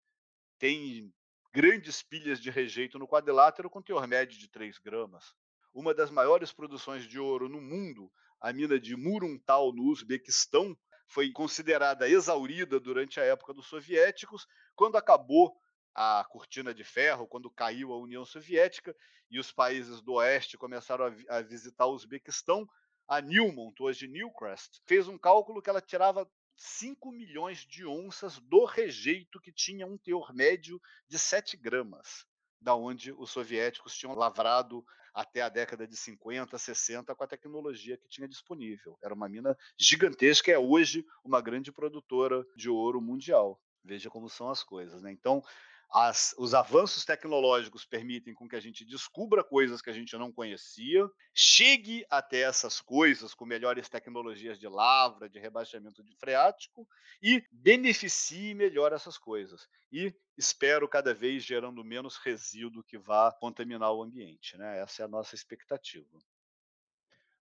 Tem 0.59 1.13
grandes 1.53 2.03
pilhas 2.03 2.39
de 2.39 2.51
rejeito 2.51 2.99
no 2.99 3.09
quadrilátero 3.09 3.71
com 3.71 3.81
teor 3.81 4.07
médio 4.07 4.39
de 4.39 4.49
3 4.49 4.79
gramas. 4.79 5.35
Uma 5.73 5.95
das 5.95 6.11
maiores 6.11 6.53
produções 6.53 7.05
de 7.05 7.19
ouro 7.19 7.49
no 7.49 7.61
mundo 7.61 8.13
a 8.41 8.53
mina 8.53 8.79
de 8.79 8.97
Murumtal, 8.97 9.73
no 9.73 9.85
Uzbequistão, 9.85 10.77
foi 11.07 11.33
considerada 11.33 12.09
exaurida 12.09 12.79
durante 12.79 13.19
a 13.19 13.25
época 13.25 13.55
dos 13.55 13.67
soviéticos, 13.67 14.47
quando 14.77 14.97
acabou 14.97 15.57
a 15.95 16.25
cortina 16.31 16.73
de 16.73 16.85
ferro, 16.85 17.27
quando 17.27 17.51
caiu 17.51 17.93
a 17.93 17.99
União 17.99 18.25
Soviética 18.25 18.95
e 19.31 19.39
os 19.39 19.51
países 19.51 20.01
do 20.01 20.15
oeste 20.15 20.57
começaram 20.57 21.07
a, 21.07 21.39
a 21.39 21.43
visitar 21.43 21.87
o 21.87 21.95
Uzbequistão, 21.95 22.69
a 23.09 23.21
Newmont, 23.21 23.83
hoje 23.83 24.07
Newcrest, 24.07 24.81
fez 24.87 25.09
um 25.09 25.19
cálculo 25.19 25.63
que 25.63 25.71
ela 25.71 25.81
tirava 25.81 26.31
5 26.57 27.11
milhões 27.11 27.61
de 27.61 27.87
onças 27.87 28.39
do 28.39 28.65
rejeito 28.65 29.41
que 29.41 29.53
tinha 29.53 29.87
um 29.87 29.97
teor 29.97 30.35
médio 30.35 30.81
de 31.09 31.19
7 31.19 31.57
gramas, 31.57 32.27
da 32.61 32.75
onde 32.75 33.13
os 33.13 33.31
soviéticos 33.31 33.97
tinham 33.97 34.15
lavrado 34.15 34.85
até 35.15 35.43
a 35.43 35.49
década 35.49 35.87
de 35.87 35.97
50, 35.97 36.57
60 36.57 37.15
com 37.15 37.25
a 37.25 37.27
tecnologia 37.27 37.97
que 37.97 38.09
tinha 38.09 38.29
disponível. 38.29 38.97
Era 39.03 39.15
uma 39.15 39.29
mina 39.29 39.57
gigantesca, 39.77 40.53
é 40.53 40.59
hoje 40.59 41.05
uma 41.25 41.41
grande 41.41 41.73
produtora 41.73 42.47
de 42.57 42.69
ouro 42.69 43.01
mundial. 43.01 43.61
Veja 43.83 44.11
como 44.11 44.29
são 44.29 44.51
as 44.51 44.63
coisas, 44.63 45.03
né? 45.03 45.11
Então, 45.11 45.43
as, 45.91 46.35
os 46.39 46.53
avanços 46.53 47.05
tecnológicos 47.05 47.85
permitem 47.85 48.35
com 48.35 48.49
que 48.49 48.57
a 48.57 48.61
gente 48.61 48.85
descubra 48.85 49.43
coisas 49.43 49.81
que 49.81 49.89
a 49.89 49.93
gente 49.93 50.17
não 50.19 50.31
conhecia, 50.31 51.09
chegue 51.35 52.05
até 52.11 52.41
essas 52.41 52.81
coisas 52.81 53.33
com 53.33 53.47
melhores 53.47 53.89
tecnologias 53.89 54.59
de 54.59 54.69
lavra, 54.69 55.29
de 55.29 55.39
rebaixamento 55.39 56.03
de 56.03 56.15
freático 56.17 56.87
e 57.23 57.43
beneficie 57.51 58.55
melhor 58.55 58.93
essas 58.93 59.17
coisas. 59.17 59.67
E 59.91 60.15
espero 60.37 60.87
cada 60.87 61.15
vez 61.15 61.43
gerando 61.43 61.83
menos 61.83 62.19
resíduo 62.19 62.85
que 62.85 62.99
vá 62.99 63.33
contaminar 63.33 63.93
o 63.93 64.03
ambiente. 64.03 64.59
Né? 64.59 64.81
Essa 64.81 65.03
é 65.03 65.05
a 65.07 65.09
nossa 65.09 65.35
expectativa. 65.35 66.19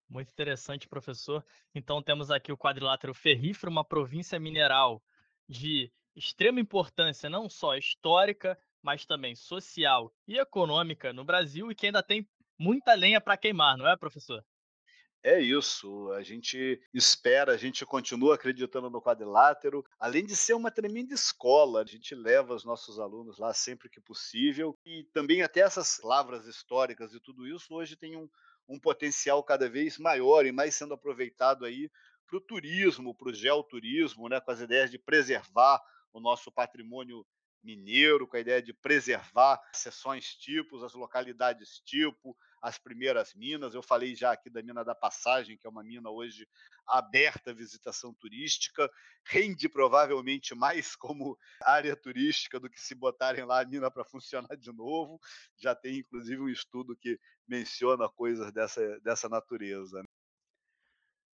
Muito 0.09 0.31
interessante, 0.31 0.87
professor. 0.87 1.45
Então 1.75 2.01
temos 2.01 2.31
aqui 2.31 2.51
o 2.51 2.57
quadrilátero 2.57 3.13
ferrífero, 3.13 3.69
uma 3.69 3.83
província 3.83 4.39
mineral 4.39 5.03
de 5.49 5.91
extrema 6.18 6.59
importância 6.59 7.30
não 7.30 7.47
só 7.47 7.76
histórica, 7.76 8.57
mas 8.82 9.05
também 9.05 9.36
social 9.36 10.11
e 10.28 10.38
econômica 10.38 11.13
no 11.13 11.24
Brasil 11.24 11.72
e 11.72 11.76
que 11.76 11.86
ainda 11.86 12.01
tem 12.01 12.28
muita 12.59 12.93
lenha 12.95 13.22
para 13.22 13.38
queimar, 13.38 13.78
não 13.78 13.88
é, 13.88 13.95
professor? 13.95 14.43
É 15.24 15.39
isso, 15.39 16.11
a 16.13 16.22
gente 16.24 16.80
espera, 16.93 17.51
a 17.51 17.57
gente 17.57 17.86
continua 17.86 18.36
acreditando 18.36 18.89
no 18.89 19.01
quadrilátero, 19.01 19.84
além 19.99 20.26
de 20.26 20.36
ser 20.36 20.53
uma 20.53 20.72
tremenda 20.72 21.13
escola, 21.13 21.82
a 21.82 21.86
gente 21.86 22.15
leva 22.15 22.53
os 22.53 22.63
nossos 22.63 22.99
alunos 22.99 23.38
lá 23.38 23.53
sempre 23.53 23.89
que 23.89 23.99
possível, 23.99 24.78
e 24.86 25.03
também 25.13 25.41
até 25.41 25.61
essas 25.61 25.99
lavras 26.03 26.45
históricas 26.47 27.13
e 27.13 27.20
tudo 27.20 27.47
isso 27.47 27.74
hoje 27.74 27.95
tem 27.95 28.15
um, 28.15 28.30
um 28.70 28.80
potencial 28.80 29.43
cada 29.43 29.70
vez 29.70 29.97
maior 29.97 30.45
e 30.45 30.51
mais 30.51 30.76
sendo 30.76 30.93
aproveitado 30.93 31.65
aí 31.65 31.89
para 32.26 32.38
o 32.38 32.41
turismo, 32.41 33.15
para 33.15 33.30
o 33.30 33.34
geoturismo, 33.34 34.30
né, 34.30 34.39
com 34.39 34.51
as 34.51 34.61
ideias 34.61 34.91
de 34.91 34.99
preservar 34.99 35.82
o 36.18 36.22
nosso 36.22 36.51
patrimônio 36.51 37.26
mineiro, 37.63 38.28
com 38.28 38.38
a 38.38 38.39
ideia 38.39 38.61
de 38.61 38.74
preservar 38.74 39.59
seções 39.74 40.36
tipos, 40.36 40.84
as 40.84 40.93
localidades 40.93 41.82
tipo, 41.82 42.38
as 42.61 42.78
primeiras 42.78 43.34
minas. 43.34 43.74
Eu 43.74 43.84
falei 43.84 44.15
já 44.15 44.32
aqui 44.32 44.49
da 44.49 44.61
Mina 44.61 44.84
da 44.84 44.95
Passagem, 44.95 45.57
que 45.57 45.68
é 45.68 45.70
uma 45.70 45.84
mina 45.84 46.09
hoje 46.09 46.47
aberta 46.88 47.51
à 47.51 47.53
visitação 47.53 48.13
turística, 48.13 48.89
rende 49.26 49.68
provavelmente 49.68 50.55
mais 50.55 50.95
como 50.95 51.38
área 51.61 51.95
turística 51.95 52.59
do 52.59 52.70
que 52.70 52.80
se 52.80 52.95
botarem 52.95 53.43
lá 53.43 53.61
a 53.61 53.65
mina 53.65 53.91
para 53.91 54.05
funcionar 54.05 54.55
de 54.55 54.72
novo. 54.72 55.20
Já 55.57 55.76
tem 55.76 55.97
inclusive 55.97 56.41
um 56.41 56.49
estudo 56.49 56.95
que 56.95 57.20
menciona 57.47 58.07
coisas 58.09 58.51
dessa, 58.53 58.99
dessa 59.01 59.28
natureza. 59.28 60.03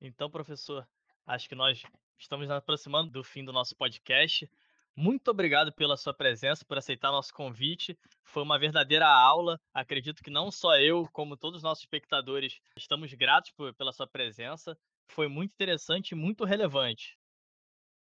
Então, 0.02 0.30
professor, 0.30 0.88
acho 1.26 1.48
que 1.48 1.56
nós 1.56 1.82
estamos 2.18 2.48
nos 2.48 2.58
aproximando 2.58 3.12
do 3.12 3.24
fim 3.24 3.46
do 3.46 3.54
nosso 3.54 3.76
podcast. 3.76 4.50
Muito 4.96 5.30
obrigado 5.30 5.74
pela 5.74 5.98
sua 5.98 6.14
presença, 6.14 6.64
por 6.64 6.78
aceitar 6.78 7.12
nosso 7.12 7.34
convite. 7.34 7.98
Foi 8.24 8.44
uma 8.44 8.60
verdadeira 8.60 9.08
aula. 9.08 9.60
Acredito 9.74 10.22
que 10.24 10.30
não 10.30 10.52
só 10.52 10.78
eu, 10.78 11.08
como 11.12 11.36
todos 11.36 11.58
os 11.58 11.64
nossos 11.64 11.84
espectadores, 11.84 12.60
estamos 12.78 13.12
gratos 13.14 13.52
por, 13.52 13.74
pela 13.74 13.91
sua 13.91 14.06
presença. 14.06 14.78
Foi 15.08 15.28
muito 15.28 15.52
interessante 15.52 16.12
e 16.12 16.16
muito 16.16 16.46
relevante. 16.46 17.18